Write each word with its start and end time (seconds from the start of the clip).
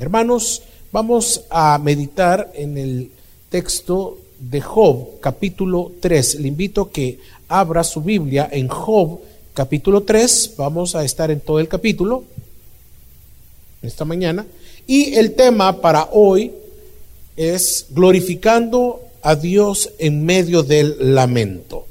Hermanos, 0.00 0.62
vamos 0.92 1.42
a 1.50 1.76
meditar 1.78 2.52
en 2.54 2.78
el 2.78 3.10
texto 3.50 4.18
de 4.38 4.60
Job, 4.60 5.18
capítulo 5.18 5.90
3. 6.00 6.36
Le 6.36 6.46
invito 6.46 6.82
a 6.82 6.90
que 6.92 7.18
abra 7.48 7.82
su 7.82 8.00
Biblia 8.00 8.48
en 8.52 8.68
Job, 8.68 9.18
capítulo 9.54 10.04
3. 10.04 10.52
Vamos 10.56 10.94
a 10.94 11.04
estar 11.04 11.32
en 11.32 11.40
todo 11.40 11.58
el 11.58 11.66
capítulo 11.66 12.22
esta 13.82 14.04
mañana. 14.04 14.46
Y 14.86 15.14
el 15.14 15.34
tema 15.34 15.80
para 15.80 16.08
hoy 16.12 16.52
es 17.36 17.86
glorificando 17.90 19.00
a 19.22 19.34
Dios 19.34 19.90
en 19.98 20.24
medio 20.24 20.62
del 20.62 21.14
lamento. 21.14 21.86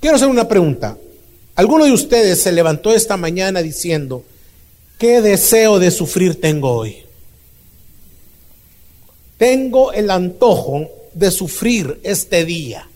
Quiero 0.00 0.16
hacer 0.16 0.28
una 0.28 0.48
pregunta. 0.48 0.96
¿Alguno 1.56 1.84
de 1.84 1.92
ustedes 1.92 2.40
se 2.40 2.52
levantó 2.52 2.94
esta 2.94 3.18
mañana 3.18 3.60
diciendo, 3.60 4.24
¿qué 4.96 5.20
deseo 5.20 5.78
de 5.78 5.90
sufrir 5.90 6.40
tengo 6.40 6.72
hoy? 6.72 7.01
Tengo 9.42 9.92
el 9.92 10.08
antojo 10.08 10.88
de 11.14 11.32
sufrir 11.32 11.98
este 12.04 12.44
día. 12.44 12.88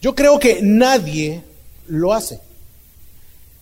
Yo 0.00 0.14
creo 0.14 0.38
que 0.38 0.60
nadie 0.62 1.42
lo 1.88 2.14
hace. 2.14 2.38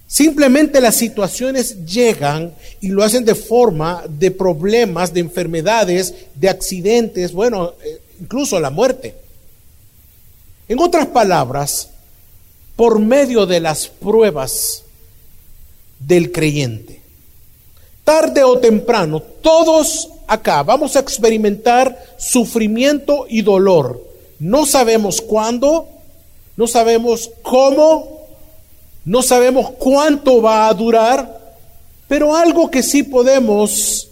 Simplemente 0.06 0.83
las 0.83 0.97
situaciones 0.97 1.87
llegan 1.87 2.52
y 2.83 2.88
lo 2.88 3.02
hacen 3.02 3.24
de 3.24 3.34
forma 3.34 4.05
de 4.06 4.30
problemas, 4.33 5.14
de 5.14 5.20
enfermedades, 5.20 6.27
de 6.34 6.50
accidentes, 6.50 7.33
bueno, 7.33 7.73
eh, 7.83 8.02
incluso 8.20 8.61
la 8.61 8.69
muerte. 8.69 9.14
En 10.69 10.78
otras 10.78 11.06
palabras, 11.06 11.88
por 12.77 12.98
medio 12.98 13.47
de 13.47 13.61
las 13.61 13.88
pruebas 13.88 14.83
del 16.00 16.33
creyente. 16.33 17.00
Tarde 18.05 18.45
o 18.45 18.59
temprano, 18.59 19.23
todos 19.23 20.11
acá 20.27 20.62
vamos 20.62 20.97
a 20.97 21.01
experimentar 21.01 21.97
sufrimiento 22.16 23.27
y 23.28 23.42
dolor. 23.42 24.03
No 24.39 24.67
sabemos 24.67 25.20
cuándo, 25.20 25.89
no 26.56 26.67
sabemos 26.67 27.31
cómo, 27.42 28.27
no 29.05 29.23
sabemos 29.23 29.70
cuánto 29.78 30.42
va 30.42 30.69
a 30.69 30.75
durar, 30.75 31.56
pero 32.09 32.37
algo 32.37 32.70
que 32.70 32.83
sí 32.83 33.03
podemos 33.03 34.09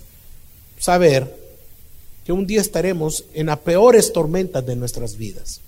saber, 0.79 1.35
que 2.25 2.33
un 2.33 2.47
día 2.47 2.61
estaremos 2.61 3.25
en 3.35 3.47
las 3.47 3.59
peores 3.59 4.13
tormentas 4.13 4.65
de 4.65 4.77
nuestras 4.77 5.17
vidas. 5.17 5.61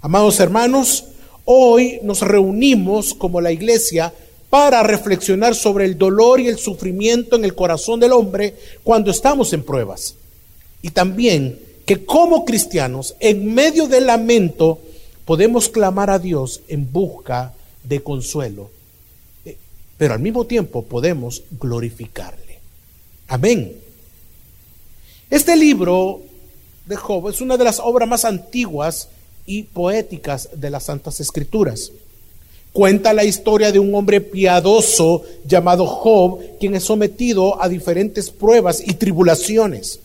Amados 0.00 0.40
hermanos, 0.40 1.04
Hoy 1.50 1.98
nos 2.02 2.20
reunimos 2.20 3.14
como 3.14 3.40
la 3.40 3.50
iglesia 3.50 4.12
para 4.50 4.82
reflexionar 4.82 5.54
sobre 5.54 5.84
el 5.84 5.98
dolor 5.98 6.40
y 6.40 6.48
el 6.48 6.58
sufrimiento 6.58 7.36
en 7.36 7.44
el 7.44 7.54
corazón 7.54 8.00
del 8.00 8.12
hombre 8.12 8.54
cuando 8.82 9.10
estamos 9.10 9.52
en 9.52 9.62
pruebas. 9.62 10.14
Y 10.82 10.90
también 10.90 11.58
que 11.84 12.04
como 12.04 12.44
cristianos, 12.44 13.14
en 13.18 13.54
medio 13.54 13.86
del 13.86 14.06
lamento, 14.06 14.78
podemos 15.24 15.68
clamar 15.68 16.10
a 16.10 16.18
Dios 16.18 16.60
en 16.68 16.90
busca 16.92 17.54
de 17.82 18.02
consuelo. 18.02 18.70
Eh, 19.44 19.56
pero 19.96 20.14
al 20.14 20.20
mismo 20.20 20.44
tiempo 20.44 20.82
podemos 20.82 21.42
glorificarle. 21.58 22.60
Amén. 23.28 23.74
Este 25.30 25.56
libro 25.56 26.22
de 26.86 26.96
Job 26.96 27.28
es 27.28 27.40
una 27.40 27.56
de 27.56 27.64
las 27.64 27.80
obras 27.80 28.08
más 28.08 28.24
antiguas 28.24 29.08
y 29.44 29.64
poéticas 29.64 30.48
de 30.54 30.70
las 30.70 30.84
Santas 30.84 31.20
Escrituras. 31.20 31.92
Cuenta 32.72 33.12
la 33.12 33.24
historia 33.24 33.72
de 33.72 33.78
un 33.78 33.94
hombre 33.94 34.20
piadoso 34.20 35.22
llamado 35.44 35.86
Job, 35.86 36.40
quien 36.60 36.74
es 36.74 36.84
sometido 36.84 37.60
a 37.60 37.68
diferentes 37.68 38.30
pruebas 38.30 38.82
y 38.86 38.94
tribulaciones. 38.94 40.00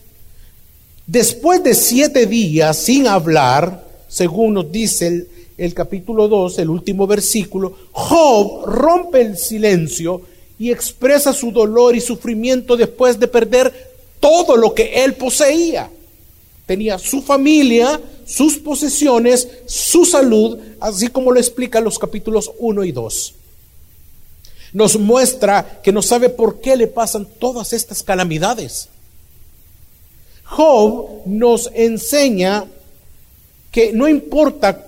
Después 1.06 1.62
de 1.62 1.74
siete 1.74 2.26
días 2.26 2.78
sin 2.78 3.06
hablar, 3.06 3.84
según 4.08 4.54
nos 4.54 4.72
dice 4.72 5.26
el, 5.58 5.74
capítulo 5.74 6.28
2, 6.28 6.58
el 6.60 6.70
último 6.70 7.06
versículo, 7.06 7.76
Job 7.92 8.64
rompe 8.64 9.20
el 9.20 9.36
silencio 9.36 10.22
y 10.58 10.70
expresa 10.70 11.32
su 11.32 11.52
dolor 11.52 11.94
y 11.94 12.00
sufrimiento 12.00 12.76
después 12.76 13.20
de 13.20 13.28
perder 13.28 13.72
todo 14.18 14.56
lo 14.56 14.72
que 14.72 15.04
él 15.04 15.14
poseía. 15.14 15.90
Tenía 16.66 16.98
su 16.98 17.22
familia, 17.22 18.00
sus 18.26 18.56
posesiones, 18.56 19.48
su 19.66 20.04
salud, 20.04 20.58
así 20.80 21.08
como 21.08 21.30
lo 21.30 21.38
explica 21.38 21.80
los 21.80 21.98
capítulos 21.98 22.50
1 22.58 22.84
y 22.84 22.92
2. 22.92 23.34
Nos 24.72 24.98
muestra 24.98 25.80
que 25.82 25.92
no 25.92 26.02
sabe 26.02 26.30
por 26.30 26.60
qué 26.60 26.76
le 26.76 26.86
pasan 26.86 27.26
todas 27.38 27.72
estas 27.72 28.02
calamidades. 28.02 28.88
Job 30.44 31.22
nos 31.26 31.70
enseña 31.74 32.64
que 33.70 33.92
no 33.92 34.08
importa 34.08 34.86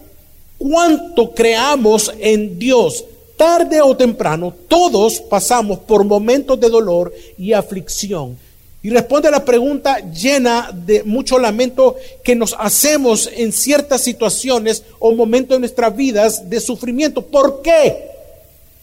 cuánto 0.58 1.34
creamos 1.34 2.12
en 2.18 2.58
Dios, 2.58 3.04
tarde 3.36 3.82
o 3.82 3.96
temprano, 3.96 4.54
todos 4.68 5.20
pasamos 5.20 5.80
por 5.80 6.04
momentos 6.04 6.58
de 6.58 6.68
dolor 6.68 7.12
y 7.38 7.52
aflicción. 7.52 8.38
Y 8.86 8.90
responde 8.90 9.26
a 9.26 9.32
la 9.32 9.44
pregunta 9.44 9.98
llena 10.12 10.70
de 10.72 11.02
mucho 11.02 11.40
lamento 11.40 11.96
que 12.22 12.36
nos 12.36 12.54
hacemos 12.56 13.28
en 13.34 13.50
ciertas 13.50 14.00
situaciones 14.00 14.84
o 15.00 15.10
momentos 15.10 15.56
de 15.56 15.58
nuestras 15.58 15.96
vidas 15.96 16.48
de 16.48 16.60
sufrimiento. 16.60 17.20
¿Por 17.20 17.62
qué? 17.62 18.08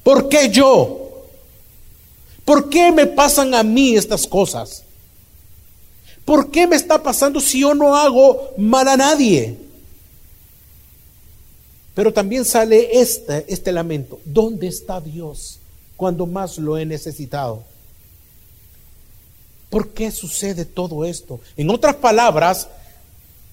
¿Por 0.03 0.27
qué 0.27 0.49
yo? 0.49 1.23
¿Por 2.43 2.69
qué 2.69 2.91
me 2.91 3.05
pasan 3.05 3.55
a 3.55 3.63
mí 3.63 3.95
estas 3.95 4.27
cosas? 4.27 4.83
¿Por 6.25 6.51
qué 6.51 6.67
me 6.67 6.75
está 6.75 7.01
pasando 7.01 7.39
si 7.39 7.61
yo 7.61 7.73
no 7.73 7.95
hago 7.95 8.51
mal 8.57 8.89
a 8.89 8.97
nadie? 8.97 9.55
Pero 11.95 12.11
también 12.11 12.43
sale 12.43 12.99
este, 12.99 13.45
este 13.47 13.71
lamento. 13.71 14.19
¿Dónde 14.25 14.67
está 14.67 14.99
Dios 14.99 15.59
cuando 15.95 16.25
más 16.25 16.57
lo 16.57 16.77
he 16.77 16.85
necesitado? 16.85 17.63
¿Por 19.73 19.89
qué 19.89 20.11
sucede 20.11 20.65
todo 20.65 21.03
esto? 21.03 21.39
En 21.57 21.71
otras 21.71 21.95
palabras, 21.95 22.67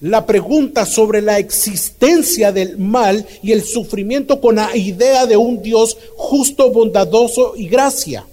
la 0.01 0.23
pregunta 0.23 0.85
sobre 0.85 1.19
la 1.19 1.39
existencia 1.39 2.51
del 2.51 2.77
mal 2.77 3.25
y 3.41 3.51
el 3.51 3.63
sufrimiento 3.63 4.39
con 4.39 4.57
la 4.57 4.77
idea 4.77 5.25
de 5.25 5.35
un 5.35 5.63
Dios 5.63 5.97
justo, 6.15 6.69
bondadoso 6.69 7.53
y 7.57 7.67
gracia. 7.67 8.23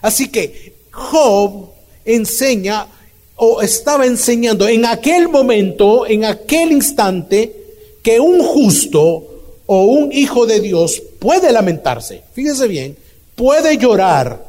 Así 0.00 0.30
que 0.30 0.74
Job 0.90 1.68
enseña 2.04 2.88
o 3.36 3.62
estaba 3.62 4.04
enseñando 4.04 4.66
en 4.66 4.84
aquel 4.84 5.28
momento, 5.28 6.08
en 6.08 6.24
aquel 6.24 6.72
instante, 6.72 7.54
que 8.02 8.18
un 8.18 8.42
justo 8.42 9.62
o 9.64 9.82
un 9.84 10.12
hijo 10.12 10.44
de 10.44 10.58
Dios 10.58 11.00
puede 11.20 11.52
lamentarse, 11.52 12.24
fíjese 12.32 12.66
bien, 12.66 12.96
puede 13.36 13.78
llorar, 13.78 14.44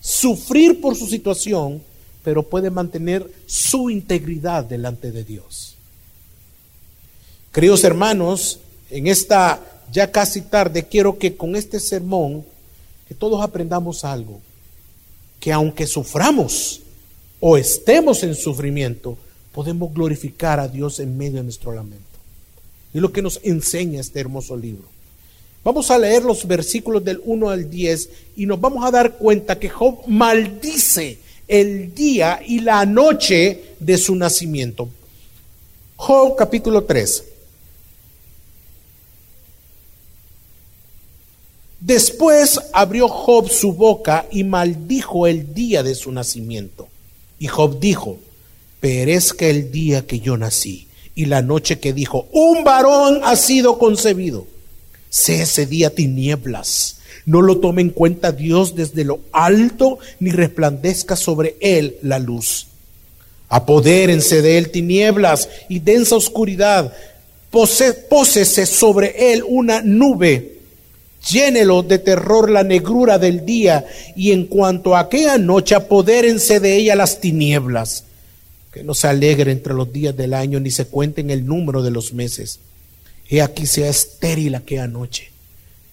sufrir 0.00 0.80
por 0.80 0.94
su 0.94 1.08
situación, 1.08 1.87
pero 2.28 2.42
puede 2.42 2.68
mantener 2.68 3.26
su 3.46 3.88
integridad 3.88 4.62
delante 4.62 5.12
de 5.12 5.24
Dios. 5.24 5.76
Queridos 7.54 7.84
hermanos, 7.84 8.60
en 8.90 9.06
esta 9.06 9.58
ya 9.90 10.12
casi 10.12 10.42
tarde 10.42 10.86
quiero 10.86 11.16
que 11.16 11.38
con 11.38 11.56
este 11.56 11.80
sermón 11.80 12.44
que 13.08 13.14
todos 13.14 13.40
aprendamos 13.40 14.04
algo, 14.04 14.42
que 15.40 15.54
aunque 15.54 15.86
suframos 15.86 16.82
o 17.40 17.56
estemos 17.56 18.22
en 18.22 18.34
sufrimiento, 18.34 19.16
podemos 19.50 19.90
glorificar 19.94 20.60
a 20.60 20.68
Dios 20.68 21.00
en 21.00 21.16
medio 21.16 21.38
de 21.38 21.44
nuestro 21.44 21.72
lamento. 21.72 22.04
Es 22.92 23.00
lo 23.00 23.10
que 23.10 23.22
nos 23.22 23.40
enseña 23.42 24.02
este 24.02 24.20
hermoso 24.20 24.54
libro. 24.54 24.84
Vamos 25.64 25.90
a 25.90 25.96
leer 25.96 26.24
los 26.24 26.46
versículos 26.46 27.02
del 27.02 27.22
1 27.24 27.48
al 27.48 27.70
10 27.70 28.10
y 28.36 28.44
nos 28.44 28.60
vamos 28.60 28.84
a 28.84 28.90
dar 28.90 29.16
cuenta 29.16 29.58
que 29.58 29.70
Job 29.70 30.06
maldice 30.06 31.26
el 31.48 31.94
día 31.94 32.40
y 32.46 32.60
la 32.60 32.84
noche 32.84 33.74
de 33.80 33.96
su 33.96 34.14
nacimiento. 34.14 34.88
Job 35.96 36.36
capítulo 36.36 36.84
3. 36.84 37.24
Después 41.80 42.60
abrió 42.72 43.08
Job 43.08 43.48
su 43.48 43.72
boca 43.72 44.26
y 44.30 44.44
maldijo 44.44 45.26
el 45.26 45.54
día 45.54 45.82
de 45.82 45.94
su 45.94 46.12
nacimiento. 46.12 46.88
Y 47.38 47.46
Job 47.46 47.80
dijo, 47.80 48.18
perezca 48.80 49.46
el 49.46 49.72
día 49.72 50.06
que 50.06 50.20
yo 50.20 50.36
nací 50.36 50.88
y 51.14 51.26
la 51.26 51.40
noche 51.40 51.78
que 51.78 51.92
dijo, 51.92 52.28
un 52.32 52.62
varón 52.62 53.20
ha 53.24 53.36
sido 53.36 53.78
concebido. 53.78 54.46
Sé 55.08 55.42
ese 55.42 55.66
día 55.66 55.94
tinieblas 55.94 56.97
no 57.28 57.42
lo 57.42 57.58
tome 57.58 57.82
en 57.82 57.90
cuenta 57.90 58.32
Dios 58.32 58.74
desde 58.74 59.04
lo 59.04 59.20
alto, 59.32 59.98
ni 60.20 60.30
resplandezca 60.30 61.16
sobre 61.16 61.56
él 61.60 61.96
la 62.02 62.18
luz. 62.18 62.66
Apodérense 63.48 64.42
de 64.42 64.58
él 64.58 64.70
tinieblas 64.70 65.48
y 65.68 65.78
densa 65.78 66.16
oscuridad. 66.16 66.92
Pósese 67.50 68.66
sobre 68.66 69.32
él 69.32 69.42
una 69.46 69.80
nube 69.82 70.58
Llénelo 71.26 71.82
de 71.82 71.98
terror 71.98 72.50
la 72.50 72.62
negrura 72.62 73.18
del 73.18 73.44
día, 73.44 73.84
y 74.16 74.32
en 74.32 74.46
cuanto 74.46 74.96
a 74.96 75.00
aquella 75.00 75.36
noche, 75.36 75.74
apodérense 75.74 76.60
de 76.60 76.76
ella 76.76 76.94
las 76.94 77.20
tinieblas. 77.20 78.04
Que 78.72 78.82
no 78.84 78.94
se 78.94 79.08
alegre 79.08 79.50
entre 79.50 79.74
los 79.74 79.92
días 79.92 80.16
del 80.16 80.32
año, 80.32 80.60
ni 80.60 80.70
se 80.70 80.86
cuenten 80.86 81.30
el 81.30 81.44
número 81.44 81.82
de 81.82 81.90
los 81.90 82.12
meses. 82.12 82.60
He 83.28 83.42
aquí 83.42 83.66
sea 83.66 83.88
estéril 83.88 84.54
aquella 84.54 84.86
noche. 84.86 85.30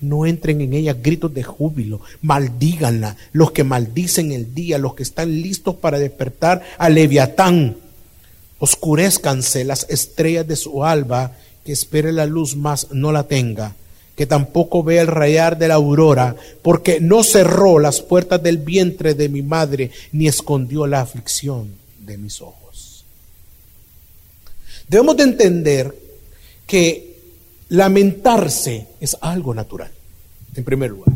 No 0.01 0.25
entren 0.25 0.61
en 0.61 0.73
ella 0.73 0.93
gritos 0.93 1.33
de 1.33 1.43
júbilo, 1.43 2.01
maldíganla, 2.21 3.15
los 3.31 3.51
que 3.51 3.63
maldicen 3.63 4.31
el 4.31 4.53
día, 4.53 4.77
los 4.77 4.93
que 4.93 5.03
están 5.03 5.41
listos 5.41 5.75
para 5.75 5.99
despertar 5.99 6.61
a 6.77 6.89
Leviatán. 6.89 7.77
Oscurezcanse 8.59 9.63
las 9.63 9.85
estrellas 9.89 10.47
de 10.47 10.55
su 10.55 10.83
alba, 10.83 11.31
que 11.63 11.71
espere 11.71 12.11
la 12.11 12.25
luz 12.25 12.55
más 12.55 12.87
no 12.91 13.11
la 13.11 13.23
tenga 13.23 13.75
que 14.15 14.25
tampoco 14.25 14.81
vea 14.81 15.01
el 15.01 15.07
rayar 15.07 15.57
de 15.57 15.67
la 15.67 15.73
aurora, 15.75 16.35
porque 16.61 16.99
no 17.01 17.23
cerró 17.23 17.79
las 17.79 18.01
puertas 18.01 18.41
del 18.41 18.57
vientre 18.57 19.13
de 19.13 19.29
mi 19.29 19.41
madre, 19.41 19.91
ni 20.13 20.27
escondió 20.27 20.87
la 20.87 21.01
aflicción 21.01 21.75
de 21.99 22.17
mis 22.17 22.41
ojos. 22.41 23.03
Debemos 24.87 25.17
de 25.17 25.23
entender 25.23 25.95
que 26.65 27.04
lamentarse 27.69 28.87
es 28.99 29.17
algo 29.21 29.53
natural, 29.53 29.91
en 30.55 30.63
primer 30.63 30.91
lugar. 30.91 31.13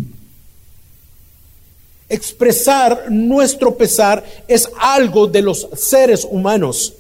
Expresar 2.07 3.12
nuestro 3.12 3.75
pesar 3.75 4.24
es 4.48 4.69
algo 4.80 5.28
de 5.28 5.42
los 5.42 5.68
seres 5.75 6.25
humanos. 6.30 6.94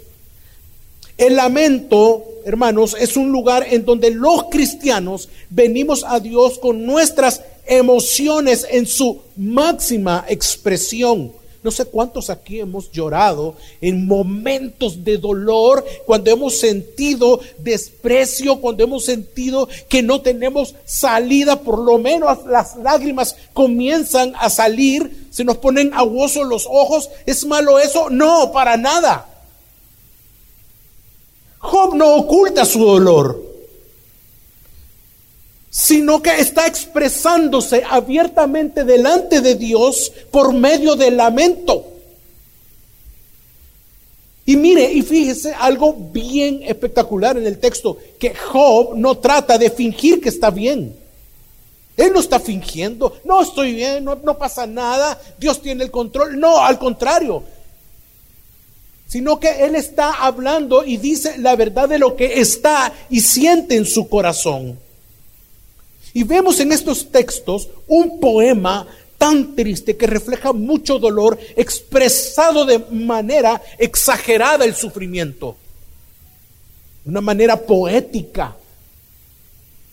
El 1.17 1.35
lamento 1.35 2.29
hermanos, 2.45 2.95
es 2.99 3.15
un 3.17 3.31
lugar 3.31 3.65
en 3.69 3.85
donde 3.85 4.11
los 4.11 4.45
cristianos 4.49 5.29
venimos 5.49 6.03
a 6.03 6.19
Dios 6.19 6.59
con 6.59 6.85
nuestras 6.85 7.41
emociones 7.65 8.65
en 8.69 8.85
su 8.85 9.21
máxima 9.35 10.25
expresión. 10.27 11.31
No 11.61 11.71
sé 11.71 11.85
cuántos 11.85 12.29
aquí 12.29 12.59
hemos 12.59 12.89
llorado 12.89 13.55
en 13.81 14.07
momentos 14.07 15.03
de 15.03 15.17
dolor, 15.17 15.85
cuando 16.05 16.31
hemos 16.31 16.57
sentido 16.57 17.41
desprecio, 17.57 18.61
cuando 18.61 18.83
hemos 18.83 19.03
sentido 19.03 19.67
que 19.89 20.01
no 20.01 20.21
tenemos 20.21 20.75
salida, 20.85 21.59
por 21.59 21.79
lo 21.79 21.97
menos 21.97 22.45
las 22.45 22.77
lágrimas 22.77 23.35
comienzan 23.53 24.33
a 24.39 24.49
salir, 24.49 25.27
se 25.31 25.43
nos 25.43 25.57
ponen 25.57 25.93
aguosos 25.93 26.47
los 26.47 26.65
ojos. 26.65 27.09
¿Es 27.25 27.45
malo 27.45 27.77
eso? 27.77 28.09
No, 28.09 28.53
para 28.53 28.77
nada. 28.77 29.27
Job 31.59 31.93
no 31.93 32.15
oculta 32.15 32.63
su 32.63 32.79
dolor, 32.79 33.43
sino 35.69 36.21
que 36.21 36.39
está 36.39 36.65
expresándose 36.65 37.83
abiertamente 37.87 38.83
delante 38.83 39.41
de 39.41 39.55
Dios 39.55 40.11
por 40.31 40.53
medio 40.53 40.95
del 40.95 41.17
lamento. 41.17 41.85
Y 44.45 44.55
mire, 44.57 44.91
y 44.91 45.03
fíjese 45.03 45.53
algo 45.53 45.93
bien 45.93 46.63
espectacular 46.63 47.37
en 47.37 47.45
el 47.45 47.59
texto, 47.59 47.97
que 48.19 48.33
Job 48.33 48.95
no 48.95 49.19
trata 49.19 49.59
de 49.59 49.69
fingir 49.69 50.19
que 50.19 50.29
está 50.29 50.49
bien. 50.49 50.95
Él 51.95 52.13
no 52.13 52.19
está 52.19 52.39
fingiendo, 52.39 53.19
no 53.25 53.41
estoy 53.41 53.75
bien, 53.75 54.05
no, 54.05 54.15
no 54.15 54.37
pasa 54.37 54.65
nada, 54.65 55.21
Dios 55.37 55.61
tiene 55.61 55.83
el 55.83 55.91
control. 55.91 56.39
No, 56.39 56.63
al 56.63 56.79
contrario, 56.79 57.43
sino 59.07 59.39
que 59.39 59.65
Él 59.65 59.75
está 59.75 60.13
hablando 60.13 60.83
y 60.83 60.97
dice 60.97 61.37
la 61.37 61.55
verdad 61.55 61.89
de 61.89 61.99
lo 61.99 62.15
que 62.15 62.39
está 62.39 62.91
y 63.09 63.21
siente 63.21 63.75
en 63.75 63.85
su 63.85 64.07
corazón. 64.07 64.79
Y 66.13 66.23
vemos 66.23 66.59
en 66.59 66.71
estos 66.71 67.11
textos 67.11 67.69
un 67.87 68.19
poema 68.19 68.87
tan 69.17 69.55
triste 69.55 69.97
que 69.97 70.07
refleja 70.07 70.53
mucho 70.53 70.97
dolor 70.97 71.37
expresado 71.55 72.65
de 72.65 72.79
manera 72.91 73.61
exagerada 73.77 74.65
el 74.65 74.73
sufrimiento, 74.73 75.57
de 77.03 77.11
una 77.11 77.21
manera 77.21 77.57
poética, 77.57 78.55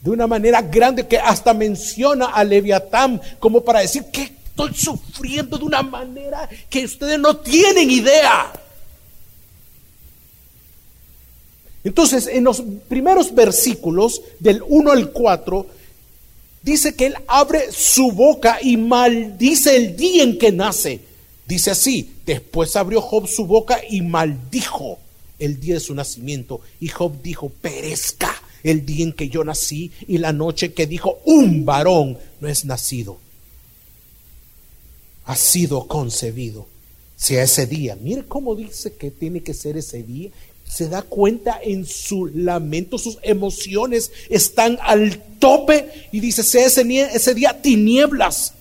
de 0.00 0.10
una 0.10 0.26
manera 0.28 0.62
grande 0.62 1.06
que 1.06 1.18
hasta 1.18 1.52
menciona 1.52 2.26
a 2.26 2.44
Leviatán 2.44 3.20
como 3.40 3.62
para 3.62 3.80
decir 3.80 4.04
que 4.12 4.22
estoy 4.22 4.72
sufriendo 4.74 5.58
de 5.58 5.64
una 5.64 5.82
manera 5.82 6.48
que 6.70 6.84
ustedes 6.84 7.18
no 7.18 7.36
tienen 7.36 7.90
idea. 7.90 8.52
Entonces, 11.82 12.26
en 12.26 12.44
los 12.44 12.62
primeros 12.88 13.34
versículos, 13.34 14.22
del 14.38 14.62
1 14.66 14.90
al 14.90 15.10
4, 15.10 15.66
dice 16.66 16.96
que 16.96 17.06
él 17.06 17.14
abre 17.28 17.70
su 17.70 18.10
boca 18.10 18.58
y 18.60 18.76
maldice 18.76 19.76
el 19.76 19.96
día 19.96 20.24
en 20.24 20.36
que 20.36 20.50
nace. 20.50 21.00
Dice 21.46 21.70
así, 21.70 22.10
después 22.26 22.74
abrió 22.74 23.00
Job 23.00 23.28
su 23.28 23.46
boca 23.46 23.80
y 23.88 24.02
maldijo 24.02 24.98
el 25.38 25.60
día 25.60 25.74
de 25.74 25.80
su 25.80 25.94
nacimiento. 25.94 26.60
Y 26.80 26.88
Job 26.88 27.22
dijo, 27.22 27.50
perezca 27.50 28.34
el 28.64 28.84
día 28.84 29.04
en 29.04 29.12
que 29.12 29.28
yo 29.28 29.44
nací 29.44 29.92
y 30.08 30.18
la 30.18 30.32
noche 30.32 30.74
que 30.74 30.88
dijo, 30.88 31.20
un 31.24 31.64
varón 31.64 32.18
no 32.40 32.48
es 32.48 32.64
nacido. 32.64 33.18
Ha 35.24 35.36
sido 35.36 35.86
concebido. 35.86 36.66
Sea 37.16 37.44
ese 37.44 37.66
día. 37.66 37.96
Mire 37.96 38.24
cómo 38.26 38.56
dice 38.56 38.92
que 38.94 39.12
tiene 39.12 39.42
que 39.42 39.54
ser 39.54 39.76
ese 39.76 40.02
día 40.02 40.30
se 40.68 40.88
da 40.88 41.02
cuenta 41.02 41.58
en 41.62 41.86
su 41.86 42.26
lamento, 42.26 42.98
sus 42.98 43.18
emociones 43.22 44.10
están 44.28 44.78
al 44.82 45.18
tope 45.38 46.08
y 46.12 46.20
dice, 46.20 46.42
sea 46.42 46.66
ese, 46.66 46.82
ese 47.14 47.34
día 47.34 47.60
tinieblas. 47.62 48.52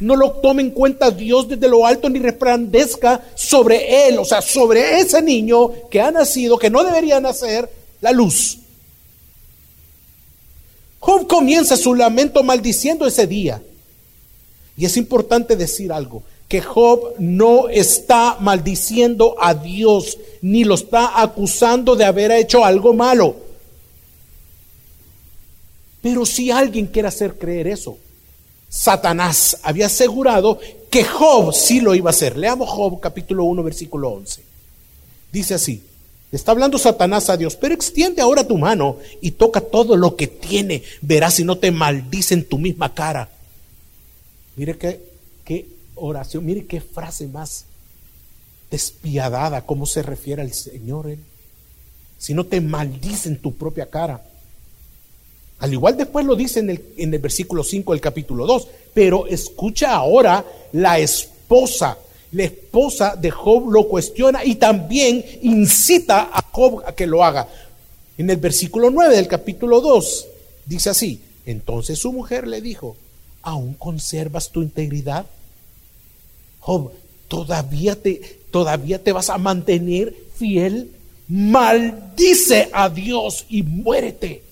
No 0.00 0.16
lo 0.16 0.32
tome 0.32 0.62
en 0.62 0.70
cuenta 0.70 1.10
Dios 1.10 1.48
desde 1.48 1.68
lo 1.68 1.86
alto 1.86 2.08
ni 2.08 2.18
resplandezca 2.18 3.24
sobre 3.34 4.08
él, 4.08 4.18
o 4.18 4.24
sea, 4.24 4.42
sobre 4.42 4.98
ese 4.98 5.22
niño 5.22 5.70
que 5.90 6.00
ha 6.00 6.10
nacido, 6.10 6.58
que 6.58 6.70
no 6.70 6.84
debería 6.84 7.20
nacer, 7.20 7.70
la 8.00 8.12
luz. 8.12 8.58
Job 10.98 11.26
comienza 11.26 11.76
su 11.76 11.94
lamento 11.94 12.42
maldiciendo 12.42 13.06
ese 13.06 13.26
día. 13.26 13.62
Y 14.76 14.84
es 14.84 14.96
importante 14.96 15.56
decir 15.56 15.92
algo 15.92 16.24
que 16.54 16.62
Job 16.62 17.14
no 17.18 17.68
está 17.68 18.36
maldiciendo 18.38 19.34
a 19.40 19.54
Dios 19.54 20.16
ni 20.40 20.62
lo 20.62 20.76
está 20.76 21.20
acusando 21.20 21.96
de 21.96 22.04
haber 22.04 22.30
hecho 22.30 22.64
algo 22.64 22.94
malo. 22.94 23.34
Pero 26.00 26.24
si 26.24 26.52
alguien 26.52 26.86
quiere 26.86 27.08
hacer 27.08 27.36
creer 27.38 27.66
eso, 27.66 27.98
Satanás 28.68 29.58
había 29.64 29.86
asegurado 29.86 30.60
que 30.88 31.02
Job 31.02 31.52
sí 31.52 31.80
lo 31.80 31.92
iba 31.92 32.10
a 32.10 32.12
hacer. 32.12 32.36
Leamos 32.36 32.70
Job 32.70 33.00
capítulo 33.00 33.42
1 33.42 33.60
versículo 33.64 34.10
11. 34.10 34.40
Dice 35.32 35.54
así, 35.54 35.82
está 36.30 36.52
hablando 36.52 36.78
Satanás 36.78 37.30
a 37.30 37.36
Dios, 37.36 37.56
pero 37.56 37.74
extiende 37.74 38.22
ahora 38.22 38.46
tu 38.46 38.56
mano 38.58 38.98
y 39.20 39.32
toca 39.32 39.60
todo 39.60 39.96
lo 39.96 40.14
que 40.14 40.28
tiene, 40.28 40.84
verás 41.02 41.34
si 41.34 41.42
no 41.42 41.58
te 41.58 41.72
maldice 41.72 42.34
en 42.34 42.44
tu 42.44 42.58
misma 42.58 42.94
cara. 42.94 43.28
Mire 44.54 44.78
que 44.78 45.13
oración. 45.94 46.44
Mire 46.44 46.66
qué 46.66 46.80
frase 46.80 47.26
más 47.26 47.66
despiadada, 48.70 49.66
cómo 49.66 49.86
se 49.86 50.02
refiere 50.02 50.42
al 50.42 50.52
Señor. 50.52 51.10
¿eh? 51.10 51.18
Si 52.18 52.34
no 52.34 52.44
te 52.44 52.60
maldice 52.60 53.28
en 53.28 53.38
tu 53.38 53.54
propia 53.54 53.86
cara. 53.86 54.22
Al 55.60 55.72
igual 55.72 55.96
después 55.96 56.26
lo 56.26 56.34
dice 56.34 56.60
en 56.60 56.70
el, 56.70 56.84
en 56.96 57.14
el 57.14 57.20
versículo 57.20 57.62
5 57.62 57.92
del 57.92 58.00
capítulo 58.00 58.46
2. 58.46 58.68
Pero 58.92 59.26
escucha 59.26 59.94
ahora 59.94 60.44
la 60.72 60.98
esposa. 60.98 61.98
La 62.32 62.44
esposa 62.44 63.14
de 63.14 63.30
Job 63.30 63.70
lo 63.70 63.86
cuestiona 63.86 64.44
y 64.44 64.56
también 64.56 65.24
incita 65.42 66.30
a 66.32 66.42
Job 66.50 66.82
a 66.84 66.92
que 66.92 67.06
lo 67.06 67.22
haga. 67.22 67.48
En 68.18 68.28
el 68.28 68.36
versículo 68.38 68.90
9 68.90 69.14
del 69.14 69.28
capítulo 69.28 69.80
2 69.80 70.26
dice 70.66 70.90
así. 70.90 71.20
Entonces 71.46 71.98
su 71.98 72.12
mujer 72.12 72.48
le 72.48 72.60
dijo, 72.60 72.96
¿aún 73.42 73.74
conservas 73.74 74.50
tu 74.50 74.62
integridad? 74.62 75.26
Job, 76.64 76.92
¿todavía 77.28 77.94
te, 77.94 78.40
todavía 78.50 78.98
te 78.98 79.12
vas 79.12 79.28
a 79.28 79.36
mantener 79.36 80.16
fiel? 80.34 80.90
Maldice 81.28 82.70
a 82.72 82.88
Dios 82.88 83.44
y 83.50 83.62
muérete. 83.62 84.42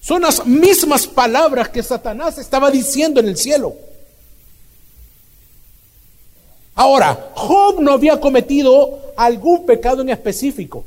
Son 0.00 0.22
las 0.22 0.46
mismas 0.46 1.08
palabras 1.08 1.70
que 1.70 1.82
Satanás 1.82 2.38
estaba 2.38 2.70
diciendo 2.70 3.18
en 3.18 3.26
el 3.26 3.36
cielo. 3.36 3.74
Ahora, 6.76 7.32
Job 7.34 7.80
no 7.80 7.94
había 7.94 8.20
cometido 8.20 9.12
algún 9.16 9.66
pecado 9.66 10.02
en 10.02 10.10
específico 10.10 10.84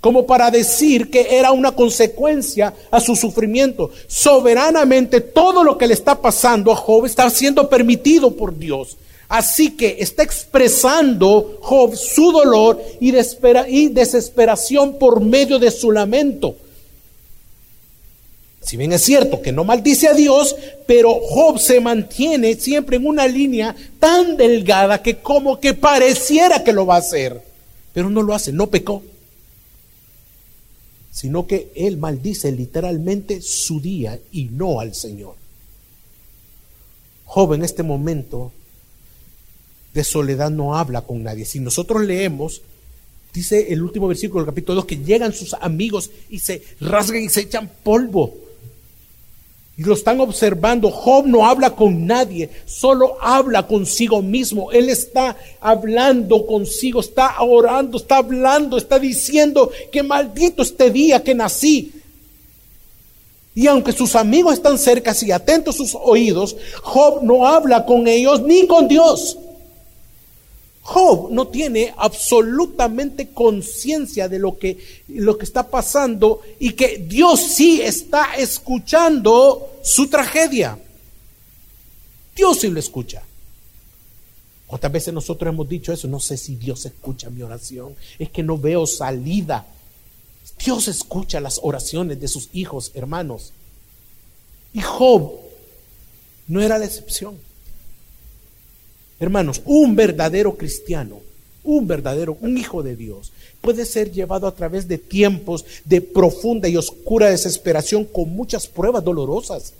como 0.00 0.26
para 0.26 0.50
decir 0.50 1.10
que 1.10 1.38
era 1.38 1.52
una 1.52 1.72
consecuencia 1.72 2.72
a 2.90 3.00
su 3.00 3.14
sufrimiento. 3.14 3.90
Soberanamente 4.06 5.20
todo 5.20 5.62
lo 5.62 5.76
que 5.76 5.86
le 5.86 5.94
está 5.94 6.20
pasando 6.20 6.72
a 6.72 6.76
Job 6.76 7.04
está 7.04 7.28
siendo 7.28 7.68
permitido 7.68 8.34
por 8.34 8.58
Dios. 8.58 8.96
Así 9.28 9.76
que 9.76 9.98
está 10.00 10.22
expresando 10.22 11.58
Job 11.60 11.94
su 11.94 12.32
dolor 12.32 12.82
y, 12.98 13.12
desesperación 13.90 14.98
por 14.98 15.20
medio 15.20 15.58
de 15.58 15.70
su 15.70 15.92
lamento. 15.92 16.56
Si 18.60 18.76
bien 18.76 18.92
es 18.92 19.02
cierto 19.02 19.40
que 19.40 19.52
no 19.52 19.64
maldice 19.64 20.08
a 20.08 20.14
Dios, 20.14 20.56
pero 20.86 21.14
Job 21.14 21.60
se 21.60 21.80
mantiene 21.80 22.54
siempre 22.54 22.96
en 22.96 23.06
una 23.06 23.26
línea 23.28 23.74
tan 23.98 24.36
delgada 24.36 25.02
que 25.02 25.18
como 25.18 25.60
que 25.60 25.74
pareciera 25.74 26.64
que 26.64 26.72
lo 26.72 26.84
va 26.86 26.96
a 26.96 26.98
hacer, 26.98 27.40
pero 27.92 28.10
no 28.10 28.22
lo 28.22 28.34
hace, 28.34 28.52
no 28.52 28.66
pecó, 28.66 29.02
sino 31.10 31.46
que 31.46 31.72
él 31.74 31.96
maldice 31.96 32.52
literalmente 32.52 33.40
su 33.42 33.80
día 33.80 34.18
y 34.32 34.44
no 34.44 34.80
al 34.80 34.94
Señor. 34.94 35.34
Job 37.24 37.54
en 37.54 37.64
este 37.64 37.82
momento 37.82 38.52
de 39.94 40.04
soledad 40.04 40.50
no 40.50 40.76
habla 40.76 41.02
con 41.02 41.22
nadie. 41.22 41.44
Si 41.44 41.60
nosotros 41.60 42.04
leemos, 42.04 42.62
dice 43.32 43.72
el 43.72 43.82
último 43.82 44.08
versículo 44.08 44.44
del 44.44 44.52
capítulo 44.52 44.76
2, 44.76 44.84
que 44.86 44.98
llegan 44.98 45.32
sus 45.32 45.54
amigos 45.54 46.10
y 46.28 46.38
se 46.38 46.62
rasgan 46.80 47.22
y 47.22 47.28
se 47.28 47.42
echan 47.42 47.70
polvo 47.82 48.49
y 49.80 49.84
lo 49.84 49.94
están 49.94 50.20
observando. 50.20 50.90
Job 50.90 51.26
no 51.26 51.46
habla 51.46 51.70
con 51.70 52.06
nadie, 52.06 52.50
solo 52.66 53.16
habla 53.18 53.66
consigo 53.66 54.20
mismo. 54.20 54.70
Él 54.72 54.90
está 54.90 55.38
hablando 55.58 56.46
consigo, 56.46 57.00
está 57.00 57.40
orando, 57.40 57.96
está 57.96 58.18
hablando, 58.18 58.76
está 58.76 58.98
diciendo 58.98 59.70
que 59.90 60.02
maldito 60.02 60.60
este 60.60 60.90
día 60.90 61.22
que 61.22 61.34
nací. 61.34 61.92
Y 63.54 63.68
aunque 63.68 63.92
sus 63.92 64.16
amigos 64.16 64.52
están 64.52 64.76
cerca 64.76 65.14
y 65.22 65.30
atentos 65.30 65.76
sus 65.76 65.94
oídos, 65.94 66.58
Job 66.82 67.22
no 67.22 67.46
habla 67.46 67.86
con 67.86 68.06
ellos 68.06 68.42
ni 68.42 68.66
con 68.66 68.86
Dios. 68.86 69.38
Job 70.92 71.30
no 71.30 71.46
tiene 71.46 71.94
absolutamente 71.96 73.28
conciencia 73.28 74.28
de 74.28 74.40
lo 74.40 74.58
que, 74.58 75.04
lo 75.06 75.38
que 75.38 75.44
está 75.44 75.70
pasando 75.70 76.40
y 76.58 76.72
que 76.72 76.98
Dios 76.98 77.40
sí 77.40 77.80
está 77.80 78.34
escuchando 78.36 79.78
su 79.84 80.08
tragedia. 80.08 80.76
Dios 82.34 82.58
sí 82.58 82.68
lo 82.70 82.80
escucha. 82.80 83.22
Otras 84.66 84.92
veces 84.92 85.14
nosotros 85.14 85.54
hemos 85.54 85.68
dicho 85.68 85.92
eso, 85.92 86.08
no 86.08 86.18
sé 86.18 86.36
si 86.36 86.56
Dios 86.56 86.84
escucha 86.84 87.30
mi 87.30 87.42
oración, 87.42 87.94
es 88.18 88.30
que 88.30 88.42
no 88.42 88.58
veo 88.58 88.84
salida. 88.84 89.64
Dios 90.58 90.88
escucha 90.88 91.38
las 91.38 91.60
oraciones 91.62 92.20
de 92.20 92.26
sus 92.26 92.48
hijos, 92.52 92.90
hermanos. 92.94 93.52
Y 94.74 94.80
Job 94.80 95.34
no 96.48 96.60
era 96.60 96.78
la 96.78 96.86
excepción. 96.86 97.38
Hermanos, 99.20 99.60
un 99.66 99.94
verdadero 99.94 100.56
cristiano, 100.56 101.20
un 101.62 101.86
verdadero, 101.86 102.38
un 102.40 102.56
hijo 102.56 102.82
de 102.82 102.96
Dios, 102.96 103.32
puede 103.60 103.84
ser 103.84 104.10
llevado 104.10 104.46
a 104.46 104.54
través 104.54 104.88
de 104.88 104.96
tiempos 104.96 105.66
de 105.84 106.00
profunda 106.00 106.68
y 106.68 106.78
oscura 106.78 107.28
desesperación 107.28 108.06
con 108.06 108.30
muchas 108.30 108.66
pruebas 108.66 109.04
dolorosas. 109.04 109.74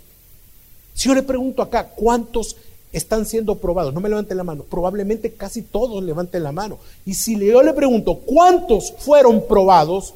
Si 0.93 1.09
yo 1.09 1.15
le 1.15 1.23
pregunto 1.23 1.63
acá, 1.63 1.87
¿cuántos 1.87 2.55
están 2.91 3.25
siendo 3.25 3.55
probados? 3.55 3.93
No 3.93 3.99
me 3.99 4.09
levanten 4.09 4.37
la 4.37 4.43
mano. 4.43 4.63
Probablemente 4.63 5.33
casi 5.33 5.63
todos 5.63 6.03
levanten 6.03 6.43
la 6.43 6.51
mano. 6.51 6.77
Y 7.03 7.15
si 7.15 7.39
yo 7.39 7.63
le 7.63 7.73
pregunto, 7.73 8.19
¿cuántos 8.19 8.93
fueron 8.99 9.47
probados? 9.47 10.13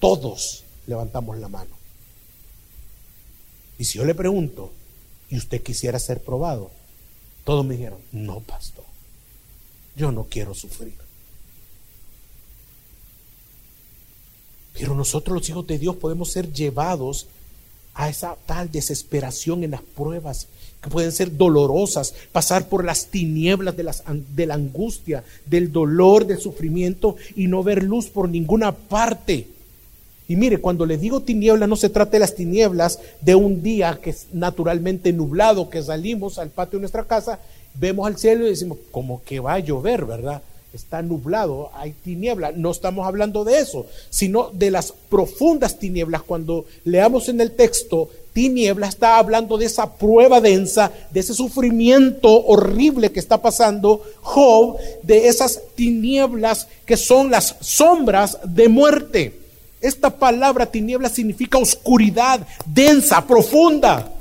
Todos 0.00 0.64
levantamos 0.88 1.38
la 1.38 1.48
mano. 1.48 1.70
Y 3.78 3.84
si 3.84 3.98
yo 3.98 4.04
le 4.04 4.14
pregunto, 4.16 4.72
¿y 5.28 5.36
usted 5.36 5.62
quisiera 5.62 5.98
ser 6.00 6.20
probado? 6.20 6.79
Todos 7.50 7.66
me 7.66 7.74
dijeron, 7.74 7.98
no, 8.12 8.38
pastor, 8.38 8.84
yo 9.96 10.12
no 10.12 10.28
quiero 10.30 10.54
sufrir. 10.54 10.94
Pero 14.72 14.94
nosotros 14.94 15.34
los 15.34 15.48
hijos 15.48 15.66
de 15.66 15.76
Dios 15.76 15.96
podemos 15.96 16.30
ser 16.30 16.52
llevados 16.52 17.26
a 17.94 18.08
esa 18.08 18.36
tal 18.46 18.70
desesperación 18.70 19.64
en 19.64 19.72
las 19.72 19.82
pruebas 19.82 20.46
que 20.80 20.90
pueden 20.90 21.10
ser 21.10 21.36
dolorosas, 21.36 22.14
pasar 22.30 22.68
por 22.68 22.84
las 22.84 23.06
tinieblas 23.06 23.76
de, 23.76 23.82
las, 23.82 24.04
de 24.06 24.46
la 24.46 24.54
angustia, 24.54 25.24
del 25.44 25.72
dolor, 25.72 26.28
del 26.28 26.38
sufrimiento 26.38 27.16
y 27.34 27.48
no 27.48 27.64
ver 27.64 27.82
luz 27.82 28.10
por 28.10 28.28
ninguna 28.28 28.70
parte. 28.70 29.48
Y 30.30 30.36
mire, 30.36 30.58
cuando 30.58 30.86
le 30.86 30.96
digo 30.96 31.22
tinieblas, 31.22 31.68
no 31.68 31.74
se 31.74 31.88
trata 31.88 32.12
de 32.12 32.20
las 32.20 32.36
tinieblas 32.36 33.00
de 33.20 33.34
un 33.34 33.64
día 33.64 33.98
que 34.00 34.10
es 34.10 34.28
naturalmente 34.32 35.12
nublado, 35.12 35.68
que 35.68 35.82
salimos 35.82 36.38
al 36.38 36.50
patio 36.50 36.78
de 36.78 36.82
nuestra 36.82 37.02
casa, 37.02 37.40
vemos 37.74 38.06
al 38.06 38.16
cielo 38.16 38.46
y 38.46 38.50
decimos, 38.50 38.78
como 38.92 39.24
que 39.24 39.40
va 39.40 39.54
a 39.54 39.58
llover, 39.58 40.04
¿verdad? 40.04 40.40
Está 40.72 41.02
nublado, 41.02 41.70
hay 41.74 41.90
tinieblas. 41.90 42.56
No 42.56 42.70
estamos 42.70 43.08
hablando 43.08 43.42
de 43.42 43.58
eso, 43.58 43.86
sino 44.08 44.50
de 44.52 44.70
las 44.70 44.94
profundas 45.08 45.80
tinieblas. 45.80 46.22
Cuando 46.22 46.64
leamos 46.84 47.28
en 47.28 47.40
el 47.40 47.50
texto, 47.50 48.08
tinieblas 48.32 48.90
está 48.90 49.18
hablando 49.18 49.58
de 49.58 49.66
esa 49.66 49.94
prueba 49.94 50.40
densa, 50.40 50.92
de 51.10 51.18
ese 51.18 51.34
sufrimiento 51.34 52.28
horrible 52.46 53.10
que 53.10 53.18
está 53.18 53.42
pasando 53.42 54.04
Job, 54.20 54.76
de 55.02 55.26
esas 55.26 55.60
tinieblas 55.74 56.68
que 56.86 56.96
son 56.96 57.32
las 57.32 57.56
sombras 57.60 58.38
de 58.44 58.68
muerte. 58.68 59.39
Esta 59.80 60.10
palabra 60.10 60.66
tiniebla 60.66 61.08
significa 61.08 61.58
oscuridad, 61.58 62.46
densa, 62.66 63.26
profunda. 63.26 64.12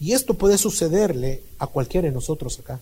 Y 0.00 0.12
esto 0.12 0.34
puede 0.34 0.58
sucederle 0.58 1.42
a 1.58 1.66
cualquiera 1.66 2.08
de 2.08 2.14
nosotros 2.14 2.58
acá. 2.58 2.80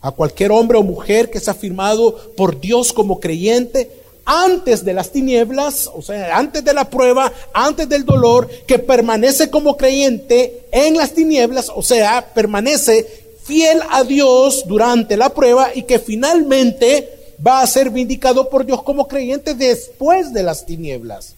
A 0.00 0.10
cualquier 0.10 0.52
hombre 0.52 0.78
o 0.78 0.82
mujer 0.82 1.30
que 1.30 1.38
se 1.38 1.50
ha 1.50 1.54
firmado 1.54 2.34
por 2.36 2.60
Dios 2.60 2.92
como 2.92 3.20
creyente 3.20 3.90
antes 4.24 4.84
de 4.84 4.94
las 4.94 5.10
tinieblas, 5.10 5.90
o 5.92 6.00
sea, 6.00 6.36
antes 6.36 6.64
de 6.64 6.72
la 6.72 6.88
prueba, 6.88 7.32
antes 7.52 7.88
del 7.88 8.04
dolor, 8.04 8.48
que 8.66 8.78
permanece 8.78 9.50
como 9.50 9.76
creyente 9.76 10.66
en 10.70 10.96
las 10.96 11.12
tinieblas, 11.12 11.70
o 11.74 11.82
sea, 11.82 12.32
permanece 12.32 13.06
fiel 13.44 13.80
a 13.90 14.04
Dios 14.04 14.64
durante 14.66 15.16
la 15.16 15.30
prueba 15.30 15.70
y 15.74 15.82
que 15.82 15.98
finalmente 15.98 17.21
va 17.44 17.62
a 17.62 17.66
ser 17.66 17.90
vindicado 17.90 18.48
por 18.48 18.64
Dios 18.64 18.82
como 18.82 19.08
creyente 19.08 19.54
después 19.54 20.32
de 20.32 20.42
las 20.42 20.64
tinieblas. 20.64 21.34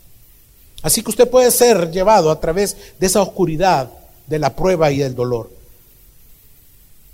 Así 0.82 1.02
que 1.02 1.10
usted 1.10 1.28
puede 1.28 1.50
ser 1.50 1.90
llevado 1.90 2.30
a 2.30 2.40
través 2.40 2.76
de 2.98 3.06
esa 3.06 3.22
oscuridad 3.22 3.90
de 4.26 4.38
la 4.38 4.54
prueba 4.54 4.90
y 4.90 4.98
del 4.98 5.14
dolor. 5.14 5.50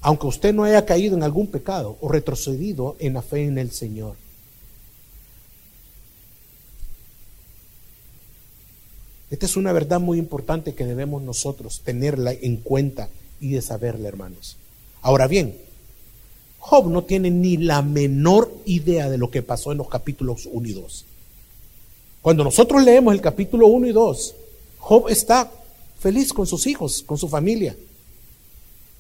Aunque 0.01 0.27
usted 0.27 0.53
no 0.53 0.65
haya 0.65 0.85
caído 0.87 1.17
en 1.17 1.23
algún 1.23 1.47
pecado 1.47 1.97
o 2.01 2.09
retrocedido 2.09 2.97
en 2.99 3.15
la 3.15 3.23
fe 3.23 3.45
en 3.45 3.59
el 3.59 3.71
Señor. 3.71 4.17
Esta 9.31 9.47
es 9.47 9.57
una 9.57 9.73
verdad 9.73 10.01
muy 10.01 10.19
importante 10.19 10.75
que 10.75 10.85
debemos 10.85 11.23
nosotros 11.23 11.83
tenerla 11.85 12.33
en 12.33 12.57
cuenta 12.57 13.09
y 13.41 13.53
de 13.53 13.63
saberla, 13.63 14.09
hermanos. 14.09 14.57
Ahora 15.03 15.29
bien, 15.29 15.57
Job 16.61 16.89
no 16.89 17.03
tiene 17.03 17.31
ni 17.31 17.57
la 17.57 17.83
menor 17.83 18.53
idea 18.67 19.09
de 19.09 19.19
lo 19.19 19.31
que 19.31 19.43
pasó 19.43 19.73
en 19.73 19.79
los 19.79 19.89
capítulos 19.89 20.49
1 20.51 20.69
y 20.69 20.73
2. 20.73 21.05
Cuando 22.23 22.45
nosotros 22.45 22.85
leemos 22.85 23.15
el 23.15 23.21
capítulo 23.21 23.67
1 23.67 23.89
y 23.89 23.93
2, 23.93 24.35
Job 24.79 25.09
está 25.09 25.51
feliz 25.99 26.33
con 26.33 26.47
sus 26.47 26.67
hijos, 26.67 27.03
con 27.05 27.19
su 27.19 27.29
familia. 27.29 27.75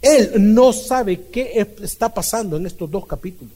Él 0.01 0.33
no 0.55 0.73
sabe 0.73 1.21
qué 1.31 1.67
está 1.83 2.13
pasando 2.13 2.57
en 2.57 2.67
estos 2.67 2.91
dos 2.91 3.07
capítulos. 3.07 3.53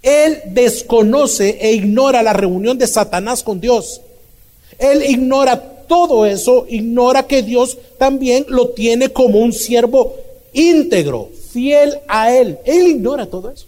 Él 0.00 0.40
desconoce 0.46 1.58
e 1.60 1.72
ignora 1.72 2.22
la 2.22 2.32
reunión 2.32 2.78
de 2.78 2.86
Satanás 2.86 3.42
con 3.42 3.60
Dios. 3.60 4.00
Él 4.78 5.02
ignora 5.08 5.60
todo 5.86 6.24
eso, 6.24 6.66
ignora 6.68 7.26
que 7.26 7.42
Dios 7.42 7.76
también 7.98 8.46
lo 8.48 8.70
tiene 8.70 9.10
como 9.10 9.40
un 9.40 9.52
siervo 9.52 10.16
íntegro, 10.52 11.30
fiel 11.52 11.98
a 12.08 12.32
Él. 12.32 12.58
Él 12.64 12.88
ignora 12.88 13.26
todo 13.26 13.50
eso. 13.50 13.66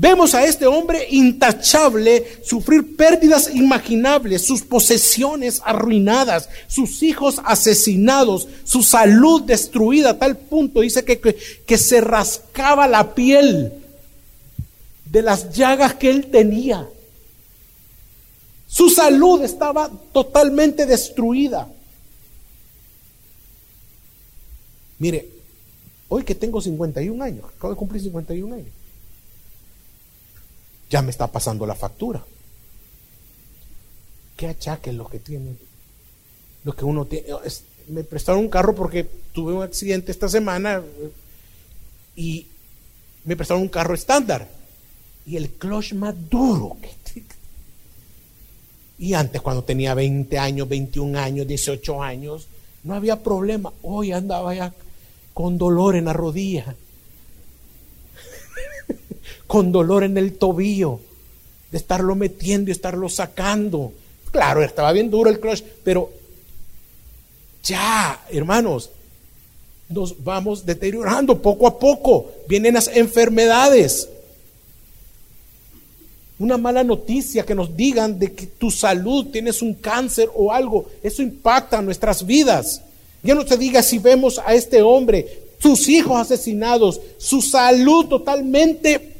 Vemos 0.00 0.32
a 0.32 0.44
este 0.44 0.64
hombre 0.64 1.08
intachable 1.10 2.24
sufrir 2.44 2.94
pérdidas 2.96 3.52
imaginables, 3.52 4.42
sus 4.46 4.62
posesiones 4.62 5.60
arruinadas, 5.64 6.48
sus 6.68 7.02
hijos 7.02 7.40
asesinados, 7.44 8.46
su 8.62 8.84
salud 8.84 9.42
destruida 9.42 10.10
a 10.10 10.18
tal 10.18 10.36
punto, 10.36 10.82
dice 10.82 11.04
que, 11.04 11.18
que, 11.18 11.34
que, 11.34 11.78
se 11.78 12.00
rascaba 12.00 12.86
la 12.86 13.12
piel 13.12 13.72
de 15.04 15.22
las 15.22 15.52
llagas 15.52 15.94
que 15.94 16.10
él 16.10 16.28
tenía. 16.30 16.88
Su 18.68 18.90
salud 18.90 19.42
estaba 19.42 19.90
totalmente 20.12 20.86
destruida. 20.86 21.66
Mire, 25.00 25.37
Hoy 26.08 26.24
que 26.24 26.34
tengo 26.34 26.60
51 26.60 27.22
años, 27.22 27.44
acabo 27.44 27.72
de 27.72 27.78
cumplir 27.78 28.02
51 28.02 28.54
años, 28.54 28.68
ya 30.88 31.02
me 31.02 31.10
está 31.10 31.26
pasando 31.26 31.66
la 31.66 31.74
factura. 31.74 32.24
¿Qué 34.36 34.46
achaque 34.46 34.90
es 34.90 34.96
lo 34.96 35.06
que 35.08 35.18
tiene? 35.18 35.56
Lo 36.64 36.74
que 36.74 36.84
uno 36.84 37.04
tiene. 37.04 37.26
me 37.88 38.04
prestaron 38.04 38.42
un 38.42 38.48
carro 38.48 38.74
porque 38.74 39.04
tuve 39.32 39.52
un 39.52 39.62
accidente 39.62 40.12
esta 40.12 40.28
semana 40.28 40.82
y 42.16 42.46
me 43.24 43.36
prestaron 43.36 43.62
un 43.62 43.68
carro 43.68 43.94
estándar. 43.94 44.48
Y 45.26 45.36
el 45.36 45.50
clutch 45.50 45.92
más 45.92 46.14
duro 46.30 46.78
Y 48.98 49.12
antes, 49.12 49.42
cuando 49.42 49.62
tenía 49.62 49.92
20 49.92 50.38
años, 50.38 50.68
21 50.68 51.18
años, 51.18 51.46
18 51.46 52.02
años, 52.02 52.48
no 52.82 52.94
había 52.94 53.22
problema. 53.22 53.72
Hoy 53.82 54.12
andaba 54.12 54.54
ya 54.54 54.72
con 55.38 55.56
dolor 55.56 55.94
en 55.94 56.06
la 56.06 56.12
rodilla, 56.12 56.74
con 59.46 59.70
dolor 59.70 60.02
en 60.02 60.18
el 60.18 60.36
tobillo, 60.36 60.98
de 61.70 61.78
estarlo 61.78 62.16
metiendo 62.16 62.70
y 62.70 62.72
estarlo 62.72 63.08
sacando. 63.08 63.92
Claro, 64.32 64.64
estaba 64.64 64.90
bien 64.90 65.08
duro 65.08 65.30
el 65.30 65.38
crush, 65.38 65.62
pero 65.84 66.10
ya, 67.62 68.20
hermanos, 68.30 68.90
nos 69.88 70.24
vamos 70.24 70.66
deteriorando 70.66 71.40
poco 71.40 71.68
a 71.68 71.78
poco. 71.78 72.32
Vienen 72.48 72.74
las 72.74 72.88
enfermedades. 72.88 74.08
Una 76.40 76.58
mala 76.58 76.82
noticia 76.82 77.46
que 77.46 77.54
nos 77.54 77.76
digan 77.76 78.18
de 78.18 78.32
que 78.32 78.48
tu 78.48 78.72
salud 78.72 79.26
tienes 79.26 79.62
un 79.62 79.74
cáncer 79.74 80.28
o 80.34 80.52
algo, 80.52 80.86
eso 81.00 81.22
impacta 81.22 81.80
nuestras 81.80 82.26
vidas. 82.26 82.82
Ya 83.22 83.34
no 83.34 83.44
te 83.44 83.56
diga 83.56 83.82
si 83.82 83.98
vemos 83.98 84.40
a 84.44 84.54
este 84.54 84.82
hombre, 84.82 85.26
sus 85.58 85.88
hijos 85.88 86.20
asesinados, 86.20 87.00
su 87.18 87.42
salud 87.42 88.06
totalmente 88.06 89.16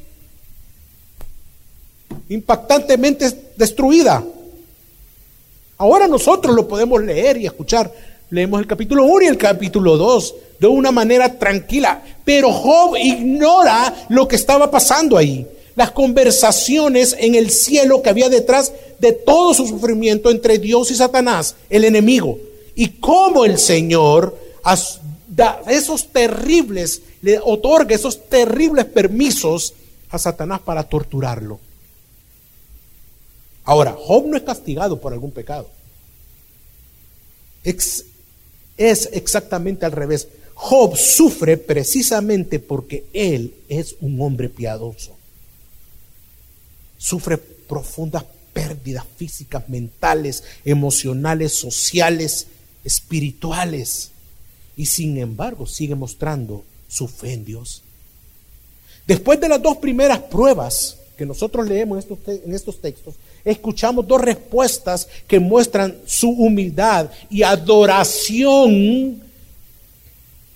impactantemente 2.29 3.29
destruida. 3.57 4.23
Ahora 5.77 6.07
nosotros 6.07 6.55
lo 6.55 6.67
podemos 6.67 7.03
leer 7.03 7.37
y 7.37 7.45
escuchar. 7.45 7.91
Leemos 8.29 8.59
el 8.59 8.67
capítulo 8.67 9.05
1 9.05 9.21
y 9.23 9.27
el 9.27 9.37
capítulo 9.37 9.97
2 9.97 10.35
de 10.59 10.67
una 10.67 10.91
manera 10.91 11.37
tranquila. 11.39 12.01
Pero 12.23 12.51
Job 12.51 12.95
ignora 12.97 14.05
lo 14.09 14.27
que 14.27 14.35
estaba 14.35 14.69
pasando 14.69 15.17
ahí. 15.17 15.47
Las 15.75 15.91
conversaciones 15.91 17.15
en 17.17 17.35
el 17.35 17.49
cielo 17.49 18.01
que 18.01 18.09
había 18.09 18.29
detrás 18.29 18.73
de 18.99 19.13
todo 19.13 19.53
su 19.53 19.65
sufrimiento 19.67 20.29
entre 20.29 20.59
Dios 20.59 20.91
y 20.91 20.95
Satanás, 20.95 21.55
el 21.69 21.85
enemigo. 21.85 22.37
Y 22.79 22.91
cómo 22.91 23.43
el 23.43 23.59
Señor 23.59 24.39
da 25.27 25.61
esos 25.67 26.13
terribles, 26.13 27.01
le 27.21 27.37
otorga 27.37 27.93
esos 27.93 28.29
terribles 28.29 28.85
permisos 28.85 29.73
a 30.09 30.17
Satanás 30.17 30.61
para 30.61 30.87
torturarlo. 30.87 31.59
Ahora, 33.65 33.97
Job 33.99 34.27
no 34.27 34.37
es 34.37 34.43
castigado 34.43 34.97
por 35.01 35.11
algún 35.11 35.31
pecado. 35.31 35.69
es 37.65 38.05
exactamente 38.77 39.85
al 39.85 39.91
revés. 39.91 40.29
Job 40.53 40.95
sufre 40.95 41.57
precisamente 41.57 42.59
porque 42.59 43.07
él 43.11 43.55
es 43.67 43.97
un 43.99 44.21
hombre 44.21 44.47
piadoso. 44.47 45.17
Sufre 46.97 47.37
profundas 47.37 48.23
pérdidas 48.53 49.03
físicas, 49.17 49.67
mentales, 49.67 50.45
emocionales, 50.63 51.51
sociales, 51.51 52.47
espirituales. 52.83 54.11
Y 54.75 54.85
sin 54.85 55.17
embargo 55.17 55.65
sigue 55.65 55.95
mostrando 55.95 56.63
su 56.87 57.07
fe 57.07 57.33
en 57.33 57.45
Dios. 57.45 57.83
Después 59.05 59.39
de 59.39 59.49
las 59.49 59.61
dos 59.61 59.77
primeras 59.77 60.19
pruebas 60.19 60.97
que 61.17 61.25
nosotros 61.25 61.67
leemos 61.67 61.97
en 61.97 61.99
estos, 61.99 62.43
en 62.45 62.53
estos 62.53 62.79
textos, 62.79 63.15
escuchamos 63.43 64.07
dos 64.07 64.21
respuestas 64.21 65.07
que 65.27 65.39
muestran 65.39 65.97
su 66.05 66.29
humildad 66.29 67.09
y 67.29 67.43
adoración 67.43 69.21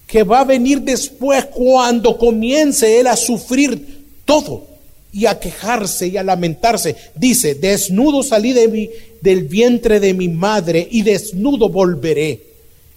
que 0.07 0.23
va 0.23 0.41
a 0.41 0.45
venir 0.45 0.81
después 0.81 1.45
cuando 1.45 2.17
comience 2.17 2.99
él 2.99 3.07
a 3.07 3.15
sufrir 3.15 4.05
todo 4.25 4.72
y 5.13 5.27
a 5.27 5.39
quejarse 5.39 6.07
y 6.07 6.17
a 6.17 6.23
lamentarse. 6.23 6.95
Dice, 7.15 7.55
desnudo 7.55 8.23
salí 8.23 8.51
de 8.51 8.67
mi, 8.67 8.89
del 9.21 9.43
vientre 9.43 9.99
de 9.99 10.13
mi 10.13 10.27
madre 10.27 10.85
y 10.89 11.03
desnudo 11.03 11.69
volveré. 11.69 12.41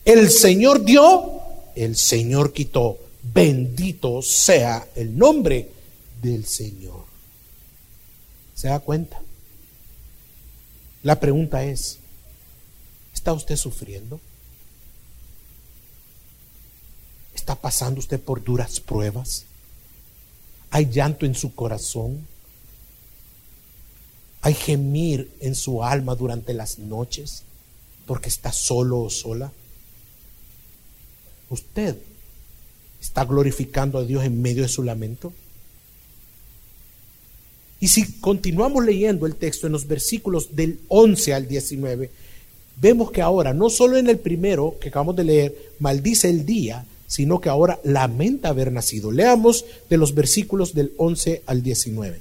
El 0.05 0.31
Señor 0.31 0.85
dio, 0.85 1.41
el 1.75 1.95
Señor 1.95 2.53
quitó. 2.53 2.99
Bendito 3.35 4.23
sea 4.23 4.89
el 4.97 5.17
nombre 5.17 5.69
del 6.23 6.47
Señor. 6.47 7.05
¿Se 8.55 8.69
da 8.69 8.81
cuenta? 8.81 9.21
La 11.03 11.21
pregunta 11.21 11.63
es, 11.65 11.99
¿está 13.13 13.35
usted 13.35 13.57
sufriendo? 13.57 14.19
¿Está 17.35 17.55
pasando 17.55 18.01
usted 18.01 18.19
por 18.19 18.43
duras 18.43 18.81
pruebas? 18.81 19.45
¿Hay 20.71 20.87
llanto 20.91 21.27
en 21.27 21.35
su 21.35 21.55
corazón? 21.55 22.27
¿Hay 24.43 24.55
gemir 24.55 25.31
en 25.41 25.55
su 25.55 25.83
alma 25.83 26.15
durante 26.15 26.55
las 26.55 26.79
noches 26.79 27.43
porque 28.07 28.29
está 28.29 28.53
solo 28.53 29.01
o 29.01 29.11
sola? 29.11 29.53
¿Usted 31.51 31.97
está 33.01 33.25
glorificando 33.25 33.99
a 33.99 34.05
Dios 34.05 34.25
en 34.25 34.41
medio 34.43 34.63
de 34.63 34.69
su 34.69 34.83
lamento? 34.83 35.33
Y 37.81 37.89
si 37.89 38.21
continuamos 38.21 38.85
leyendo 38.85 39.27
el 39.27 39.37
texto 39.37 39.67
en 39.67 39.73
los 39.73 39.87
versículos 39.87 40.57
del 40.57 40.81
11 40.89 41.35
al 41.35 41.49
19, 41.49 42.11
vemos 42.81 43.11
que 43.11 43.23
ahora, 43.23 43.53
no 43.53 43.69
solo 43.69 43.97
en 43.97 44.09
el 44.09 44.19
primero 44.19 44.77
que 44.81 44.89
acabamos 44.89 45.17
de 45.17 45.25
leer, 45.25 45.73
maldice 45.79 46.31
el 46.31 46.47
día, 46.47 46.87
sino 47.07 47.41
que 47.41 47.49
ahora 47.49 47.79
lamenta 47.85 48.49
haber 48.49 48.73
nacido. 48.73 49.13
Leamos 49.13 49.65
de 49.89 49.97
los 49.97 50.15
versículos 50.15 50.75
del 50.75 50.93
11 50.97 51.43
al 51.47 51.63
19. 51.63 52.21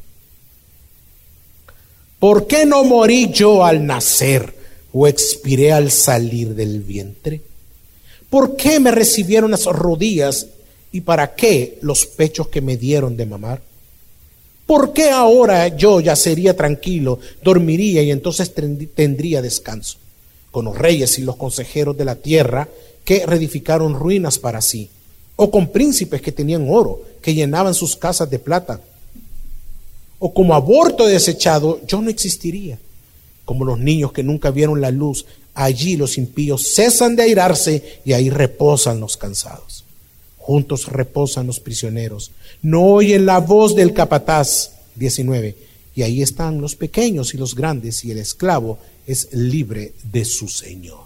¿Por 2.19 2.47
qué 2.47 2.65
no 2.65 2.83
morí 2.83 3.29
yo 3.31 3.65
al 3.65 3.85
nacer 3.85 4.53
o 4.93 5.07
expiré 5.07 5.71
al 5.71 5.91
salir 5.91 6.55
del 6.55 6.81
vientre? 6.81 7.41
¿Por 8.29 8.55
qué 8.55 8.79
me 8.79 8.91
recibieron 8.91 9.51
las 9.51 9.65
rodillas 9.65 10.47
y 10.91 11.01
para 11.01 11.35
qué 11.35 11.77
los 11.81 12.05
pechos 12.05 12.47
que 12.47 12.61
me 12.61 12.77
dieron 12.77 13.17
de 13.17 13.25
mamar? 13.25 13.61
¿Por 14.65 14.93
qué 14.93 15.11
ahora 15.11 15.67
yo 15.67 15.99
ya 15.99 16.15
sería 16.15 16.55
tranquilo, 16.55 17.19
dormiría 17.43 18.01
y 18.01 18.11
entonces 18.11 18.51
tendría 18.95 19.41
descanso? 19.41 19.97
Con 20.49 20.65
los 20.65 20.77
reyes 20.77 21.19
y 21.19 21.21
los 21.21 21.35
consejeros 21.35 21.95
de 21.97 22.05
la 22.05 22.15
tierra 22.15 22.67
que 23.05 23.25
reedificaron 23.25 23.93
ruinas 23.93 24.37
para 24.37 24.59
sí, 24.61 24.89
o 25.37 25.49
con 25.49 25.71
príncipes 25.71 26.21
que 26.21 26.33
tenían 26.33 26.67
oro, 26.69 27.01
que 27.21 27.33
llenaban 27.33 27.73
sus 27.73 27.95
casas 27.95 28.29
de 28.29 28.39
plata, 28.39 28.81
o 30.19 30.33
como 30.33 30.53
aborto 30.53 31.05
desechado, 31.05 31.79
yo 31.87 32.01
no 32.01 32.09
existiría. 32.09 32.79
Como 33.45 33.63
los 33.63 33.77
niños 33.77 34.11
que 34.11 34.23
nunca 34.23 34.49
vieron 34.49 34.81
la 34.81 34.89
luz, 34.89 35.25
allí 35.53 35.97
los 35.97 36.17
impíos 36.17 36.73
cesan 36.73 37.15
de 37.15 37.23
airarse 37.23 38.01
y 38.03 38.13
ahí 38.13 38.29
reposan 38.29 38.99
los 38.99 39.17
cansados. 39.17 39.83
Juntos 40.37 40.87
reposan 40.87 41.47
los 41.47 41.59
prisioneros. 41.59 42.31
No 42.61 42.83
oyen 42.85 43.25
la 43.25 43.39
voz 43.39 43.75
del 43.75 43.93
capataz. 43.93 44.71
19. 44.95 45.55
Y 45.95 46.03
ahí 46.03 46.21
están 46.21 46.61
los 46.61 46.75
pequeños 46.75 47.33
y 47.33 47.37
los 47.37 47.55
grandes 47.55 48.03
y 48.05 48.11
el 48.11 48.17
esclavo 48.17 48.79
es 49.05 49.29
libre 49.33 49.93
de 50.03 50.25
su 50.25 50.47
Señor. 50.47 51.04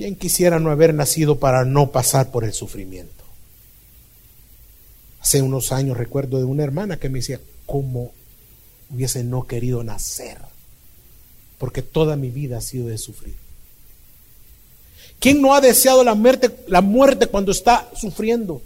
¿Quién 0.00 0.16
quisiera 0.16 0.58
no 0.58 0.70
haber 0.70 0.94
nacido 0.94 1.38
para 1.38 1.66
no 1.66 1.90
pasar 1.90 2.30
por 2.30 2.44
el 2.44 2.54
sufrimiento? 2.54 3.22
Hace 5.20 5.42
unos 5.42 5.72
años 5.72 5.98
recuerdo 5.98 6.38
de 6.38 6.44
una 6.44 6.64
hermana 6.64 6.96
que 6.96 7.10
me 7.10 7.18
decía, 7.18 7.38
¿cómo 7.66 8.10
hubiese 8.88 9.24
no 9.24 9.46
querido 9.46 9.84
nacer? 9.84 10.38
Porque 11.58 11.82
toda 11.82 12.16
mi 12.16 12.30
vida 12.30 12.56
ha 12.56 12.60
sido 12.62 12.88
de 12.88 12.96
sufrir. 12.96 13.34
¿Quién 15.18 15.42
no 15.42 15.54
ha 15.54 15.60
deseado 15.60 16.02
la 16.02 16.14
muerte, 16.14 16.50
la 16.66 16.80
muerte 16.80 17.26
cuando 17.26 17.52
está 17.52 17.86
sufriendo? 17.94 18.62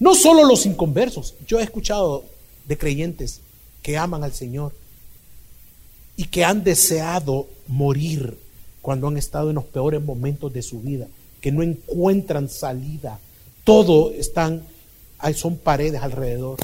No 0.00 0.16
solo 0.16 0.44
los 0.44 0.66
inconversos. 0.66 1.36
Yo 1.46 1.60
he 1.60 1.62
escuchado 1.62 2.24
de 2.66 2.76
creyentes 2.76 3.42
que 3.80 3.96
aman 3.96 4.24
al 4.24 4.32
Señor 4.32 4.72
y 6.16 6.24
que 6.24 6.44
han 6.44 6.64
deseado 6.64 7.46
morir 7.68 8.42
cuando 8.82 9.06
han 9.06 9.16
estado 9.16 9.48
en 9.48 9.54
los 9.54 9.64
peores 9.64 10.02
momentos 10.02 10.52
de 10.52 10.60
su 10.60 10.80
vida, 10.80 11.06
que 11.40 11.52
no 11.52 11.62
encuentran 11.62 12.48
salida. 12.48 13.18
Todo 13.64 14.10
están, 14.10 14.64
son 15.34 15.56
paredes 15.56 16.02
alrededor. 16.02 16.58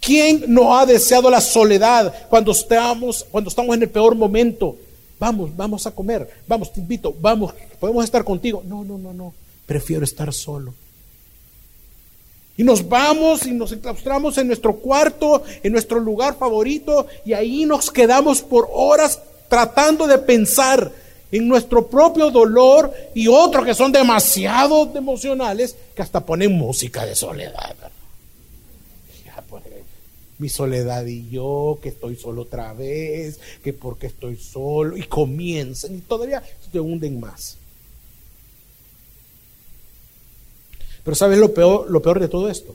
¿Quién 0.00 0.44
no 0.48 0.78
ha 0.78 0.86
deseado 0.86 1.30
la 1.30 1.40
soledad 1.40 2.28
cuando 2.28 2.52
estamos, 2.52 3.26
cuando 3.30 3.48
estamos 3.48 3.74
en 3.74 3.82
el 3.82 3.88
peor 3.88 4.14
momento? 4.14 4.76
Vamos, 5.18 5.54
vamos 5.54 5.86
a 5.86 5.90
comer, 5.90 6.28
vamos, 6.46 6.72
te 6.72 6.80
invito, 6.80 7.14
vamos, 7.20 7.52
podemos 7.78 8.04
estar 8.04 8.24
contigo. 8.24 8.62
No, 8.66 8.84
no, 8.84 8.96
no, 8.96 9.12
no, 9.12 9.34
prefiero 9.66 10.04
estar 10.04 10.32
solo. 10.32 10.72
Y 12.56 12.64
nos 12.64 12.86
vamos 12.86 13.46
y 13.46 13.52
nos 13.52 13.72
enclaustramos 13.72 14.36
en 14.36 14.46
nuestro 14.46 14.76
cuarto, 14.76 15.42
en 15.62 15.72
nuestro 15.72 15.98
lugar 15.98 16.36
favorito, 16.36 17.06
y 17.24 17.32
ahí 17.32 17.64
nos 17.64 17.90
quedamos 17.90 18.42
por 18.42 18.68
horas 18.72 19.18
tratando 19.50 20.06
de 20.06 20.16
pensar 20.16 20.90
en 21.32 21.48
nuestro 21.48 21.88
propio 21.88 22.30
dolor 22.30 22.92
y 23.14 23.28
otros 23.28 23.64
que 23.66 23.74
son 23.74 23.92
demasiado 23.92 24.90
emocionales 24.94 25.76
que 25.94 26.02
hasta 26.02 26.24
ponen 26.24 26.52
música 26.52 27.04
de 27.04 27.14
soledad. 27.14 27.76
mi 30.38 30.48
soledad 30.48 31.04
y 31.04 31.28
yo, 31.28 31.78
que 31.82 31.90
estoy 31.90 32.16
solo 32.16 32.42
otra 32.42 32.72
vez, 32.72 33.38
que 33.62 33.74
porque 33.74 34.06
estoy 34.06 34.36
solo, 34.36 34.96
y 34.96 35.02
comienzan 35.02 35.94
y 35.94 36.00
todavía 36.00 36.42
se 36.72 36.80
hunden 36.80 37.20
más. 37.20 37.58
Pero 41.04 41.14
¿sabes 41.14 41.38
lo 41.38 41.52
peor, 41.52 41.90
lo 41.90 42.00
peor 42.00 42.20
de 42.20 42.28
todo 42.28 42.48
esto? 42.48 42.74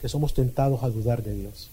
Que 0.00 0.08
somos 0.08 0.32
tentados 0.32 0.84
a 0.84 0.90
dudar 0.90 1.24
de 1.24 1.34
Dios. 1.34 1.69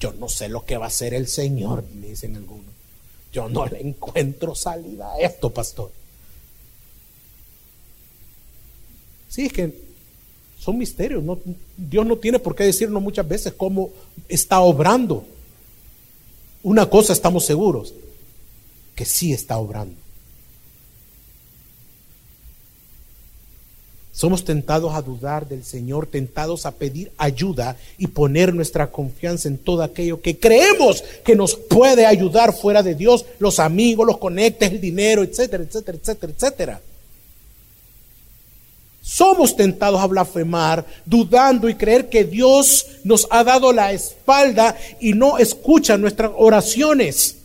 Yo 0.00 0.14
no 0.14 0.28
sé 0.28 0.48
lo 0.48 0.64
que 0.64 0.78
va 0.78 0.86
a 0.86 0.88
hacer 0.88 1.12
el 1.12 1.28
Señor, 1.28 1.84
me 1.94 2.08
dicen 2.08 2.34
algunos. 2.34 2.66
Yo 3.32 3.48
no 3.48 3.66
le 3.66 3.80
encuentro 3.80 4.54
salida 4.54 5.12
a 5.12 5.20
esto, 5.20 5.50
pastor. 5.50 5.92
Sí, 9.28 9.46
es 9.46 9.52
que 9.52 9.72
son 10.58 10.78
misterios. 10.78 11.22
Dios 11.76 12.06
no 12.06 12.16
tiene 12.16 12.38
por 12.38 12.56
qué 12.56 12.64
decirnos 12.64 13.02
muchas 13.02 13.28
veces 13.28 13.52
cómo 13.52 13.90
está 14.28 14.60
obrando. 14.60 15.24
Una 16.62 16.88
cosa 16.88 17.12
estamos 17.12 17.44
seguros, 17.44 17.94
que 18.94 19.04
sí 19.04 19.32
está 19.32 19.58
obrando. 19.58 19.94
Somos 24.20 24.44
tentados 24.44 24.92
a 24.92 25.00
dudar 25.00 25.48
del 25.48 25.64
Señor, 25.64 26.06
tentados 26.06 26.66
a 26.66 26.72
pedir 26.72 27.10
ayuda 27.16 27.78
y 27.96 28.06
poner 28.08 28.52
nuestra 28.52 28.88
confianza 28.88 29.48
en 29.48 29.56
todo 29.56 29.82
aquello 29.82 30.20
que 30.20 30.38
creemos 30.38 31.02
que 31.24 31.34
nos 31.34 31.54
puede 31.54 32.04
ayudar 32.04 32.52
fuera 32.52 32.82
de 32.82 32.94
Dios, 32.94 33.24
los 33.38 33.58
amigos, 33.58 34.06
los 34.06 34.18
conectes, 34.18 34.72
el 34.72 34.78
dinero, 34.78 35.22
etcétera, 35.22 35.64
etcétera, 35.64 35.96
etcétera, 35.96 36.32
etcétera. 36.36 36.80
Somos 39.00 39.56
tentados 39.56 39.98
a 39.98 40.06
blasfemar, 40.06 40.84
dudando 41.06 41.70
y 41.70 41.74
creer 41.74 42.10
que 42.10 42.24
Dios 42.24 42.88
nos 43.04 43.26
ha 43.30 43.42
dado 43.42 43.72
la 43.72 43.90
espalda 43.90 44.76
y 45.00 45.14
no 45.14 45.38
escucha 45.38 45.96
nuestras 45.96 46.32
oraciones. 46.36 47.36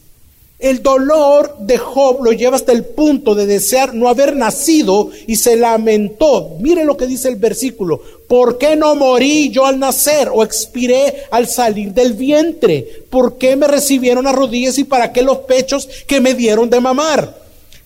El 0.58 0.82
dolor 0.82 1.58
de 1.60 1.78
Job 1.78 2.24
lo 2.24 2.32
lleva 2.32 2.56
hasta 2.56 2.72
el 2.72 2.86
punto 2.86 3.36
de 3.36 3.46
desear 3.46 3.94
no 3.94 4.08
haber 4.08 4.36
nacido 4.36 5.10
y 5.28 5.36
se 5.36 5.58
lamentó. 5.58 6.56
Mire 6.60 6.86
lo 6.86 6.96
que 6.96 7.08
dice 7.08 7.28
el 7.28 7.36
versículo. 7.36 8.02
¿Por 8.28 8.58
qué 8.58 8.76
no 8.76 8.96
morí 8.96 9.50
yo 9.50 9.66
al 9.66 9.80
nacer 9.80 10.30
o 10.34 10.44
expiré 10.44 11.26
al 11.30 11.48
salir 11.48 11.94
del 11.94 12.14
vientre? 12.14 13.04
¿Por 13.10 13.38
qué 13.38 13.56
me 13.56 13.68
recibieron 13.68 14.24
las 14.24 14.36
rodillas 14.36 14.78
y 14.78 14.86
para 14.86 15.12
qué 15.12 15.22
los 15.22 15.40
pechos 15.40 15.88
que 16.08 16.22
me 16.22 16.34
dieron 16.34 16.70
de 16.70 16.80
mamar? 16.80 17.46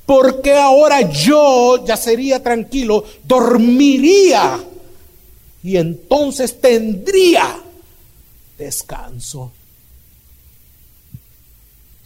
porque 0.10 0.56
ahora 0.56 1.02
yo 1.02 1.86
ya 1.86 1.96
sería 1.96 2.42
tranquilo, 2.42 3.04
dormiría 3.26 4.60
y 5.62 5.78
entonces 5.78 6.60
tendría 6.60 7.60
descanso. 8.58 9.52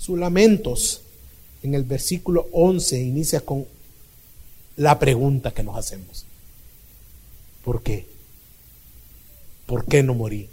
Sus 0.03 0.19
lamentos 0.19 0.99
en 1.63 1.75
el 1.75 1.83
versículo 1.83 2.49
11 2.51 3.01
inicia 3.01 3.39
con 3.39 3.65
la 4.75 4.99
pregunta 4.99 5.51
que 5.51 5.63
nos 5.63 5.77
hacemos. 5.77 6.25
¿Por 7.63 7.81
qué? 7.81 8.05
¿Por 9.65 9.85
qué 9.85 10.03
no 10.03 10.13
morí? 10.13 10.49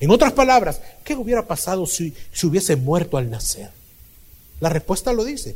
En 0.00 0.10
otras 0.10 0.32
palabras, 0.32 0.80
¿qué 1.04 1.14
hubiera 1.14 1.46
pasado 1.46 1.86
si, 1.86 2.14
si 2.32 2.48
hubiese 2.48 2.74
muerto 2.74 3.16
al 3.16 3.30
nacer? 3.30 3.70
La 4.58 4.70
respuesta 4.70 5.12
lo 5.12 5.22
dice. 5.22 5.54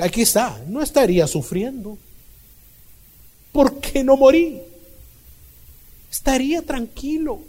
Aquí 0.00 0.22
está, 0.22 0.58
no 0.68 0.80
estaría 0.80 1.26
sufriendo. 1.26 1.98
¿Por 3.52 3.78
qué 3.78 4.02
no 4.02 4.16
morí? 4.16 4.62
Estaría 6.10 6.62
tranquilo. 6.62 7.42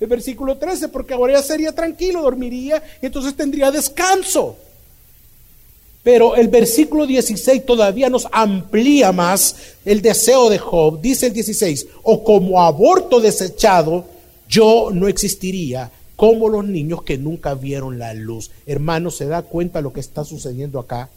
El 0.00 0.06
versículo 0.06 0.56
13, 0.56 0.88
porque 0.88 1.14
ahora 1.14 1.34
ya 1.34 1.42
sería 1.42 1.72
tranquilo, 1.72 2.22
dormiría 2.22 2.82
y 3.02 3.06
entonces 3.06 3.34
tendría 3.34 3.70
descanso. 3.70 4.56
Pero 6.04 6.36
el 6.36 6.48
versículo 6.48 7.06
16 7.06 7.66
todavía 7.66 8.08
nos 8.08 8.28
amplía 8.30 9.12
más 9.12 9.56
el 9.84 10.00
deseo 10.00 10.48
de 10.48 10.58
Job. 10.58 11.00
Dice 11.00 11.26
el 11.26 11.32
16, 11.32 11.86
o 12.04 12.22
como 12.22 12.62
aborto 12.62 13.20
desechado, 13.20 14.04
yo 14.48 14.90
no 14.92 15.08
existiría 15.08 15.90
como 16.16 16.48
los 16.48 16.64
niños 16.64 17.02
que 17.02 17.18
nunca 17.18 17.54
vieron 17.54 17.98
la 17.98 18.14
luz. 18.14 18.50
Hermano, 18.66 19.10
¿se 19.10 19.26
da 19.26 19.42
cuenta 19.42 19.80
lo 19.80 19.92
que 19.92 20.00
está 20.00 20.24
sucediendo 20.24 20.78
acá? 20.78 21.10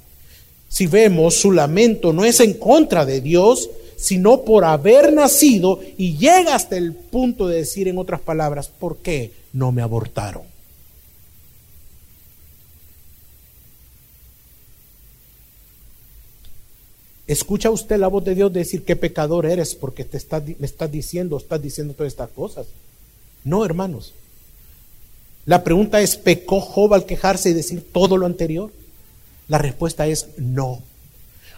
Si 0.67 0.87
vemos, 0.87 1.35
su 1.35 1.51
lamento 1.51 2.13
no 2.13 2.23
es 2.23 2.39
en 2.39 2.53
contra 2.53 3.05
de 3.05 3.19
Dios, 3.19 3.69
sino 4.01 4.41
por 4.41 4.65
haber 4.65 5.13
nacido 5.13 5.79
y 5.95 6.17
llega 6.17 6.55
hasta 6.55 6.75
el 6.75 6.93
punto 6.93 7.47
de 7.47 7.57
decir 7.57 7.87
en 7.87 7.99
otras 7.99 8.19
palabras, 8.19 8.67
¿por 8.67 8.97
qué 8.97 9.31
no 9.53 9.71
me 9.71 9.83
abortaron? 9.83 10.41
¿Escucha 17.27 17.69
usted 17.69 17.99
la 17.99 18.07
voz 18.07 18.25
de 18.25 18.33
Dios 18.33 18.51
decir 18.51 18.83
qué 18.83 18.95
pecador 18.95 19.45
eres 19.45 19.75
porque 19.75 20.03
te 20.03 20.17
está, 20.17 20.41
me 20.57 20.65
estás 20.65 20.91
diciendo, 20.91 21.37
estás 21.37 21.61
diciendo 21.61 21.93
todas 21.93 22.11
estas 22.11 22.31
cosas? 22.31 22.65
No, 23.43 23.63
hermanos. 23.63 24.13
La 25.45 25.63
pregunta 25.63 26.01
es, 26.01 26.17
¿pecó 26.17 26.59
Job 26.59 26.95
al 26.95 27.05
quejarse 27.05 27.51
y 27.51 27.53
decir 27.53 27.85
todo 27.93 28.17
lo 28.17 28.25
anterior? 28.25 28.71
La 29.47 29.59
respuesta 29.59 30.07
es 30.07 30.29
no. 30.37 30.81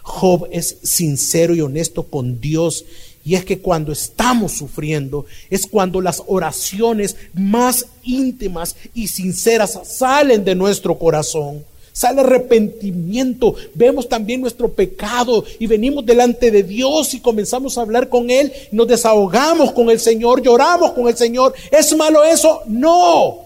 Job 0.04 0.46
es 0.52 0.76
sincero 0.82 1.54
y 1.54 1.62
honesto 1.62 2.04
con 2.04 2.40
Dios. 2.40 2.84
Y 3.24 3.36
es 3.36 3.44
que 3.46 3.58
cuando 3.58 3.90
estamos 3.90 4.52
sufriendo 4.52 5.24
es 5.48 5.66
cuando 5.66 6.02
las 6.02 6.22
oraciones 6.26 7.16
más 7.32 7.86
íntimas 8.02 8.76
y 8.92 9.08
sinceras 9.08 9.80
salen 9.84 10.44
de 10.44 10.54
nuestro 10.54 10.98
corazón. 10.98 11.64
Sale 11.90 12.20
arrepentimiento, 12.20 13.54
vemos 13.72 14.08
también 14.08 14.40
nuestro 14.40 14.68
pecado 14.68 15.44
y 15.58 15.66
venimos 15.66 16.04
delante 16.04 16.50
de 16.50 16.64
Dios 16.64 17.14
y 17.14 17.20
comenzamos 17.20 17.78
a 17.78 17.82
hablar 17.82 18.08
con 18.08 18.30
Él, 18.30 18.52
nos 18.72 18.88
desahogamos 18.88 19.72
con 19.72 19.88
el 19.88 20.00
Señor, 20.00 20.42
lloramos 20.42 20.90
con 20.90 21.06
el 21.08 21.16
Señor. 21.16 21.54
¿Es 21.70 21.96
malo 21.96 22.24
eso? 22.24 22.62
No, 22.66 23.38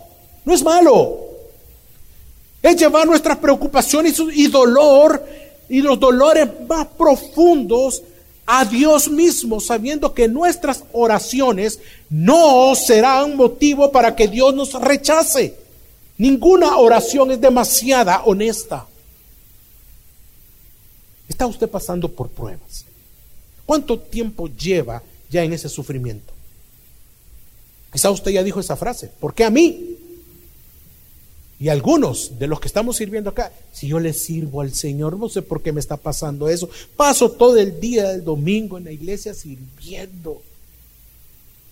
no 0.45 0.55
es 0.55 0.63
malo. 0.63 1.21
Es 2.63 2.77
llevar 2.77 3.07
nuestras 3.07 3.37
preocupaciones 3.37 4.21
y 4.35 4.49
dolor 4.49 5.23
y 5.69 5.83
los 5.83 5.99
dolores 6.01 6.49
más 6.69 6.87
profundos 6.87 8.03
a 8.47 8.65
Dios 8.65 9.11
mismo, 9.11 9.61
sabiendo 9.61 10.15
que 10.15 10.27
nuestras 10.27 10.85
oraciones 10.93 11.79
no 12.09 12.75
serán 12.75 13.37
motivo 13.37 13.93
para 13.93 14.17
que 14.17 14.27
Dios 14.27 14.55
nos 14.55 14.73
rechace. 14.73 15.55
Ninguna 16.17 16.79
oración 16.79 17.31
es 17.31 17.41
demasiada 17.41 18.23
honesta. 18.25 18.87
¿Está 21.29 21.47
usted 21.47 21.69
pasando 21.69 22.09
por 22.09 22.29
pruebas? 22.29 22.87
¿Cuánto 23.67 23.99
tiempo 23.99 24.49
lleva 24.49 25.03
ya 25.29 25.45
en 25.45 25.53
ese 25.53 25.69
sufrimiento? 25.69 26.33
Quizá 27.93 28.11
usted 28.11 28.31
ya 28.31 28.43
dijo 28.43 28.61
esa 28.61 28.77
frase. 28.77 29.11
¿Por 29.21 29.35
qué 29.35 29.45
a 29.45 29.51
mí? 29.51 29.98
Y 31.61 31.71
algunos 31.71 32.39
de 32.39 32.47
los 32.47 32.61
que 32.61 32.69
estamos 32.69 32.97
sirviendo 32.97 33.31
acá, 33.31 33.53
si 33.73 33.89
yo 33.89 33.99
le 33.99 34.13
sirvo 34.13 34.61
al 34.61 34.73
Señor, 34.73 35.19
no 35.19 35.29
sé 35.29 35.43
por 35.43 35.61
qué 35.61 35.73
me 35.73 35.81
está 35.81 35.97
pasando 35.97 36.49
eso. 36.49 36.71
Paso 36.97 37.33
todo 37.33 37.57
el 37.57 37.81
día 37.81 38.11
del 38.11 38.25
domingo 38.25 38.79
en 38.79 38.85
la 38.85 38.93
iglesia 38.93 39.35
sirviendo 39.35 40.41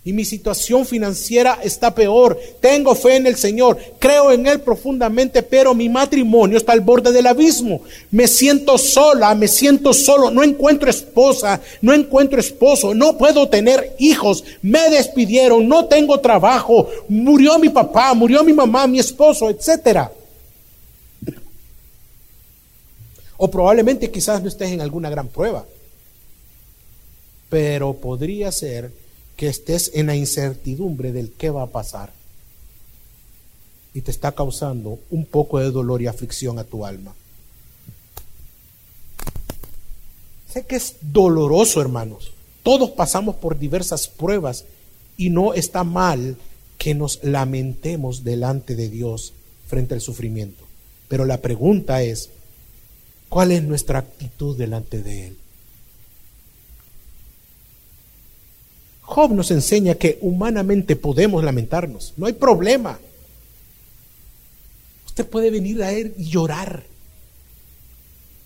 y 0.07 0.13
mi 0.13 0.23
situación 0.23 0.85
financiera 0.85 1.59
está 1.61 1.93
peor. 1.93 2.39
Tengo 2.61 2.95
fe 2.95 3.17
en 3.17 3.27
el 3.27 3.35
Señor, 3.35 3.77
creo 3.99 4.31
en 4.31 4.47
Él 4.47 4.61
profundamente, 4.61 5.43
pero 5.43 5.73
mi 5.73 5.89
matrimonio 5.89 6.57
está 6.57 6.71
al 6.71 6.79
borde 6.79 7.11
del 7.11 7.27
abismo. 7.27 7.81
Me 8.09 8.25
siento 8.25 8.77
sola, 8.77 9.35
me 9.35 9.49
siento 9.49 9.91
solo, 9.91 10.31
no 10.31 10.45
encuentro 10.45 10.89
esposa, 10.89 11.59
no 11.81 11.93
encuentro 11.93 12.39
esposo, 12.39 12.93
no 12.93 13.17
puedo 13.17 13.49
tener 13.49 13.97
hijos, 13.99 14.45
me 14.61 14.89
despidieron, 14.89 15.67
no 15.67 15.87
tengo 15.87 16.17
trabajo, 16.21 16.89
murió 17.09 17.59
mi 17.59 17.67
papá, 17.67 18.13
murió 18.13 18.45
mi 18.45 18.53
mamá, 18.53 18.87
mi 18.87 18.99
esposo, 18.99 19.49
etcétera. 19.49 20.09
O 23.35 23.51
probablemente 23.51 24.09
quizás 24.09 24.41
no 24.41 24.47
estés 24.47 24.71
en 24.71 24.79
alguna 24.79 25.09
gran 25.09 25.27
prueba, 25.27 25.65
pero 27.49 27.91
podría 27.91 28.53
ser 28.53 28.89
que 29.37 29.47
estés 29.47 29.91
en 29.93 30.07
la 30.07 30.15
incertidumbre 30.15 31.13
del 31.13 31.31
qué 31.31 31.51
va 31.51 31.61
a 31.63 31.67
pasar 31.67 32.11
y 33.93 34.01
te 34.01 34.11
está 34.11 34.33
causando 34.33 34.99
un 35.09 35.25
poco 35.25 35.59
de 35.59 35.71
dolor 35.71 36.01
y 36.01 36.07
aflicción 36.07 36.59
a 36.59 36.63
tu 36.63 36.85
alma. 36.85 37.15
Sé 40.51 40.65
que 40.65 40.75
es 40.75 40.95
doloroso, 41.01 41.81
hermanos. 41.81 42.31
Todos 42.63 42.91
pasamos 42.91 43.35
por 43.35 43.57
diversas 43.57 44.07
pruebas 44.07 44.65
y 45.17 45.29
no 45.29 45.53
está 45.53 45.83
mal 45.83 46.35
que 46.77 46.93
nos 46.93 47.23
lamentemos 47.23 48.23
delante 48.23 48.75
de 48.75 48.89
Dios 48.89 49.33
frente 49.67 49.93
al 49.93 50.01
sufrimiento. 50.01 50.63
Pero 51.07 51.25
la 51.25 51.37
pregunta 51.41 52.01
es, 52.01 52.29
¿cuál 53.29 53.51
es 53.51 53.63
nuestra 53.63 53.99
actitud 53.99 54.57
delante 54.57 55.01
de 55.01 55.27
Él? 55.27 55.37
Job 59.07 59.31
nos 59.31 59.51
enseña 59.51 59.95
que 59.95 60.17
humanamente 60.19 60.97
podemos 60.97 61.41
lamentarnos, 61.41 62.13
no 62.17 62.25
hay 62.25 62.33
problema. 62.33 62.99
Usted 65.05 65.25
puede 65.25 65.49
venir 65.49 65.81
a 65.81 65.93
Él 65.93 66.13
y 66.17 66.25
llorar. 66.25 66.83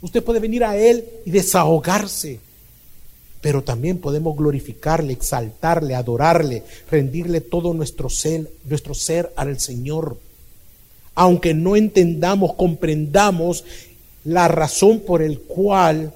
Usted 0.04 0.24
puede 0.24 0.40
venir 0.40 0.64
a 0.64 0.78
Él 0.78 1.04
y 1.26 1.32
desahogarse. 1.32 2.40
Pero 3.42 3.64
también 3.64 3.98
podemos 3.98 4.38
glorificarle, 4.38 5.14
exaltarle, 5.14 5.96
adorarle, 5.96 6.62
rendirle 6.92 7.42
todo 7.42 7.74
nuestro 7.74 8.08
ser, 8.08 8.48
nuestro 8.66 8.94
ser 8.94 9.34
al 9.36 9.60
Señor. 9.60 10.20
Aunque 11.16 11.56
no 11.56 11.76
entendamos, 11.76 12.54
comprendamos 12.54 13.66
la 14.24 14.48
razón 14.48 15.00
por 15.00 15.24
el 15.24 15.40
cual 15.40 16.14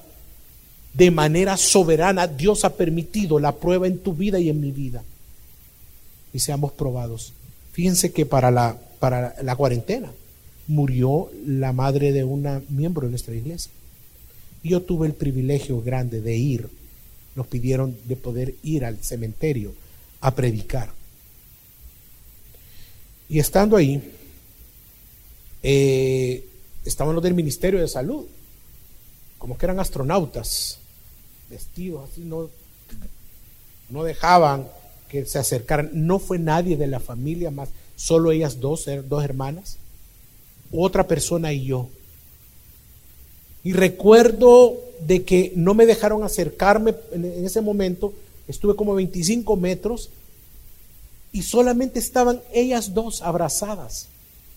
de 0.96 1.12
manera 1.12 1.58
soberana 1.58 2.28
Dios 2.28 2.64
ha 2.64 2.76
permitido 2.76 3.40
la 3.40 3.54
prueba 3.54 3.88
en 3.88 4.00
tu 4.00 4.14
vida 4.14 4.40
y 4.40 4.50
en 4.50 4.62
mi 4.62 4.72
vida. 4.72 5.04
Y 6.34 6.40
seamos 6.40 6.72
probados. 6.72 7.34
Fíjense 7.74 8.12
que 8.14 8.26
para 8.26 8.52
la, 8.52 8.78
para 9.00 9.36
la 9.44 9.56
cuarentena, 9.56 10.12
murió 10.68 11.30
la 11.46 11.74
madre 11.74 12.12
de 12.12 12.24
un 12.24 12.64
miembro 12.70 13.08
de 13.08 13.12
nuestra 13.12 13.36
iglesia. 13.36 13.72
Yo 14.64 14.82
tuve 14.82 15.08
el 15.08 15.14
privilegio 15.14 15.82
grande 15.82 16.22
de 16.22 16.36
ir. 16.36 16.70
Nos 17.36 17.48
pidieron 17.48 17.98
de 18.06 18.16
poder 18.16 18.56
ir 18.64 18.86
al 18.86 18.98
cementerio 19.04 19.74
a 20.22 20.34
predicar. 20.34 20.92
Y 23.28 23.40
estando 23.40 23.76
ahí, 23.76 24.02
eh, 25.62 26.46
estaban 26.86 27.16
los 27.16 27.24
del 27.24 27.34
Ministerio 27.34 27.80
de 27.82 27.88
Salud, 27.88 28.26
como 29.38 29.58
que 29.58 29.66
eran 29.66 29.80
astronautas, 29.80 30.80
vestidos 31.50 32.10
así, 32.10 32.22
no, 32.22 32.50
no 33.90 34.04
dejaban 34.04 34.68
que 35.10 35.26
se 35.26 35.40
acercaran. 35.40 35.90
No 35.94 36.20
fue 36.20 36.40
nadie 36.40 36.78
de 36.78 36.88
la 36.88 37.00
familia 37.00 37.52
más, 37.52 37.70
solo 37.96 38.32
ellas 38.32 38.60
dos, 38.60 38.86
dos 39.08 39.24
hermanas 39.24 39.78
otra 40.72 41.08
persona 41.08 41.54
y 41.54 41.66
yo. 41.66 41.90
Y 43.64 43.74
recuerdo 43.74 44.78
de 45.02 45.24
que 45.24 45.54
no 45.56 45.74
me 45.74 45.86
dejaron 45.86 46.24
acercarme 46.24 46.96
en 47.12 47.46
ese 47.46 47.62
momento, 47.62 48.14
estuve 48.48 48.76
como 48.76 48.96
25 48.96 49.56
metros 49.56 50.10
y 51.32 51.42
solamente 51.42 52.00
estaban 52.00 52.42
ellas 52.54 52.94
dos 52.94 53.22
abrazadas, 53.22 54.08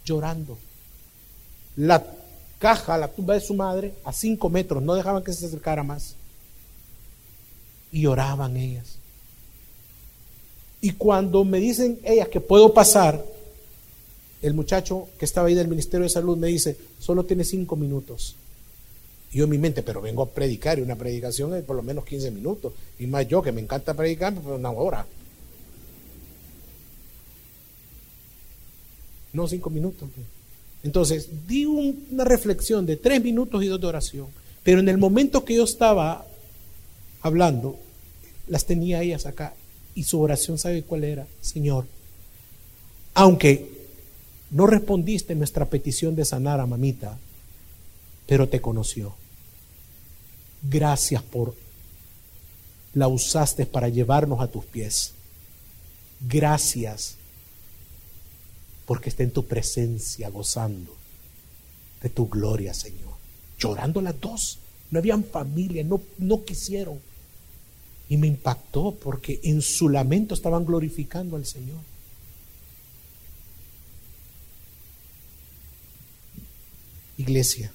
llorando. 0.05 0.59
La 1.77 2.05
caja, 2.59 2.99
la 2.99 3.09
tumba 3.09 3.35
de 3.35 3.41
su 3.41 3.55
madre, 3.55 3.95
a 4.05 4.13
5 4.13 4.51
metros, 4.51 4.83
no 4.83 4.95
dejaban 4.95 5.25
que 5.25 5.33
se 5.33 5.47
acercara 5.47 5.83
más. 5.83 6.15
Y 7.93 8.03
lloraban 8.03 8.57
ellas. 8.57 8.99
Y 10.81 10.93
cuando 10.93 11.45
me 11.45 11.59
dicen 11.59 11.99
ellas 12.05 12.29
que 12.29 12.41
puedo 12.41 12.73
pasar, 12.73 13.25
el 14.43 14.55
muchacho 14.55 15.09
que 15.19 15.25
estaba 15.25 15.49
ahí 15.49 15.55
del 15.55 15.69
Ministerio 15.69 16.05
de 16.05 16.11
Salud 16.11 16.37
me 16.37 16.49
dice, 16.49 16.77
solo 16.99 17.25
tiene 17.25 17.45
cinco 17.45 17.77
minutos. 17.77 18.37
Y 19.33 19.39
yo 19.39 19.45
en 19.45 19.51
mi 19.51 19.59
mente, 19.59 19.83
pero 19.83 20.01
vengo 20.01 20.23
a 20.23 20.31
predicar 20.31 20.79
y 20.79 20.83
una 20.83 20.97
predicación 20.97 21.55
es 21.55 21.65
por 21.65 21.77
lo 21.77 21.83
menos 21.83 22.05
15 22.05 22.31
minutos. 22.31 22.73
Y 22.99 23.07
más 23.07 23.27
yo 23.27 23.43
que 23.43 23.53
me 23.53 23.61
encanta 23.61 23.95
predicar, 23.95 24.35
pero 24.35 24.57
una 24.57 24.71
hora. 24.71 25.07
No 29.33 29.47
cinco 29.47 29.69
minutos. 29.69 30.09
Entonces, 30.83 31.29
di 31.47 31.67
una 31.67 32.25
reflexión 32.25 32.87
de 32.87 32.97
tres 32.97 33.23
minutos 33.23 33.63
y 33.63 33.67
dos 33.67 33.81
de 33.81 33.87
oración. 33.87 34.29
Pero 34.63 34.81
en 34.81 34.89
el 34.89 34.97
momento 34.97 35.45
que 35.45 35.57
yo 35.57 35.65
estaba 35.65 36.25
hablando, 37.23 37.79
las 38.47 38.65
tenía 38.65 39.03
ellas 39.03 39.27
acá. 39.27 39.55
Y 39.95 40.05
su 40.05 40.21
oración, 40.21 40.59
¿sabe 40.59 40.83
cuál 40.83 41.05
era? 41.05 41.27
Señor, 41.41 41.87
aunque 43.15 43.79
no 44.51 44.67
respondiste 44.67 45.35
nuestra 45.35 45.67
petición 45.67 46.15
de 46.15 46.25
sanar 46.25 46.61
a 46.61 46.67
mamita, 46.67 47.19
pero 48.27 48.49
te 48.49 48.61
conoció. 48.61 49.15
Gracias 50.63 51.23
por 51.23 51.55
la 52.95 53.09
usaste 53.09 53.67
para 53.67 53.89
llevarnos 53.89 54.41
a 54.41 54.49
tus 54.49 54.65
pies. 54.65 55.13
Gracias 56.21 57.17
porque 58.87 59.11
está 59.11 59.23
en 59.23 59.31
tu 59.31 59.45
presencia 59.45 60.31
gozando 60.31 60.95
de 62.03 62.09
tu 62.09 62.29
gloria, 62.29 62.73
Señor. 62.73 63.15
Llorando 63.59 64.01
las 64.01 64.19
dos. 64.21 64.59
No 64.91 64.99
habían 64.99 65.25
familia, 65.25 65.85
no, 65.85 66.01
no 66.19 66.45
quisieron. 66.45 66.99
Y 68.09 68.17
me 68.17 68.27
impactó 68.27 68.95
porque 68.95 69.41
en 69.43 69.61
su 69.61 69.89
lamento 69.89 70.35
estaban 70.35 70.65
glorificando 70.65 71.37
al 71.37 71.45
Señor. 71.45 71.81
Iglesia, 77.19 77.73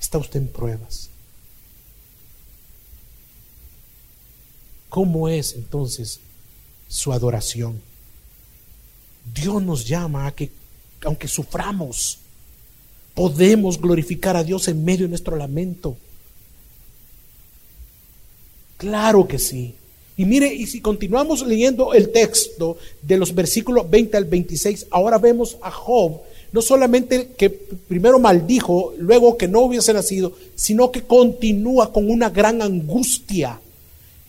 está 0.00 0.18
usted 0.18 0.40
en 0.40 0.48
pruebas. 0.48 1.10
¿Cómo 4.88 5.28
es 5.28 5.54
entonces 5.54 6.20
su 6.88 7.12
adoración? 7.12 7.80
Dios 9.34 9.62
nos 9.62 9.86
llama 9.86 10.26
a 10.26 10.32
que, 10.32 10.50
aunque 11.02 11.28
suframos, 11.28 12.18
podemos 13.14 13.80
glorificar 13.80 14.36
a 14.36 14.44
Dios 14.44 14.66
en 14.68 14.84
medio 14.84 15.04
de 15.04 15.10
nuestro 15.10 15.36
lamento. 15.36 15.96
Claro 18.78 19.28
que 19.28 19.38
sí. 19.38 19.74
Y 20.16 20.24
mire, 20.24 20.52
y 20.52 20.66
si 20.66 20.80
continuamos 20.80 21.46
leyendo 21.46 21.92
el 21.92 22.10
texto 22.10 22.78
de 23.02 23.18
los 23.18 23.34
versículos 23.34 23.88
20 23.88 24.16
al 24.16 24.24
26, 24.24 24.86
ahora 24.90 25.18
vemos 25.18 25.58
a 25.60 25.70
Job 25.70 26.22
no 26.52 26.62
solamente 26.62 27.28
que 27.36 27.50
primero 27.50 28.18
maldijo, 28.18 28.94
luego 28.98 29.36
que 29.36 29.48
no 29.48 29.60
hubiese 29.60 29.92
nacido, 29.92 30.32
sino 30.54 30.90
que 30.90 31.02
continúa 31.02 31.92
con 31.92 32.10
una 32.10 32.30
gran 32.30 32.62
angustia. 32.62 33.60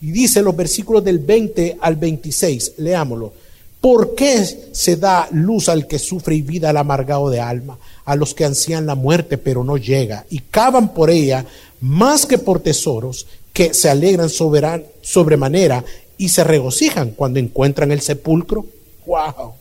Y 0.02 0.10
dice 0.10 0.42
los 0.42 0.56
versículos 0.56 1.04
del 1.04 1.18
20 1.18 1.78
al 1.80 1.96
26, 1.96 2.74
leámoslo. 2.78 3.32
¿Por 3.80 4.14
qué 4.14 4.44
se 4.72 4.96
da 4.96 5.28
luz 5.32 5.70
al 5.70 5.86
que 5.86 5.98
sufre 5.98 6.34
y 6.34 6.42
vida 6.42 6.68
al 6.68 6.76
amargado 6.76 7.30
de 7.30 7.40
alma, 7.40 7.78
a 8.04 8.14
los 8.14 8.34
que 8.34 8.44
ansían 8.44 8.84
la 8.84 8.94
muerte 8.94 9.38
pero 9.38 9.64
no 9.64 9.78
llega, 9.78 10.26
y 10.28 10.40
cavan 10.40 10.92
por 10.92 11.10
ella 11.10 11.46
más 11.80 12.26
que 12.26 12.36
por 12.36 12.60
tesoros, 12.60 13.26
que 13.52 13.74
se 13.74 13.90
alegran 13.90 14.28
sobremanera 14.30 15.84
y 16.16 16.28
se 16.28 16.44
regocijan 16.44 17.10
cuando 17.10 17.38
encuentran 17.38 17.92
el 17.92 18.00
sepulcro? 18.00 18.66
¡Wow! 19.06 19.54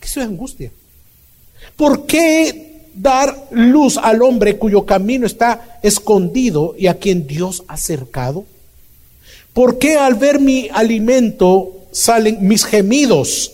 ¿Qué 0.00 0.06
es 0.06 0.16
angustia? 0.18 0.70
¿Por 1.76 2.06
qué 2.06 2.90
dar 2.94 3.48
luz 3.50 3.98
al 3.98 4.22
hombre 4.22 4.56
cuyo 4.56 4.86
camino 4.86 5.26
está 5.26 5.78
escondido 5.82 6.74
y 6.78 6.86
a 6.86 6.98
quien 6.98 7.26
Dios 7.26 7.64
ha 7.68 7.76
cercado? 7.76 8.44
¿Por 9.52 9.78
qué 9.78 9.96
al 9.96 10.14
ver 10.14 10.40
mi 10.40 10.68
alimento 10.72 11.72
salen 11.90 12.46
mis 12.46 12.64
gemidos 12.64 13.52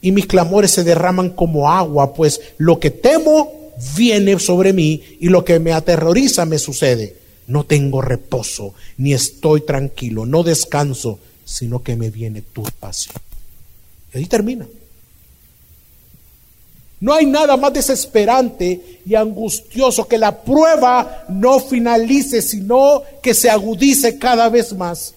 y 0.00 0.12
mis 0.12 0.26
clamores 0.26 0.70
se 0.70 0.84
derraman 0.84 1.30
como 1.30 1.70
agua? 1.70 2.14
Pues 2.14 2.40
lo 2.56 2.78
que 2.78 2.90
temo 2.90 3.52
viene 3.96 4.38
sobre 4.38 4.72
mí 4.72 5.02
y 5.20 5.28
lo 5.28 5.44
que 5.44 5.58
me 5.58 5.72
aterroriza 5.72 6.44
me 6.44 6.58
sucede. 6.58 7.19
No 7.50 7.64
tengo 7.64 8.00
reposo, 8.00 8.74
ni 8.96 9.12
estoy 9.12 9.62
tranquilo, 9.62 10.24
no 10.24 10.44
descanso, 10.44 11.18
sino 11.44 11.82
que 11.82 11.96
me 11.96 12.08
viene 12.08 12.42
turbación. 12.42 13.16
Y 14.14 14.18
ahí 14.18 14.26
termina. 14.26 14.68
No 17.00 17.12
hay 17.12 17.26
nada 17.26 17.56
más 17.56 17.72
desesperante 17.72 19.00
y 19.04 19.16
angustioso 19.16 20.06
que 20.06 20.16
la 20.16 20.42
prueba 20.42 21.24
no 21.28 21.58
finalice, 21.58 22.40
sino 22.40 23.02
que 23.20 23.34
se 23.34 23.50
agudice 23.50 24.16
cada 24.16 24.48
vez 24.48 24.72
más. 24.72 25.14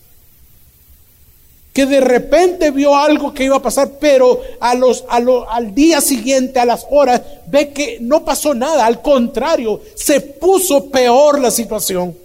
Que 1.72 1.86
de 1.86 2.02
repente 2.02 2.72
vio 2.72 2.96
algo 2.96 3.32
que 3.32 3.44
iba 3.44 3.58
a 3.58 3.62
pasar, 3.62 3.92
pero 4.00 4.42
a 4.60 4.74
los, 4.74 5.04
al 5.08 5.76
día 5.76 6.02
siguiente, 6.02 6.60
a 6.60 6.66
las 6.66 6.84
horas, 6.90 7.22
ve 7.46 7.70
que 7.70 8.00
no 8.02 8.26
pasó 8.26 8.56
nada. 8.56 8.88
Al 8.88 9.04
contrario, 9.04 9.82
se 9.94 10.20
puso 10.20 10.90
peor 10.90 11.40
la 11.40 11.52
situación. 11.52 12.23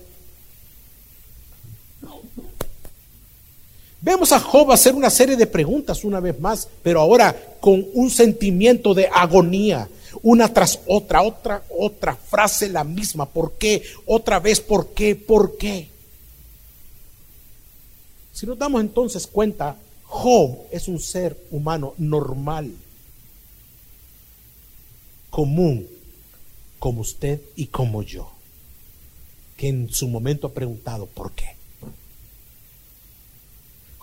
Vemos 4.00 4.30
a 4.32 4.38
Job 4.38 4.70
hacer 4.70 4.94
una 4.94 5.10
serie 5.10 5.36
de 5.36 5.46
preguntas 5.46 6.04
una 6.04 6.20
vez 6.20 6.38
más, 6.38 6.68
pero 6.82 7.00
ahora 7.00 7.34
con 7.60 7.84
un 7.94 8.10
sentimiento 8.10 8.94
de 8.94 9.08
agonía, 9.08 9.88
una 10.22 10.52
tras 10.52 10.80
otra, 10.86 11.22
otra, 11.22 11.64
otra 11.68 12.14
frase 12.14 12.68
la 12.68 12.84
misma. 12.84 13.26
¿Por 13.26 13.52
qué? 13.54 13.82
Otra 14.06 14.38
vez, 14.38 14.60
¿por 14.60 14.88
qué? 14.90 15.16
¿Por 15.16 15.56
qué? 15.56 15.88
Si 18.32 18.46
nos 18.46 18.56
damos 18.56 18.80
entonces 18.80 19.26
cuenta, 19.26 19.76
Job 20.04 20.58
es 20.70 20.86
un 20.86 21.00
ser 21.00 21.36
humano 21.50 21.94
normal, 21.98 22.72
común, 25.28 25.88
como 26.78 27.00
usted 27.00 27.40
y 27.56 27.66
como 27.66 28.02
yo, 28.04 28.30
que 29.56 29.68
en 29.68 29.92
su 29.92 30.06
momento 30.06 30.46
ha 30.46 30.52
preguntado, 30.52 31.06
¿por 31.06 31.32
qué? 31.32 31.57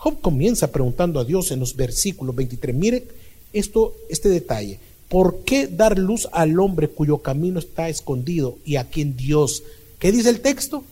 Job 0.06 0.20
comienza 0.20 0.70
preguntando 0.70 1.18
a 1.18 1.24
Dios 1.24 1.50
en 1.50 1.58
los 1.58 1.74
versículos 1.74 2.36
23. 2.36 2.76
Mire 2.76 3.04
esto, 3.52 3.96
este 4.08 4.28
detalle. 4.28 4.78
¿Por 5.08 5.40
qué 5.40 5.66
dar 5.66 5.98
luz 5.98 6.28
al 6.30 6.60
hombre 6.60 6.86
cuyo 6.86 7.18
camino 7.18 7.58
está 7.58 7.88
escondido 7.88 8.56
y 8.64 8.76
a 8.76 8.84
quien 8.84 9.16
Dios, 9.16 9.64
¿qué 9.98 10.12
dice 10.12 10.28
el 10.28 10.42
texto? 10.42 10.84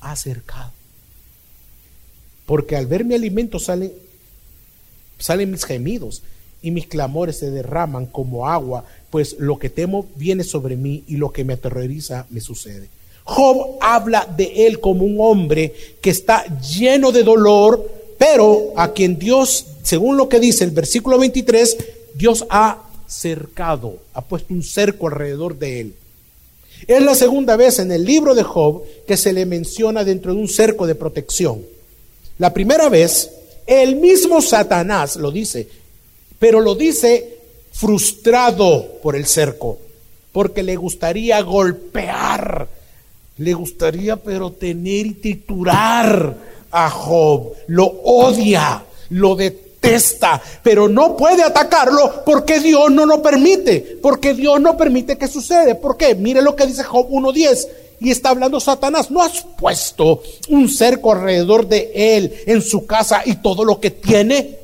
Ha 0.00 0.12
acercado. 0.12 0.70
Porque 2.46 2.76
al 2.76 2.86
ver 2.86 3.04
mi 3.04 3.16
alimento 3.16 3.58
salen, 3.58 3.92
salen 5.18 5.50
mis 5.50 5.64
gemidos 5.64 6.22
y 6.62 6.70
mis 6.70 6.86
clamores 6.86 7.40
se 7.40 7.50
derraman 7.50 8.06
como 8.06 8.48
agua, 8.48 8.84
pues 9.10 9.34
lo 9.40 9.58
que 9.58 9.68
temo 9.68 10.06
viene 10.14 10.44
sobre 10.44 10.76
mí 10.76 11.02
y 11.08 11.16
lo 11.16 11.32
que 11.32 11.42
me 11.42 11.54
aterroriza 11.54 12.26
me 12.30 12.40
sucede. 12.40 12.88
Job 13.24 13.78
habla 13.80 14.32
de 14.36 14.66
él 14.68 14.78
como 14.78 15.04
un 15.04 15.16
hombre 15.18 15.74
que 16.00 16.10
está 16.10 16.44
lleno 16.60 17.10
de 17.10 17.24
dolor, 17.24 18.03
pero 18.18 18.72
a 18.76 18.92
quien 18.92 19.18
Dios, 19.18 19.66
según 19.82 20.16
lo 20.16 20.28
que 20.28 20.40
dice 20.40 20.64
el 20.64 20.70
versículo 20.70 21.18
23, 21.18 21.76
Dios 22.14 22.46
ha 22.50 22.82
cercado, 23.06 23.98
ha 24.14 24.22
puesto 24.22 24.54
un 24.54 24.62
cerco 24.62 25.08
alrededor 25.08 25.58
de 25.58 25.80
él. 25.80 25.94
Es 26.86 27.02
la 27.02 27.14
segunda 27.14 27.56
vez 27.56 27.78
en 27.78 27.92
el 27.92 28.04
libro 28.04 28.34
de 28.34 28.42
Job 28.42 28.82
que 29.06 29.16
se 29.16 29.32
le 29.32 29.46
menciona 29.46 30.04
dentro 30.04 30.34
de 30.34 30.40
un 30.40 30.48
cerco 30.48 30.86
de 30.86 30.94
protección. 30.94 31.62
La 32.38 32.52
primera 32.52 32.88
vez, 32.88 33.30
el 33.66 33.96
mismo 33.96 34.42
Satanás 34.42 35.16
lo 35.16 35.30
dice, 35.30 35.68
pero 36.38 36.60
lo 36.60 36.74
dice 36.74 37.38
frustrado 37.72 38.98
por 39.02 39.16
el 39.16 39.26
cerco, 39.26 39.78
porque 40.32 40.62
le 40.62 40.76
gustaría 40.76 41.40
golpear, 41.40 42.68
le 43.38 43.54
gustaría 43.54 44.16
pero 44.16 44.52
tener 44.52 45.06
y 45.06 45.14
triturar 45.14 46.53
a 46.74 46.90
Job, 46.90 47.52
lo 47.68 47.86
odia, 47.86 48.84
lo 49.10 49.36
detesta, 49.36 50.42
pero 50.62 50.88
no 50.88 51.16
puede 51.16 51.44
atacarlo 51.44 52.24
porque 52.26 52.58
Dios 52.58 52.90
no 52.90 53.06
lo 53.06 53.22
permite, 53.22 53.98
porque 54.02 54.34
Dios 54.34 54.60
no 54.60 54.76
permite 54.76 55.16
que 55.16 55.28
suceda. 55.28 55.76
¿Por 55.76 55.96
qué? 55.96 56.16
Mire 56.16 56.42
lo 56.42 56.56
que 56.56 56.66
dice 56.66 56.82
Job 56.82 57.08
1.10 57.08 57.68
y 58.00 58.10
está 58.10 58.30
hablando 58.30 58.58
Satanás, 58.58 59.08
¿no 59.10 59.22
has 59.22 59.42
puesto 59.56 60.20
un 60.48 60.68
cerco 60.68 61.12
alrededor 61.12 61.68
de 61.68 61.92
él 61.94 62.34
en 62.46 62.60
su 62.60 62.84
casa 62.86 63.22
y 63.24 63.36
todo 63.36 63.64
lo 63.64 63.78
que 63.78 63.92
tiene? 63.92 64.58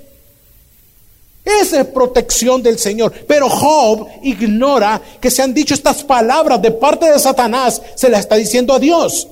Esa 1.44 1.80
es 1.80 1.86
protección 1.86 2.60
del 2.60 2.78
Señor. 2.78 3.12
Pero 3.28 3.48
Job 3.48 4.08
ignora 4.22 5.00
que 5.20 5.30
se 5.30 5.42
han 5.42 5.54
dicho 5.54 5.74
estas 5.74 6.02
palabras 6.02 6.60
de 6.60 6.72
parte 6.72 7.10
de 7.10 7.18
Satanás, 7.20 7.80
se 7.94 8.08
las 8.08 8.20
está 8.20 8.34
diciendo 8.34 8.74
a 8.74 8.80
Dios. 8.80 9.28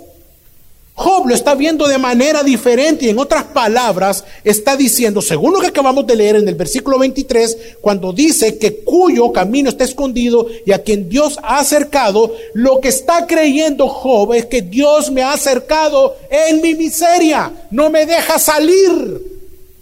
Job 0.98 1.28
lo 1.28 1.34
está 1.34 1.54
viendo 1.54 1.86
de 1.86 1.96
manera 1.96 2.42
diferente 2.42 3.06
y 3.06 3.10
en 3.10 3.20
otras 3.20 3.44
palabras 3.44 4.24
está 4.42 4.76
diciendo, 4.76 5.22
según 5.22 5.52
lo 5.52 5.60
que 5.60 5.68
acabamos 5.68 6.04
de 6.08 6.16
leer 6.16 6.34
en 6.34 6.48
el 6.48 6.56
versículo 6.56 6.98
23, 6.98 7.76
cuando 7.80 8.12
dice 8.12 8.58
que 8.58 8.80
cuyo 8.80 9.30
camino 9.30 9.68
está 9.68 9.84
escondido 9.84 10.48
y 10.66 10.72
a 10.72 10.82
quien 10.82 11.08
Dios 11.08 11.38
ha 11.40 11.60
acercado, 11.60 12.34
lo 12.52 12.80
que 12.80 12.88
está 12.88 13.28
creyendo 13.28 13.88
Job 13.88 14.32
es 14.34 14.46
que 14.46 14.60
Dios 14.60 15.12
me 15.12 15.22
ha 15.22 15.34
acercado 15.34 16.16
en 16.28 16.60
mi 16.60 16.74
miseria, 16.74 17.52
no 17.70 17.90
me 17.90 18.04
deja 18.04 18.36
salir. 18.40 19.22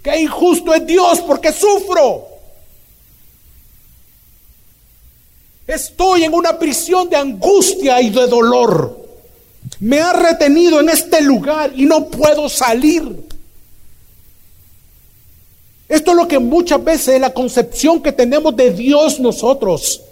Qué 0.02 0.20
injusto 0.20 0.74
es 0.74 0.84
Dios 0.84 1.20
porque 1.20 1.50
sufro. 1.50 2.26
Estoy 5.66 6.24
en 6.24 6.34
una 6.34 6.58
prisión 6.58 7.08
de 7.08 7.16
angustia 7.16 8.02
y 8.02 8.10
de 8.10 8.26
dolor. 8.26 9.05
Me 9.80 10.00
ha 10.00 10.12
retenido 10.12 10.80
en 10.80 10.88
este 10.88 11.20
lugar 11.20 11.72
y 11.74 11.84
no 11.84 12.06
puedo 12.06 12.48
salir. 12.48 13.26
Esto 15.88 16.10
es 16.10 16.16
lo 16.16 16.26
que 16.26 16.38
muchas 16.38 16.82
veces 16.82 17.14
es 17.14 17.20
la 17.20 17.32
concepción 17.32 18.02
que 18.02 18.12
tenemos 18.12 18.56
de 18.56 18.72
Dios 18.72 19.20
nosotros. 19.20 20.02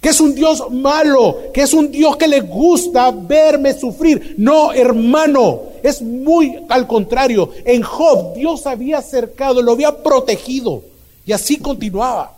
Que 0.00 0.10
es 0.10 0.20
un 0.20 0.34
Dios 0.34 0.70
malo, 0.70 1.38
que 1.52 1.62
es 1.62 1.72
un 1.72 1.90
Dios 1.90 2.16
que 2.16 2.28
le 2.28 2.40
gusta 2.40 3.10
verme 3.10 3.72
sufrir. 3.72 4.34
No, 4.38 4.72
hermano, 4.72 5.62
es 5.82 6.02
muy 6.02 6.58
al 6.68 6.86
contrario. 6.86 7.50
En 7.64 7.82
Job 7.82 8.34
Dios 8.34 8.66
había 8.66 8.98
acercado, 8.98 9.62
lo 9.62 9.72
había 9.72 9.96
protegido. 10.02 10.82
Y 11.24 11.32
así 11.32 11.56
continuaba. 11.58 12.35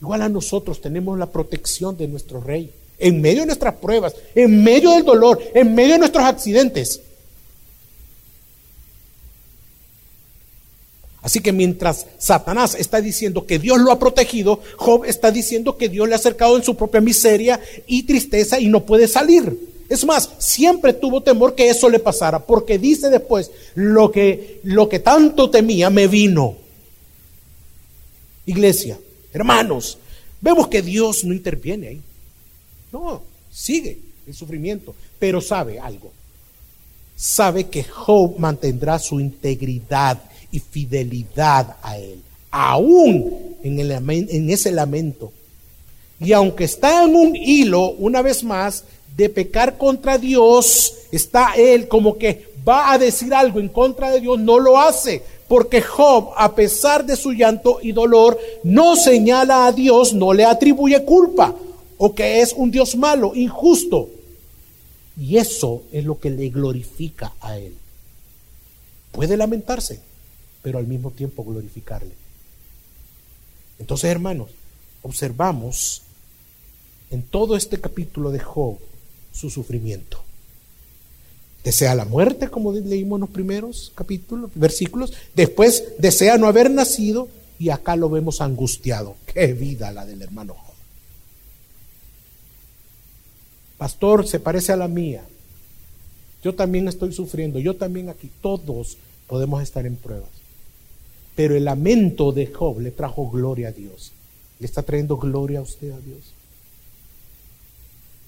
Igual 0.00 0.22
a 0.22 0.28
nosotros 0.28 0.80
tenemos 0.80 1.18
la 1.18 1.26
protección 1.26 1.96
de 1.96 2.08
nuestro 2.08 2.40
rey. 2.40 2.70
En 2.98 3.20
medio 3.20 3.40
de 3.40 3.46
nuestras 3.46 3.74
pruebas, 3.74 4.14
en 4.34 4.62
medio 4.62 4.90
del 4.92 5.04
dolor, 5.04 5.40
en 5.54 5.74
medio 5.74 5.94
de 5.94 5.98
nuestros 5.98 6.24
accidentes. 6.24 7.00
Así 11.26 11.40
que 11.40 11.52
mientras 11.52 12.06
Satanás 12.18 12.76
está 12.78 13.00
diciendo 13.00 13.46
que 13.46 13.58
Dios 13.58 13.78
lo 13.80 13.90
ha 13.90 13.98
protegido, 13.98 14.60
Job 14.76 15.04
está 15.04 15.32
diciendo 15.32 15.76
que 15.76 15.88
Dios 15.88 16.06
le 16.06 16.14
ha 16.14 16.18
acercado 16.18 16.56
en 16.56 16.62
su 16.62 16.76
propia 16.76 17.00
miseria 17.00 17.60
y 17.86 18.04
tristeza 18.04 18.60
y 18.60 18.68
no 18.68 18.84
puede 18.84 19.08
salir. 19.08 19.58
Es 19.88 20.04
más, 20.04 20.30
siempre 20.38 20.92
tuvo 20.92 21.22
temor 21.22 21.54
que 21.54 21.68
eso 21.68 21.88
le 21.88 21.98
pasara, 21.98 22.38
porque 22.38 22.78
dice 22.78 23.10
después, 23.10 23.50
lo 23.74 24.10
que, 24.10 24.60
lo 24.62 24.88
que 24.88 25.00
tanto 25.00 25.50
temía 25.50 25.90
me 25.90 26.06
vino. 26.06 26.56
Iglesia, 28.46 28.98
Hermanos, 29.36 29.98
vemos 30.40 30.68
que 30.68 30.80
Dios 30.80 31.22
no 31.22 31.34
interviene 31.34 31.88
ahí. 31.88 32.00
No, 32.90 33.22
sigue 33.52 33.98
el 34.26 34.34
sufrimiento, 34.34 34.94
pero 35.18 35.42
sabe 35.42 35.78
algo. 35.78 36.10
Sabe 37.14 37.66
que 37.66 37.84
Job 37.84 38.38
mantendrá 38.38 38.98
su 38.98 39.20
integridad 39.20 40.22
y 40.50 40.58
fidelidad 40.58 41.76
a 41.82 41.98
él, 41.98 42.22
aún 42.50 43.56
en, 43.62 43.78
el, 43.78 43.90
en 43.90 44.50
ese 44.50 44.72
lamento. 44.72 45.32
Y 46.18 46.32
aunque 46.32 46.64
está 46.64 47.04
en 47.04 47.14
un 47.14 47.36
hilo, 47.36 47.90
una 47.90 48.22
vez 48.22 48.42
más, 48.42 48.84
de 49.18 49.28
pecar 49.28 49.76
contra 49.76 50.16
Dios, 50.16 50.94
está 51.12 51.52
él 51.56 51.88
como 51.88 52.16
que 52.16 52.48
va 52.66 52.90
a 52.90 52.98
decir 52.98 53.34
algo 53.34 53.60
en 53.60 53.68
contra 53.68 54.10
de 54.10 54.20
Dios, 54.20 54.38
no 54.38 54.58
lo 54.58 54.80
hace, 54.80 55.22
porque 55.48 55.80
Job, 55.80 56.32
a 56.36 56.54
pesar 56.54 57.04
de 57.04 57.16
su 57.16 57.32
llanto 57.32 57.78
y 57.82 57.92
dolor, 57.92 58.38
no 58.64 58.96
señala 58.96 59.66
a 59.66 59.72
Dios, 59.72 60.12
no 60.12 60.32
le 60.32 60.44
atribuye 60.44 61.04
culpa, 61.04 61.54
o 61.98 62.14
que 62.14 62.40
es 62.40 62.52
un 62.52 62.70
Dios 62.70 62.96
malo, 62.96 63.32
injusto. 63.34 64.08
Y 65.18 65.38
eso 65.38 65.82
es 65.92 66.04
lo 66.04 66.18
que 66.18 66.30
le 66.30 66.48
glorifica 66.50 67.32
a 67.40 67.58
él. 67.58 67.74
Puede 69.12 69.36
lamentarse, 69.36 70.00
pero 70.62 70.78
al 70.78 70.86
mismo 70.86 71.10
tiempo 71.10 71.44
glorificarle. 71.44 72.12
Entonces, 73.78 74.10
hermanos, 74.10 74.50
observamos 75.02 76.02
en 77.10 77.22
todo 77.22 77.56
este 77.56 77.80
capítulo 77.80 78.30
de 78.30 78.40
Job 78.40 78.78
su 79.32 79.48
sufrimiento. 79.48 80.25
Desea 81.66 81.96
la 81.96 82.04
muerte, 82.04 82.46
como 82.46 82.70
leímos 82.70 83.16
en 83.16 83.22
los 83.22 83.30
primeros 83.30 83.90
capítulos, 83.96 84.52
versículos. 84.54 85.12
Después 85.34 85.94
desea 85.98 86.38
no 86.38 86.46
haber 86.46 86.70
nacido 86.70 87.28
y 87.58 87.70
acá 87.70 87.96
lo 87.96 88.08
vemos 88.08 88.40
angustiado. 88.40 89.16
Qué 89.26 89.52
vida 89.52 89.90
la 89.90 90.06
del 90.06 90.22
hermano 90.22 90.54
Job. 90.54 90.74
Pastor, 93.78 94.28
se 94.28 94.38
parece 94.38 94.70
a 94.70 94.76
la 94.76 94.86
mía. 94.86 95.24
Yo 96.44 96.54
también 96.54 96.86
estoy 96.86 97.12
sufriendo, 97.12 97.58
yo 97.58 97.74
también 97.74 98.10
aquí. 98.10 98.30
Todos 98.40 98.96
podemos 99.26 99.60
estar 99.60 99.86
en 99.86 99.96
pruebas. 99.96 100.30
Pero 101.34 101.56
el 101.56 101.64
lamento 101.64 102.30
de 102.30 102.46
Job 102.46 102.78
le 102.78 102.92
trajo 102.92 103.28
gloria 103.28 103.70
a 103.70 103.72
Dios. 103.72 104.12
Le 104.60 104.66
está 104.66 104.84
trayendo 104.84 105.16
gloria 105.16 105.58
a 105.58 105.62
usted 105.62 105.90
a 105.90 105.98
Dios. 105.98 106.32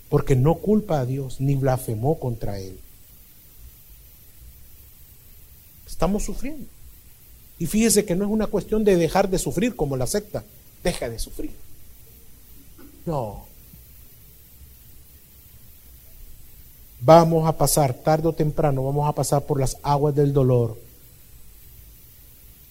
Porque 0.08 0.34
no 0.34 0.56
culpa 0.56 0.98
a 0.98 1.06
Dios 1.06 1.40
ni 1.40 1.54
blasfemó 1.54 2.18
contra 2.18 2.58
él. 2.58 2.80
Estamos 5.88 6.24
sufriendo. 6.24 6.66
Y 7.58 7.66
fíjese 7.66 8.04
que 8.04 8.14
no 8.14 8.24
es 8.24 8.30
una 8.30 8.46
cuestión 8.46 8.84
de 8.84 8.96
dejar 8.96 9.28
de 9.28 9.38
sufrir 9.38 9.74
como 9.74 9.96
la 9.96 10.06
secta. 10.06 10.44
Deja 10.84 11.08
de 11.08 11.18
sufrir. 11.18 11.50
No. 13.04 13.46
Vamos 17.00 17.48
a 17.48 17.56
pasar, 17.56 17.94
tarde 17.94 18.28
o 18.28 18.32
temprano, 18.32 18.84
vamos 18.84 19.08
a 19.08 19.12
pasar 19.12 19.42
por 19.42 19.58
las 19.58 19.76
aguas 19.82 20.14
del 20.14 20.32
dolor. 20.32 20.76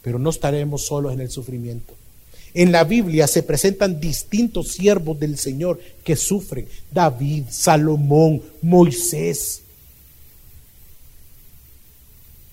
Pero 0.02 0.20
no 0.20 0.30
estaremos 0.30 0.86
solos 0.86 1.14
en 1.14 1.22
el 1.22 1.32
sufrimiento. 1.32 1.94
En 2.54 2.72
la 2.72 2.84
Biblia 2.84 3.28
se 3.28 3.44
presentan 3.44 4.00
distintos 4.00 4.70
siervos 4.70 5.20
del 5.20 5.38
Señor 5.38 5.80
que 6.04 6.16
sufren. 6.16 6.68
David, 6.92 7.46
Salomón, 7.50 8.42
Moisés. 8.62 9.64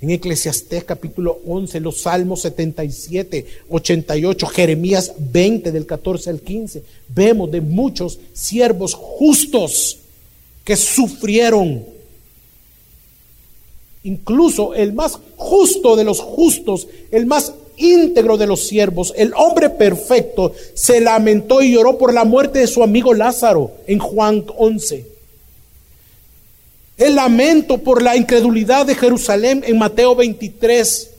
En 0.05 0.11
Eclesiastés 0.11 0.85
capítulo 0.85 1.41
11, 1.47 1.81
los 1.81 2.03
Salmos 2.03 2.43
77, 2.43 3.47
88, 3.71 4.47
Jeremías 4.49 5.15
20 5.17 5.73
del 5.73 5.87
14 5.87 6.29
al 6.29 6.41
15, 6.43 6.83
vemos 7.09 7.51
de 7.51 7.63
muchos 7.63 8.19
siervos 8.35 8.93
justos 8.93 10.01
que 10.63 10.77
sufrieron. 10.77 11.87
incluso 14.03 14.75
el 14.75 14.93
más 14.93 15.19
justo 15.37 15.97
de 15.97 16.05
los 16.05 16.21
justos, 16.21 16.87
el 17.11 17.25
más 17.25 17.55
íntegro 17.79 18.37
de 18.37 18.47
los 18.47 18.67
siervos, 18.67 19.15
el 19.17 19.33
hombre 19.33 19.71
perfecto, 19.71 20.53
se 20.75 21.01
lamentó 21.01 21.63
y 21.63 21.73
lloró 21.73 21.97
por 21.97 22.13
la 22.13 22.25
muerte 22.25 22.59
de 22.59 22.67
su 22.67 22.83
amigo 22.83 23.15
Lázaro 23.15 23.71
en 23.87 24.01
Juan 24.01 24.45
11. 24.59 25.14
El 26.97 27.17
lamento 27.17 27.79
por 27.79 28.03
la 28.03 28.17
incredulidad 28.17 28.87
de 28.87 28.95
Jerusalén 28.95 29.65
en 29.67 29.79
Mateo 29.79 30.15
23. 30.15 31.11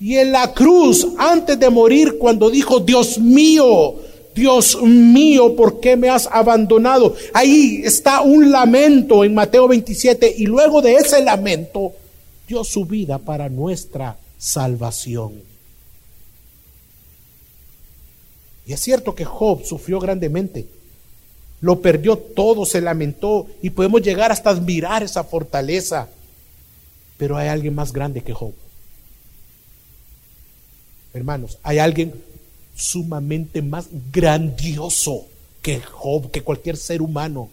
Y 0.00 0.16
en 0.16 0.32
la 0.32 0.52
cruz, 0.52 1.06
antes 1.18 1.58
de 1.58 1.70
morir, 1.70 2.18
cuando 2.18 2.50
dijo, 2.50 2.80
Dios 2.80 3.18
mío, 3.18 3.96
Dios 4.34 4.80
mío, 4.82 5.56
¿por 5.56 5.80
qué 5.80 5.96
me 5.96 6.10
has 6.10 6.28
abandonado? 6.30 7.16
Ahí 7.32 7.80
está 7.82 8.20
un 8.20 8.52
lamento 8.52 9.24
en 9.24 9.34
Mateo 9.34 9.66
27 9.66 10.34
y 10.36 10.44
luego 10.44 10.82
de 10.82 10.96
ese 10.96 11.22
lamento 11.22 11.94
dio 12.46 12.62
su 12.62 12.84
vida 12.84 13.18
para 13.18 13.48
nuestra 13.48 14.18
salvación. 14.36 15.42
Y 18.66 18.74
es 18.74 18.80
cierto 18.80 19.14
que 19.14 19.24
Job 19.24 19.64
sufrió 19.64 20.00
grandemente, 20.00 20.66
lo 21.60 21.80
perdió 21.80 22.16
todo, 22.16 22.66
se 22.66 22.80
lamentó 22.80 23.46
y 23.62 23.70
podemos 23.70 24.02
llegar 24.02 24.30
hasta 24.30 24.50
admirar 24.50 25.02
esa 25.02 25.24
fortaleza. 25.24 26.08
Pero 27.16 27.36
hay 27.36 27.48
alguien 27.48 27.74
más 27.74 27.92
grande 27.92 28.22
que 28.22 28.34
Job. 28.34 28.52
Hermanos, 31.14 31.58
hay 31.62 31.78
alguien 31.78 32.12
sumamente 32.74 33.62
más 33.62 33.88
grandioso 34.12 35.26
que 35.62 35.80
Job, 35.80 36.30
que 36.30 36.42
cualquier 36.42 36.76
ser 36.76 37.00
humano. 37.00 37.48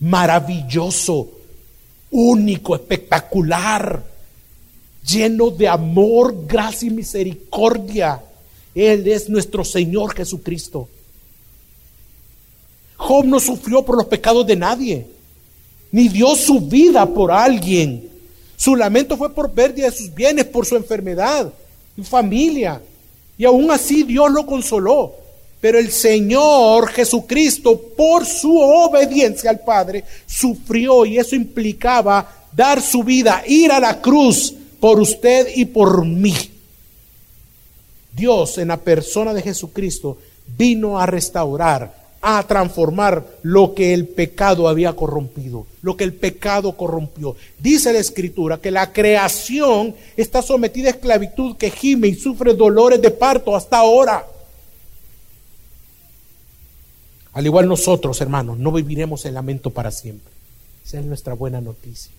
Maravilloso, 0.00 1.30
único, 2.10 2.74
espectacular, 2.74 4.02
lleno 5.06 5.50
de 5.50 5.68
amor, 5.68 6.46
gracia 6.46 6.88
y 6.88 6.90
misericordia. 6.90 8.20
Él 8.74 9.06
es 9.06 9.28
nuestro 9.28 9.64
Señor 9.64 10.14
Jesucristo. 10.16 10.88
Job 13.00 13.24
no 13.24 13.40
sufrió 13.40 13.82
por 13.82 13.96
los 13.96 14.06
pecados 14.06 14.46
de 14.46 14.56
nadie, 14.56 15.06
ni 15.90 16.08
dio 16.08 16.36
su 16.36 16.60
vida 16.60 17.06
por 17.06 17.32
alguien. 17.32 18.08
Su 18.56 18.76
lamento 18.76 19.16
fue 19.16 19.34
por 19.34 19.52
pérdida 19.52 19.86
de 19.86 19.96
sus 19.96 20.14
bienes, 20.14 20.44
por 20.44 20.66
su 20.66 20.76
enfermedad, 20.76 21.50
su 21.96 22.04
familia. 22.04 22.80
Y 23.38 23.46
aún 23.46 23.70
así 23.70 24.02
Dios 24.02 24.30
lo 24.30 24.44
consoló. 24.44 25.14
Pero 25.62 25.78
el 25.78 25.90
Señor 25.90 26.90
Jesucristo, 26.90 27.80
por 27.96 28.26
su 28.26 28.54
obediencia 28.58 29.48
al 29.48 29.60
Padre, 29.60 30.04
sufrió 30.26 31.06
y 31.06 31.18
eso 31.18 31.34
implicaba 31.34 32.46
dar 32.52 32.82
su 32.82 33.02
vida, 33.02 33.42
ir 33.46 33.72
a 33.72 33.80
la 33.80 33.98
cruz 34.02 34.54
por 34.78 35.00
usted 35.00 35.48
y 35.54 35.64
por 35.64 36.04
mí. 36.04 36.34
Dios 38.14 38.58
en 38.58 38.68
la 38.68 38.76
persona 38.76 39.32
de 39.32 39.40
Jesucristo 39.40 40.18
vino 40.58 41.00
a 41.00 41.06
restaurar 41.06 41.99
a 42.22 42.42
transformar 42.42 43.24
lo 43.42 43.74
que 43.74 43.94
el 43.94 44.06
pecado 44.06 44.68
había 44.68 44.94
corrompido, 44.94 45.66
lo 45.80 45.96
que 45.96 46.04
el 46.04 46.12
pecado 46.12 46.76
corrompió. 46.76 47.34
Dice 47.58 47.92
la 47.92 47.98
escritura 47.98 48.58
que 48.58 48.70
la 48.70 48.92
creación 48.92 49.94
está 50.16 50.42
sometida 50.42 50.88
a 50.88 50.92
esclavitud 50.92 51.56
que 51.56 51.70
gime 51.70 52.08
y 52.08 52.14
sufre 52.14 52.54
dolores 52.54 53.00
de 53.00 53.10
parto 53.10 53.56
hasta 53.56 53.78
ahora. 53.78 54.26
Al 57.32 57.46
igual 57.46 57.68
nosotros, 57.68 58.20
hermanos, 58.20 58.58
no 58.58 58.72
viviremos 58.72 59.24
en 59.24 59.34
lamento 59.34 59.70
para 59.70 59.90
siempre. 59.90 60.32
Esa 60.84 60.98
es 60.98 61.06
nuestra 61.06 61.34
buena 61.34 61.60
noticia. 61.60 62.12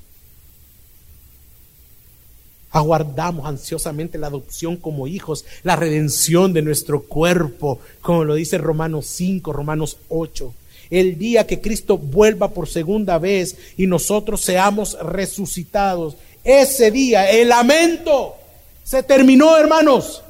Aguardamos 2.71 3.45
ansiosamente 3.45 4.17
la 4.17 4.27
adopción 4.27 4.77
como 4.77 5.07
hijos, 5.07 5.45
la 5.63 5.75
redención 5.75 6.53
de 6.53 6.61
nuestro 6.61 7.03
cuerpo, 7.03 7.79
como 8.01 8.23
lo 8.23 8.35
dice 8.35 8.57
Romanos 8.57 9.07
5, 9.07 9.51
Romanos 9.51 9.97
8. 10.09 10.53
El 10.89 11.17
día 11.17 11.47
que 11.47 11.61
Cristo 11.61 11.97
vuelva 11.97 12.49
por 12.49 12.67
segunda 12.67 13.17
vez 13.17 13.55
y 13.77 13.87
nosotros 13.87 14.41
seamos 14.41 14.97
resucitados, 15.01 16.15
ese 16.43 16.91
día 16.91 17.29
el 17.29 17.49
lamento 17.49 18.35
se 18.83 19.03
terminó, 19.03 19.57
hermanos. 19.57 20.21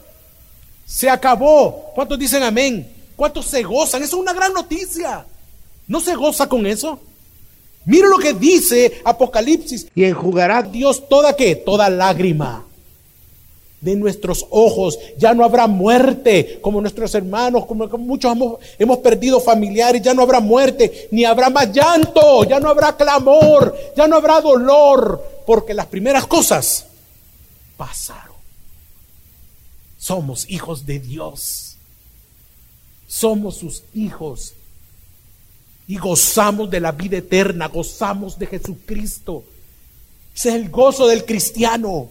Se 0.85 1.09
acabó. 1.09 1.91
¿Cuántos 1.95 2.19
dicen 2.19 2.43
amén? 2.43 2.91
¿Cuántos 3.15 3.45
se 3.45 3.63
gozan? 3.63 4.03
Eso 4.03 4.17
es 4.17 4.21
una 4.21 4.33
gran 4.33 4.53
noticia. 4.53 5.25
¿No 5.87 5.99
se 5.99 6.15
goza 6.15 6.47
con 6.47 6.65
eso? 6.65 6.99
Mira 7.85 8.07
lo 8.07 8.17
que 8.17 8.33
dice 8.33 9.01
Apocalipsis. 9.03 9.87
Y 9.95 10.03
enjugará 10.03 10.61
Dios 10.61 11.07
toda 11.09 11.35
qué? 11.35 11.55
Toda 11.55 11.89
lágrima 11.89 12.65
de 13.81 13.95
nuestros 13.95 14.45
ojos. 14.51 14.97
Ya 15.17 15.33
no 15.33 15.43
habrá 15.43 15.67
muerte 15.67 16.59
como 16.61 16.79
nuestros 16.79 17.13
hermanos, 17.15 17.65
como, 17.65 17.87
muchos 17.97 18.31
hemos, 18.31 18.59
hemos, 18.77 18.99
perdido 18.99 19.39
familiares. 19.39 20.01
Ya 20.01 20.13
no 20.13 20.21
habrá 20.21 20.39
muerte, 20.39 21.09
ni 21.11 21.25
habrá 21.25 21.49
más 21.49 21.71
llanto, 21.71 22.43
ya 22.43 22.59
no 22.59 22.69
habrá 22.69 22.95
clamor, 22.95 23.75
ya 23.97 24.07
no 24.07 24.15
habrá 24.15 24.39
dolor, 24.39 25.43
porque 25.45 25.73
las 25.73 25.87
primeras 25.87 26.27
cosas 26.27 26.85
pasaron. 27.75 28.35
Somos 29.97 30.49
hijos 30.49 30.85
de 30.85 30.99
Dios. 30.99 31.77
Somos 33.07 33.57
sus 33.57 33.83
hijos 33.93 34.53
y 35.91 35.97
gozamos 35.97 36.71
de 36.71 36.79
la 36.79 36.93
vida 36.93 37.17
eterna, 37.17 37.67
gozamos 37.67 38.39
de 38.39 38.47
Jesucristo. 38.47 39.43
Ese 40.33 40.47
es 40.47 40.55
el 40.55 40.69
gozo 40.69 41.05
del 41.05 41.25
cristiano 41.25 42.07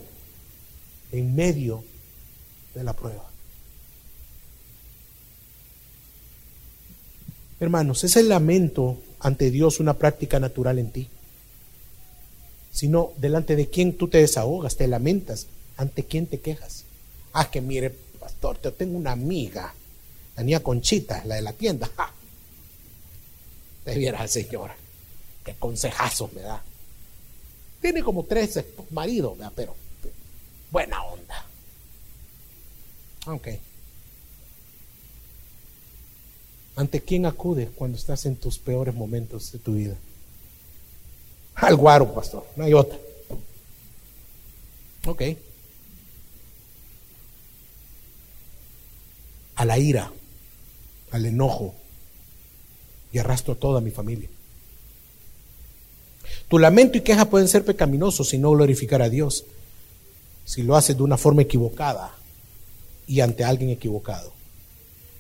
en 1.10 1.34
medio 1.34 1.82
de 2.74 2.84
la 2.84 2.92
prueba. 2.92 3.24
Hermanos, 7.58 8.04
es 8.04 8.16
el 8.16 8.28
lamento 8.28 8.98
ante 9.18 9.50
Dios 9.50 9.80
una 9.80 9.94
práctica 9.94 10.38
natural 10.38 10.78
en 10.78 10.90
ti. 10.90 11.08
Sino 12.70 13.12
delante 13.16 13.56
de 13.56 13.70
quién 13.70 13.96
tú 13.96 14.08
te 14.08 14.18
desahogas, 14.18 14.76
te 14.76 14.88
lamentas, 14.88 15.46
ante 15.78 16.04
quién 16.04 16.26
te 16.26 16.40
quejas. 16.40 16.84
Ah, 17.32 17.50
que 17.50 17.62
mire, 17.62 17.88
pastor, 17.88 18.60
yo 18.62 18.74
tengo 18.74 18.98
una 18.98 19.12
amiga, 19.12 19.72
la 20.36 20.42
niña 20.42 20.60
Conchita, 20.60 21.24
la 21.24 21.36
de 21.36 21.40
la 21.42 21.54
tienda. 21.54 21.90
Te 23.84 23.96
viera 23.96 24.20
al 24.20 24.28
Señor. 24.28 24.72
Qué 25.44 25.54
consejazos 25.54 26.32
me 26.32 26.42
da. 26.42 26.62
Tiene 27.80 28.02
como 28.02 28.24
tres 28.24 28.60
maridos, 28.90 29.38
pero 29.54 29.74
buena 30.70 31.02
onda. 31.02 31.46
Ok. 33.26 33.48
¿Ante 36.76 37.00
quién 37.00 37.26
acudes 37.26 37.68
cuando 37.74 37.98
estás 37.98 38.26
en 38.26 38.36
tus 38.36 38.58
peores 38.58 38.94
momentos 38.94 39.52
de 39.52 39.58
tu 39.58 39.74
vida? 39.74 39.96
Al 41.56 41.76
guaro, 41.76 42.14
pastor. 42.14 42.46
No 42.56 42.64
hay 42.64 42.72
otra. 42.74 42.98
Ok. 45.06 45.22
A 49.56 49.64
la 49.64 49.78
ira, 49.78 50.10
al 51.10 51.26
enojo, 51.26 51.74
y 53.12 53.18
arrastro 53.18 53.56
toda 53.56 53.80
mi 53.80 53.90
familia. 53.90 54.28
Tu 56.48 56.58
lamento 56.58 56.98
y 56.98 57.02
queja 57.02 57.28
pueden 57.28 57.48
ser 57.48 57.64
pecaminosos 57.64 58.28
si 58.28 58.38
no 58.38 58.50
glorificar 58.50 59.02
a 59.02 59.08
Dios, 59.08 59.44
si 60.44 60.62
lo 60.62 60.76
haces 60.76 60.96
de 60.96 61.02
una 61.02 61.16
forma 61.16 61.42
equivocada 61.42 62.12
y 63.06 63.20
ante 63.20 63.44
alguien 63.44 63.70
equivocado. 63.70 64.32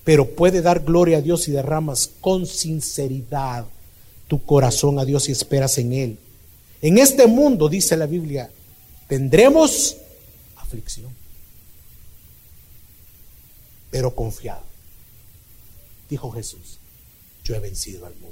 Pero 0.04 0.28
puede 0.30 0.62
dar 0.62 0.80
gloria 0.80 1.18
a 1.18 1.20
Dios 1.20 1.42
si 1.42 1.52
derramas 1.52 2.10
con 2.20 2.46
sinceridad 2.46 3.66
tu 4.28 4.42
corazón 4.44 4.98
a 4.98 5.04
Dios 5.04 5.28
y 5.28 5.32
esperas 5.32 5.78
en 5.78 5.92
Él. 5.92 6.18
En 6.82 6.98
este 6.98 7.26
mundo, 7.26 7.68
dice 7.68 7.96
la 7.96 8.06
Biblia, 8.06 8.50
tendremos 9.06 9.96
aflicción, 10.56 11.10
pero 13.90 14.14
confiado, 14.14 14.62
dijo 16.08 16.30
Jesús 16.30 16.79
yo 17.44 17.54
he 17.54 17.60
vencido 17.60 18.06
al 18.06 18.14
mundo. 18.14 18.30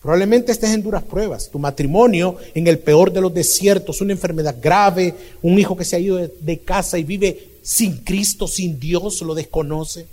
Probablemente 0.00 0.50
estés 0.52 0.70
en 0.70 0.82
duras 0.82 1.02
pruebas. 1.02 1.50
Tu 1.50 1.58
matrimonio 1.58 2.36
en 2.54 2.66
el 2.66 2.78
peor 2.78 3.12
de 3.12 3.20
los 3.20 3.34
desiertos, 3.34 4.00
una 4.00 4.12
enfermedad 4.12 4.56
grave, 4.60 5.14
un 5.42 5.58
hijo 5.58 5.76
que 5.76 5.84
se 5.84 5.96
ha 5.96 5.98
ido 5.98 6.16
de, 6.16 6.58
casa 6.60 6.98
y 6.98 7.04
vive 7.04 7.48
sin 7.62 7.98
Cristo, 7.98 8.48
sin 8.48 8.80
Dios, 8.80 9.20
lo 9.20 9.34
desconoce. 9.34 10.06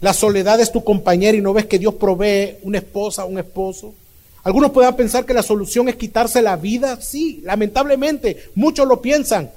La 0.00 0.12
soledad 0.12 0.60
es 0.60 0.72
tu 0.72 0.82
compañera 0.82 1.38
y 1.38 1.40
no 1.40 1.52
ves 1.52 1.66
que 1.66 1.78
Dios 1.78 1.94
provee 1.94 2.56
una 2.62 2.78
esposa, 2.78 3.24
un 3.24 3.38
esposo. 3.38 3.94
Algunos 4.42 4.70
puedan 4.72 4.96
pensar 4.96 5.24
que 5.24 5.34
la 5.34 5.42
solución 5.42 5.88
es 5.88 5.96
quitarse 5.96 6.42
la 6.42 6.56
vida. 6.56 7.00
Sí, 7.00 7.40
lamentablemente, 7.44 8.50
muchos 8.56 8.88
lo 8.88 9.00
piensan. 9.00 9.50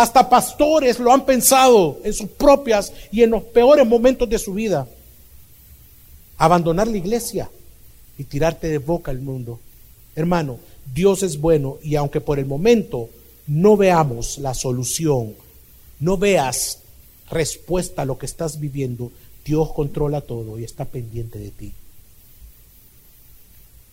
Hasta 0.00 0.30
pastores 0.30 0.98
lo 0.98 1.12
han 1.12 1.26
pensado 1.26 2.00
en 2.02 2.14
sus 2.14 2.30
propias 2.30 2.90
y 3.12 3.22
en 3.22 3.28
los 3.28 3.42
peores 3.42 3.86
momentos 3.86 4.26
de 4.30 4.38
su 4.38 4.54
vida. 4.54 4.88
Abandonar 6.38 6.88
la 6.88 6.96
iglesia 6.96 7.50
y 8.16 8.24
tirarte 8.24 8.70
de 8.70 8.78
boca 8.78 9.10
al 9.10 9.20
mundo. 9.20 9.60
Hermano, 10.16 10.58
Dios 10.94 11.22
es 11.22 11.38
bueno 11.38 11.76
y 11.82 11.96
aunque 11.96 12.22
por 12.22 12.38
el 12.38 12.46
momento 12.46 13.10
no 13.46 13.76
veamos 13.76 14.38
la 14.38 14.54
solución, 14.54 15.34
no 15.98 16.16
veas 16.16 16.78
respuesta 17.30 18.00
a 18.00 18.06
lo 18.06 18.16
que 18.16 18.24
estás 18.24 18.58
viviendo, 18.58 19.12
Dios 19.44 19.70
controla 19.74 20.22
todo 20.22 20.58
y 20.58 20.64
está 20.64 20.86
pendiente 20.86 21.38
de 21.38 21.50
ti. 21.50 21.74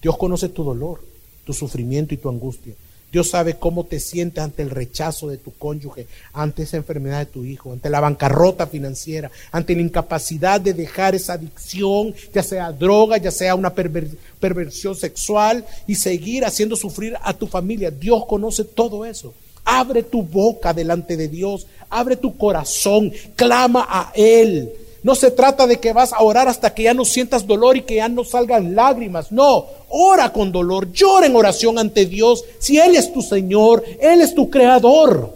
Dios 0.01 0.15
conoce 0.17 0.47
tu 0.47 0.63
dolor, 0.63 1.03
tu 1.43 1.51
sufrimiento 1.51 2.13
y 2.13 2.17
tu 2.17 2.29
angustia. 2.29 2.75
Dios 3.17 3.29
sabe 3.29 3.55
cómo 3.55 3.83
te 3.83 3.99
sientes 3.99 4.43
ante 4.43 4.61
el 4.61 4.69
rechazo 4.69 5.27
de 5.27 5.37
tu 5.37 5.51
cónyuge, 5.51 6.05
ante 6.33 6.61
esa 6.61 6.77
enfermedad 6.77 7.17
de 7.17 7.25
tu 7.25 7.43
hijo, 7.45 7.73
ante 7.73 7.89
la 7.89 7.99
bancarrota 7.99 8.67
financiera, 8.67 9.31
ante 9.51 9.73
la 9.73 9.81
incapacidad 9.81 10.61
de 10.61 10.75
dejar 10.75 11.15
esa 11.15 11.33
adicción, 11.33 12.13
ya 12.31 12.43
sea 12.43 12.71
droga, 12.71 13.17
ya 13.17 13.31
sea 13.31 13.55
una 13.55 13.73
perversión 13.73 14.95
sexual, 14.95 15.65
y 15.87 15.95
seguir 15.95 16.45
haciendo 16.45 16.75
sufrir 16.75 17.17
a 17.23 17.33
tu 17.33 17.47
familia. 17.47 17.89
Dios 17.89 18.23
conoce 18.27 18.63
todo 18.63 19.03
eso. 19.03 19.33
Abre 19.65 20.03
tu 20.03 20.21
boca 20.21 20.71
delante 20.71 21.17
de 21.17 21.27
Dios, 21.27 21.65
abre 21.89 22.17
tu 22.17 22.37
corazón, 22.37 23.11
clama 23.35 23.87
a 23.89 24.11
Él. 24.13 24.73
No 25.03 25.15
se 25.15 25.31
trata 25.31 25.67
de 25.67 25.79
que 25.79 25.93
vas 25.93 26.11
a 26.11 26.21
orar 26.21 26.47
hasta 26.47 26.73
que 26.73 26.83
ya 26.83 26.93
no 26.93 27.05
sientas 27.05 27.45
dolor 27.45 27.77
y 27.77 27.83
que 27.83 27.95
ya 27.95 28.09
no 28.09 28.23
salgan 28.23 28.75
lágrimas. 28.75 29.31
No, 29.31 29.67
ora 29.89 30.33
con 30.33 30.51
dolor, 30.51 30.91
llora 30.91 31.27
en 31.27 31.35
oración 31.35 31.77
ante 31.77 32.05
Dios. 32.05 32.43
Si 32.59 32.79
Él 32.79 32.95
es 32.95 33.13
tu 33.13 33.21
Señor, 33.21 33.83
Él 33.99 34.21
es 34.21 34.33
tu 34.33 34.49
creador. 34.49 35.33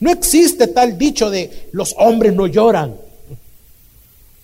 No 0.00 0.10
existe 0.10 0.68
tal 0.68 0.96
dicho 0.98 1.30
de 1.30 1.68
los 1.72 1.94
hombres 1.98 2.34
no 2.34 2.46
lloran. 2.46 2.96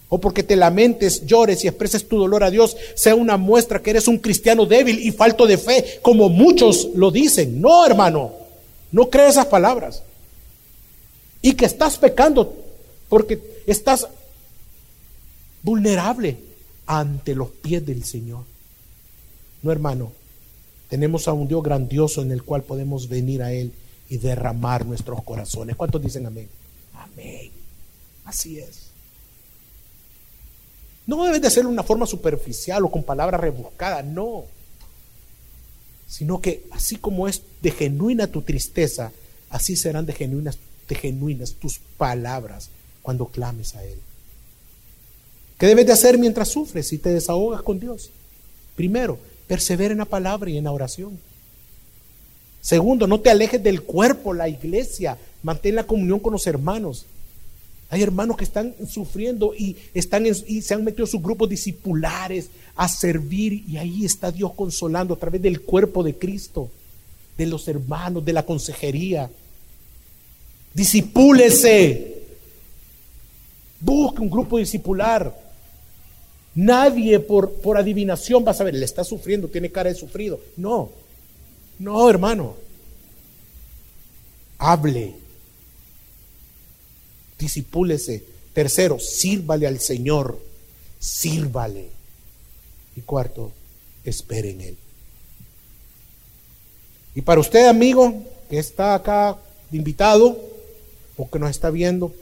O 0.09 0.18
porque 0.18 0.43
te 0.43 0.55
lamentes, 0.55 1.27
llores 1.27 1.64
y 1.64 1.68
expreses 1.68 2.07
tu 2.07 2.18
dolor 2.18 2.45
a 2.45 2.51
Dios, 2.51 2.77
sea 2.95 3.14
una 3.14 3.37
muestra 3.37 3.83
que 3.83 3.91
eres 3.91 4.07
un 4.07 4.18
cristiano 4.18 4.66
débil 4.66 5.01
y 5.01 5.11
falto 5.11 5.47
de 5.47 5.59
fe, 5.59 5.99
como 6.03 6.29
muchos 6.29 6.91
lo 6.95 7.11
dicen. 7.11 7.61
No, 7.61 7.85
hermano, 7.85 8.33
no 8.93 9.11
crees 9.11 9.31
esas 9.33 9.47
palabras. 9.47 10.03
Y 11.43 11.55
que 11.55 11.64
estás 11.64 11.99
pecando 11.99 12.64
porque 13.15 13.62
Estás 13.65 14.09
vulnerable 15.62 16.37
ante 16.85 17.37
los 17.37 17.49
pies 17.49 17.87
del 17.87 18.03
Señor. 18.03 18.43
No, 19.62 19.71
hermano, 19.71 20.11
tenemos 20.89 21.29
a 21.29 21.33
un 21.33 21.47
Dios 21.47 21.62
grandioso 21.62 22.23
en 22.23 22.33
el 22.33 22.43
cual 22.43 22.65
podemos 22.65 23.09
venir 23.09 23.41
a 23.45 23.53
Él 23.53 23.73
y 24.09 24.19
derramar 24.19 24.85
nuestros 24.85 25.23
corazones. 25.23 25.77
¿Cuántos 25.77 26.03
dicen 26.03 26.27
amén? 26.27 26.49
Amén. 26.93 27.53
Así 28.25 28.59
es. 28.59 28.91
No 31.07 31.25
debe 31.25 31.39
de 31.39 31.51
ser 31.51 31.67
una 31.69 31.85
forma 31.85 32.07
superficial 32.07 32.85
o 32.85 32.91
con 32.91 33.05
palabras 33.05 33.41
rebuscadas, 33.41 34.05
no. 34.05 34.43
Sino 36.09 36.41
que 36.41 36.67
así 36.73 36.97
como 36.97 37.29
es 37.29 37.43
de 37.62 37.71
genuina 37.71 38.27
tu 38.27 38.43
tristeza, 38.43 39.12
así 39.51 39.77
serán 39.77 40.05
de 40.05 40.15
de 40.89 40.95
genuinas 40.97 41.53
tus 41.53 41.79
palabras 41.97 42.71
cuando 43.05 43.27
clames 43.27 43.75
a 43.75 43.85
Él. 43.85 43.99
¿Qué 45.59 45.67
debes 45.67 45.85
de 45.85 45.93
hacer 45.93 46.17
mientras 46.17 46.49
sufres 46.49 46.91
y 46.95 46.99
te 46.99 47.11
desahogas 47.11 47.61
con 47.61 47.79
Dios? 47.79 48.09
Primero, 48.75 49.19
persevera 49.47 49.93
en 49.93 49.99
la 49.99 50.07
palabra 50.07 50.49
y 50.49 50.57
en 50.57 50.65
la 50.65 50.73
oración. 50.73 51.21
Segundo, 52.63 53.07
no 53.07 53.21
te 53.21 53.29
alejes 53.29 53.63
del 53.63 53.83
cuerpo, 53.83 54.33
la 54.33 54.49
iglesia. 54.49 55.19
Mantén 55.43 55.75
la 55.75 55.85
comunión 55.85 56.19
con 56.19 56.33
los 56.33 56.47
hermanos. 56.47 57.05
Hay 57.91 58.03
hermanos 58.03 58.39
que 58.39 58.45
están 58.45 58.75
sufriendo 58.89 59.55
y, 59.55 59.77
están 59.93 60.25
y 60.25 60.63
se 60.63 60.73
han 60.73 60.83
metido 60.83 61.05
en 61.05 61.11
sus 61.11 61.23
grupos 61.23 61.51
discipulares 61.51 62.49
a 62.75 62.89
servir 62.89 63.65
y 63.69 63.77
ahí 63.77 64.07
está 64.07 64.33
Dios 64.33 64.53
consolando 64.57 65.13
a 65.13 65.19
través 65.19 65.43
del 65.43 65.61
cuerpo 65.61 66.03
de 66.03 66.17
Cristo, 66.17 66.71
de 67.37 67.45
los 67.45 67.69
hermanos, 67.69 68.25
de 68.25 68.33
la 68.33 68.47
consejería. 68.47 69.31
Disipúlese. 70.73 72.14
Busque 73.85 74.22
un 74.22 74.30
grupo 74.30 74.57
discipular. 74.57 75.39
Nadie 76.55 77.20
por, 77.20 77.53
por 77.53 77.76
adivinación 77.76 78.45
va 78.47 78.53
a 78.53 78.55
saber, 78.55 78.74
le 78.74 78.85
está 78.85 79.05
sufriendo, 79.05 79.49
tiene 79.49 79.70
cara 79.70 79.91
de 79.91 79.97
sufrido. 79.97 80.41
No, 80.57 80.91
no, 81.78 82.09
hermano. 82.09 82.57
Hable. 84.59 85.14
Disipúlese. 87.39 88.24
Tercero, 88.55 88.99
sírvale 88.99 89.66
al 89.66 89.80
Señor. 89.80 90.41
Sírvale. 90.99 91.89
Y 92.97 93.03
cuarto, 93.03 93.53
espere 94.05 94.51
en 94.51 94.61
Él. 94.62 94.76
Y 97.14 97.20
para 97.20 97.41
usted, 97.41 97.66
amigo, 97.66 98.22
que 98.49 98.59
está 98.59 98.95
acá 98.95 99.37
invitado 99.72 100.39
o 101.16 101.28
que 101.28 101.39
nos 101.39 101.51
está 101.51 101.70
viendo, 101.70 102.12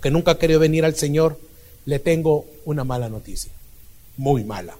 que 0.00 0.10
nunca 0.10 0.32
ha 0.32 0.38
querido 0.38 0.60
venir 0.60 0.84
al 0.84 0.94
Señor, 0.94 1.38
le 1.86 1.98
tengo 1.98 2.46
una 2.64 2.84
mala 2.84 3.08
noticia, 3.08 3.52
muy 4.16 4.44
mala. 4.44 4.76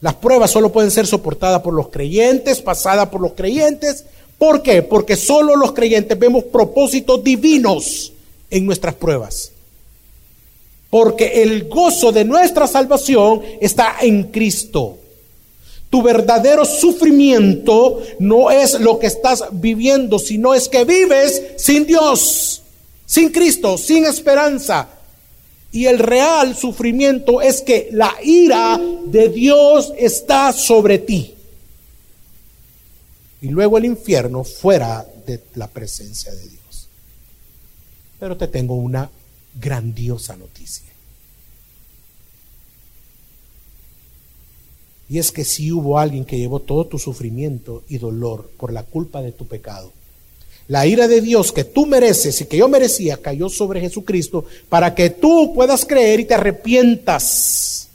Las 0.00 0.14
pruebas 0.14 0.50
solo 0.50 0.70
pueden 0.70 0.90
ser 0.90 1.06
soportadas 1.06 1.62
por 1.62 1.72
los 1.72 1.88
creyentes, 1.88 2.60
pasadas 2.60 3.08
por 3.08 3.20
los 3.20 3.32
creyentes. 3.32 4.04
¿Por 4.36 4.62
qué? 4.62 4.82
Porque 4.82 5.16
solo 5.16 5.56
los 5.56 5.72
creyentes 5.72 6.18
vemos 6.18 6.44
propósitos 6.44 7.24
divinos 7.24 8.12
en 8.50 8.66
nuestras 8.66 8.94
pruebas. 8.94 9.52
Porque 10.90 11.42
el 11.42 11.68
gozo 11.68 12.12
de 12.12 12.24
nuestra 12.24 12.66
salvación 12.66 13.42
está 13.60 13.96
en 14.02 14.24
Cristo. 14.24 14.98
Tu 15.88 16.02
verdadero 16.02 16.64
sufrimiento 16.64 18.02
no 18.18 18.50
es 18.50 18.78
lo 18.80 18.98
que 18.98 19.06
estás 19.06 19.44
viviendo, 19.52 20.18
sino 20.18 20.52
es 20.52 20.68
que 20.68 20.84
vives 20.84 21.42
sin 21.56 21.86
Dios 21.86 22.63
sin 23.06 23.30
Cristo, 23.30 23.78
sin 23.78 24.04
esperanza. 24.04 24.88
Y 25.72 25.86
el 25.86 25.98
real 25.98 26.56
sufrimiento 26.56 27.40
es 27.40 27.60
que 27.60 27.88
la 27.92 28.14
ira 28.22 28.80
de 29.06 29.28
Dios 29.28 29.92
está 29.98 30.52
sobre 30.52 30.98
ti. 30.98 31.34
Y 33.42 33.48
luego 33.48 33.76
el 33.76 33.84
infierno 33.84 34.44
fuera 34.44 35.04
de 35.26 35.42
la 35.56 35.66
presencia 35.66 36.32
de 36.32 36.48
Dios. 36.48 36.88
Pero 38.20 38.36
te 38.36 38.46
tengo 38.46 38.74
una 38.74 39.10
grandiosa 39.60 40.36
noticia. 40.36 40.94
Y 45.08 45.18
es 45.18 45.32
que 45.32 45.44
si 45.44 45.70
hubo 45.70 45.98
alguien 45.98 46.24
que 46.24 46.38
llevó 46.38 46.60
todo 46.60 46.86
tu 46.86 46.98
sufrimiento 46.98 47.82
y 47.88 47.98
dolor 47.98 48.50
por 48.56 48.72
la 48.72 48.84
culpa 48.84 49.20
de 49.22 49.32
tu 49.32 49.46
pecado, 49.46 49.92
la 50.68 50.86
ira 50.86 51.08
de 51.08 51.20
Dios 51.20 51.52
que 51.52 51.64
tú 51.64 51.86
mereces 51.86 52.40
y 52.40 52.46
que 52.46 52.56
yo 52.56 52.68
merecía 52.68 53.18
cayó 53.18 53.48
sobre 53.48 53.80
Jesucristo 53.80 54.44
para 54.68 54.94
que 54.94 55.10
tú 55.10 55.52
puedas 55.54 55.84
creer 55.84 56.20
y 56.20 56.24
te 56.24 56.34
arrepientas 56.34 57.88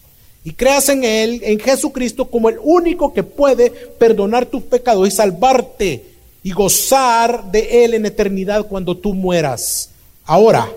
y 0.44 0.54
creas 0.54 0.90
en 0.90 1.04
Él, 1.04 1.42
en 1.44 1.60
Jesucristo, 1.60 2.26
como 2.26 2.50
el 2.50 2.58
único 2.64 3.14
que 3.14 3.24
puede 3.24 3.70
perdonar 3.70 4.46
tus 4.46 4.64
pecados 4.64 5.08
y 5.08 5.12
salvarte 5.12 6.04
y 6.44 6.52
gozar 6.52 7.52
de 7.52 7.84
Él 7.84 7.94
en 7.94 8.06
eternidad 8.06 8.66
cuando 8.68 8.96
tú 8.96 9.14
mueras. 9.14 9.90
Ahora, 10.26 10.72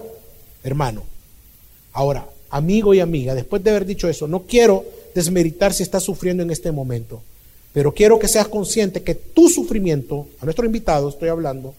hermano, 0.65 1.05
ahora, 1.93 2.27
amigo 2.51 2.93
y 2.93 3.01
amiga, 3.01 3.35
después 3.35 3.63
de 3.63 3.71
haber 3.71 3.87
dicho 3.87 4.09
eso, 4.09 4.27
no 4.27 4.41
quiero 4.43 4.85
desmeritar 5.15 5.73
si 5.73 5.83
estás 5.83 6.03
sufriendo 6.03 6.43
en 6.43 6.51
este 6.51 6.73
momento, 6.73 7.23
pero 7.73 7.95
quiero 7.95 8.19
que 8.19 8.29
seas 8.29 8.49
consciente 8.49 9.03
que 9.03 9.15
tu 9.15 9.49
sufrimiento, 9.49 10.27
a 10.41 10.45
nuestro 10.45 10.67
invitado 10.67 11.09
estoy 11.09 11.29
hablando, 11.29 11.75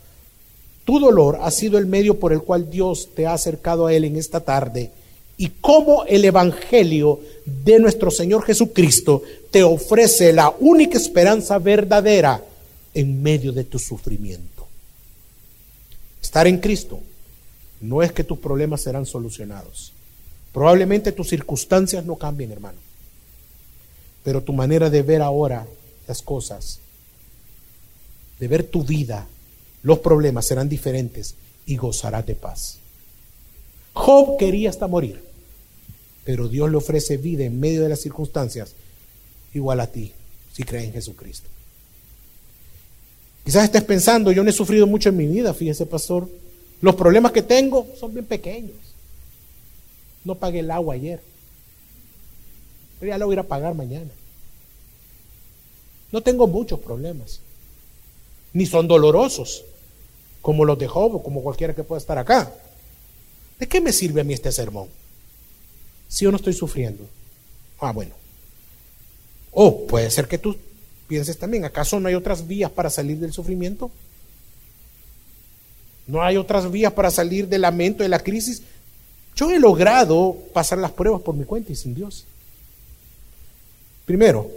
tu 0.85 0.99
dolor 0.99 1.39
ha 1.41 1.51
sido 1.51 1.77
el 1.77 1.85
medio 1.85 2.19
por 2.19 2.33
el 2.33 2.41
cual 2.41 2.69
Dios 2.69 3.09
te 3.15 3.25
ha 3.25 3.33
acercado 3.33 3.87
a 3.87 3.93
Él 3.93 4.05
en 4.05 4.17
esta 4.17 4.41
tarde 4.41 4.91
y 5.37 5.49
cómo 5.61 6.05
el 6.05 6.25
Evangelio 6.25 7.19
de 7.45 7.79
nuestro 7.79 8.11
Señor 8.11 8.43
Jesucristo 8.43 9.23
te 9.51 9.63
ofrece 9.63 10.33
la 10.33 10.53
única 10.59 10.97
esperanza 10.97 11.57
verdadera 11.57 12.43
en 12.93 13.23
medio 13.23 13.51
de 13.51 13.63
tu 13.63 13.79
sufrimiento. 13.79 14.67
Estar 16.21 16.47
en 16.47 16.59
Cristo 16.59 16.99
no 17.81 18.01
es 18.01 18.11
que 18.11 18.23
tus 18.23 18.39
problemas 18.39 18.81
serán 18.81 19.05
solucionados. 19.05 19.91
Probablemente 20.53 21.11
tus 21.11 21.29
circunstancias 21.29 22.05
no 22.05 22.15
cambien, 22.15 22.51
hermano. 22.51 22.77
Pero 24.23 24.41
tu 24.41 24.53
manera 24.53 24.89
de 24.89 25.01
ver 25.01 25.21
ahora 25.21 25.65
las 26.07 26.21
cosas, 26.21 26.79
de 28.39 28.47
ver 28.47 28.63
tu 28.63 28.83
vida, 28.83 29.27
los 29.83 29.99
problemas 29.99 30.45
serán 30.45 30.69
diferentes 30.69 31.35
y 31.65 31.77
gozarás 31.77 32.25
de 32.25 32.35
paz. 32.35 32.79
Job 33.93 34.37
quería 34.37 34.69
hasta 34.69 34.87
morir, 34.87 35.21
pero 36.23 36.47
Dios 36.47 36.71
le 36.71 36.77
ofrece 36.77 37.17
vida 37.17 37.43
en 37.43 37.59
medio 37.59 37.83
de 37.83 37.89
las 37.89 38.01
circunstancias 38.01 38.73
igual 39.53 39.79
a 39.79 39.87
ti, 39.87 40.11
si 40.51 40.63
crees 40.63 40.85
en 40.85 40.93
Jesucristo. 40.93 41.47
Quizás 43.43 43.65
estés 43.65 43.83
pensando, 43.83 44.31
yo 44.31 44.43
no 44.43 44.49
he 44.49 44.53
sufrido 44.53 44.87
mucho 44.87 45.09
en 45.09 45.17
mi 45.17 45.27
vida, 45.27 45.53
fíjese 45.53 45.85
pastor, 45.85 46.29
los 46.81 46.95
problemas 46.95 47.33
que 47.33 47.41
tengo 47.41 47.87
son 47.99 48.13
bien 48.13 48.25
pequeños. 48.25 48.75
No 50.23 50.35
pagué 50.35 50.59
el 50.59 50.71
agua 50.71 50.95
ayer, 50.95 51.21
pero 52.99 53.11
ya 53.11 53.17
lo 53.17 53.25
voy 53.25 53.37
a 53.37 53.43
pagar 53.43 53.75
mañana. 53.75 54.09
No 56.11 56.21
tengo 56.21 56.47
muchos 56.47 56.79
problemas, 56.79 57.41
ni 58.53 58.65
son 58.65 58.87
dolorosos, 58.87 59.65
como 60.43 60.65
los 60.65 60.77
de 60.77 60.87
Job 60.87 61.23
como 61.23 61.41
cualquiera 61.41 61.73
que 61.73 61.83
pueda 61.83 61.99
estar 61.99 62.19
acá. 62.19 62.51
¿De 63.57 63.65
qué 63.65 63.79
me 63.79 63.93
sirve 63.93 64.21
a 64.21 64.23
mí 64.25 64.33
este 64.33 64.51
sermón? 64.51 64.89
Si 66.09 66.25
yo 66.25 66.31
no 66.31 66.37
estoy 66.37 66.53
sufriendo. 66.53 67.07
Ah, 67.79 67.93
bueno. 67.93 68.11
O 69.51 69.87
puede 69.87 70.11
ser 70.11 70.27
que 70.27 70.37
tú 70.37 70.57
pienses 71.07 71.39
también, 71.39 71.63
¿acaso 71.63 71.97
no 71.99 72.09
hay 72.09 72.15
otras 72.15 72.45
vías 72.45 72.69
para 72.69 72.89
salir 72.89 73.17
del 73.19 73.31
sufrimiento? 73.31 73.89
¿No 76.07 76.21
hay 76.21 76.35
otras 76.35 76.69
vías 76.69 76.91
para 76.91 77.09
salir 77.09 77.47
del 77.47 77.61
lamento, 77.61 78.03
de 78.03 78.09
la 78.09 78.19
crisis? 78.19 78.63
Yo 79.37 79.49
he 79.49 79.59
logrado 79.59 80.35
pasar 80.53 80.77
las 80.77 80.91
pruebas 80.91 81.21
por 81.21 81.35
mi 81.35 81.45
cuenta 81.45 81.71
y 81.71 81.75
sin 81.77 81.95
Dios. 81.95 82.25
Primero, 84.03 84.51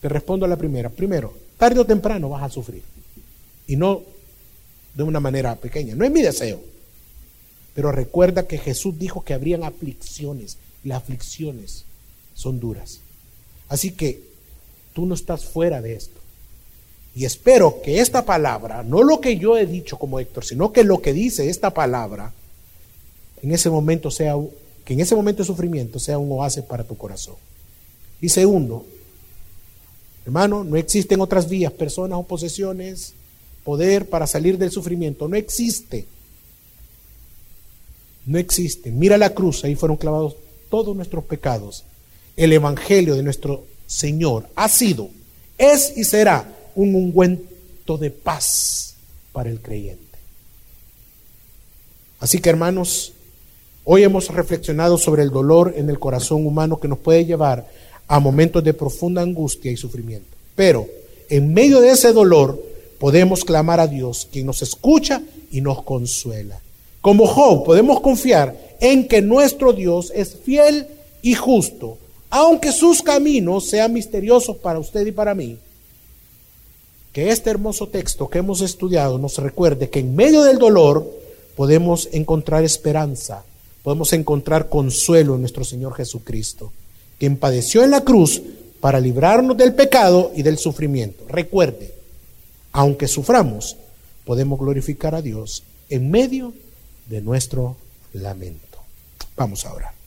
te 0.00 0.08
respondo 0.08 0.46
a 0.46 0.48
la 0.48 0.56
primera. 0.56 0.88
Primero, 0.88 1.34
tarde 1.58 1.78
o 1.78 1.84
temprano 1.84 2.30
vas 2.30 2.44
a 2.44 2.48
sufrir. 2.48 2.82
Y 3.66 3.76
no 3.76 4.16
de 4.98 5.04
una 5.04 5.20
manera 5.20 5.54
pequeña. 5.54 5.94
No 5.94 6.04
es 6.04 6.10
mi 6.10 6.22
deseo. 6.22 6.60
Pero 7.72 7.92
recuerda 7.92 8.48
que 8.48 8.58
Jesús 8.58 8.98
dijo 8.98 9.22
que 9.22 9.32
habrían 9.32 9.62
aflicciones. 9.62 10.58
Y 10.82 10.88
las 10.88 11.02
aflicciones 11.02 11.84
son 12.34 12.58
duras. 12.58 12.98
Así 13.68 13.92
que 13.92 14.20
tú 14.94 15.06
no 15.06 15.14
estás 15.14 15.44
fuera 15.44 15.80
de 15.80 15.94
esto. 15.94 16.18
Y 17.14 17.24
espero 17.26 17.80
que 17.80 18.00
esta 18.00 18.24
palabra, 18.24 18.82
no 18.82 19.04
lo 19.04 19.20
que 19.20 19.38
yo 19.38 19.56
he 19.56 19.66
dicho 19.66 19.98
como 19.98 20.18
Héctor, 20.18 20.44
sino 20.44 20.72
que 20.72 20.82
lo 20.82 21.00
que 21.00 21.12
dice 21.12 21.48
esta 21.48 21.72
palabra, 21.72 22.32
en 23.40 23.52
ese 23.52 23.70
momento 23.70 24.10
sea, 24.10 24.34
que 24.84 24.94
en 24.94 25.00
ese 25.00 25.14
momento 25.14 25.42
de 25.42 25.46
sufrimiento 25.46 26.00
sea 26.00 26.18
un 26.18 26.32
oasis 26.32 26.64
para 26.64 26.82
tu 26.82 26.96
corazón. 26.96 27.36
Y 28.20 28.30
segundo, 28.30 28.84
hermano, 30.24 30.64
no 30.64 30.76
existen 30.76 31.20
otras 31.20 31.48
vías, 31.48 31.72
personas 31.72 32.18
o 32.18 32.24
posesiones, 32.24 33.14
poder 33.68 34.08
para 34.08 34.26
salir 34.26 34.56
del 34.56 34.70
sufrimiento. 34.70 35.28
No 35.28 35.36
existe. 35.36 36.06
No 38.24 38.38
existe. 38.38 38.90
Mira 38.90 39.18
la 39.18 39.34
cruz, 39.34 39.62
ahí 39.62 39.74
fueron 39.74 39.98
clavados 39.98 40.36
todos 40.70 40.96
nuestros 40.96 41.22
pecados. 41.24 41.84
El 42.34 42.54
Evangelio 42.54 43.14
de 43.14 43.22
nuestro 43.22 43.66
Señor 43.86 44.48
ha 44.56 44.70
sido, 44.70 45.10
es 45.58 45.92
y 45.98 46.04
será 46.04 46.50
un 46.76 46.94
ungüento 46.94 47.98
de 47.98 48.10
paz 48.10 48.94
para 49.34 49.50
el 49.50 49.60
creyente. 49.60 50.16
Así 52.20 52.38
que 52.38 52.48
hermanos, 52.48 53.12
hoy 53.84 54.02
hemos 54.02 54.28
reflexionado 54.28 54.96
sobre 54.96 55.24
el 55.24 55.28
dolor 55.28 55.74
en 55.76 55.90
el 55.90 55.98
corazón 55.98 56.46
humano 56.46 56.80
que 56.80 56.88
nos 56.88 57.00
puede 57.00 57.26
llevar 57.26 57.68
a 58.06 58.18
momentos 58.18 58.64
de 58.64 58.72
profunda 58.72 59.20
angustia 59.20 59.70
y 59.70 59.76
sufrimiento. 59.76 60.34
Pero 60.56 60.88
en 61.28 61.52
medio 61.52 61.82
de 61.82 61.90
ese 61.90 62.14
dolor 62.14 62.67
podemos 62.98 63.44
clamar 63.44 63.80
a 63.80 63.86
Dios, 63.86 64.28
quien 64.30 64.46
nos 64.46 64.62
escucha 64.62 65.22
y 65.50 65.60
nos 65.60 65.82
consuela. 65.82 66.60
Como 67.00 67.26
Job 67.26 67.64
podemos 67.64 68.00
confiar 68.00 68.56
en 68.80 69.08
que 69.08 69.22
nuestro 69.22 69.72
Dios 69.72 70.12
es 70.14 70.36
fiel 70.36 70.86
y 71.22 71.34
justo, 71.34 71.98
aunque 72.30 72.72
sus 72.72 73.02
caminos 73.02 73.68
sean 73.68 73.92
misteriosos 73.92 74.56
para 74.56 74.78
usted 74.78 75.06
y 75.06 75.12
para 75.12 75.34
mí. 75.34 75.58
Que 77.12 77.30
este 77.30 77.50
hermoso 77.50 77.88
texto 77.88 78.28
que 78.28 78.38
hemos 78.38 78.60
estudiado 78.60 79.18
nos 79.18 79.38
recuerde 79.38 79.88
que 79.88 80.00
en 80.00 80.14
medio 80.14 80.42
del 80.42 80.58
dolor 80.58 81.10
podemos 81.56 82.08
encontrar 82.12 82.64
esperanza, 82.64 83.44
podemos 83.82 84.12
encontrar 84.12 84.68
consuelo 84.68 85.34
en 85.34 85.40
nuestro 85.40 85.64
Señor 85.64 85.94
Jesucristo 85.94 86.70
quien 87.18 87.36
padeció 87.36 87.82
en 87.82 87.90
la 87.90 88.02
cruz 88.02 88.40
para 88.80 89.00
librarnos 89.00 89.56
del 89.56 89.74
pecado 89.74 90.30
y 90.34 90.42
del 90.42 90.56
sufrimiento. 90.56 91.24
Recuerde, 91.28 91.92
aunque 92.72 93.08
suframos, 93.08 93.76
podemos 94.24 94.58
glorificar 94.58 95.14
a 95.14 95.22
Dios 95.22 95.64
en 95.88 96.10
medio 96.10 96.54
de 97.06 97.20
nuestro 97.20 97.76
lamento. 98.12 98.78
Vamos 99.36 99.64
a 99.64 99.72
orar. 99.72 99.97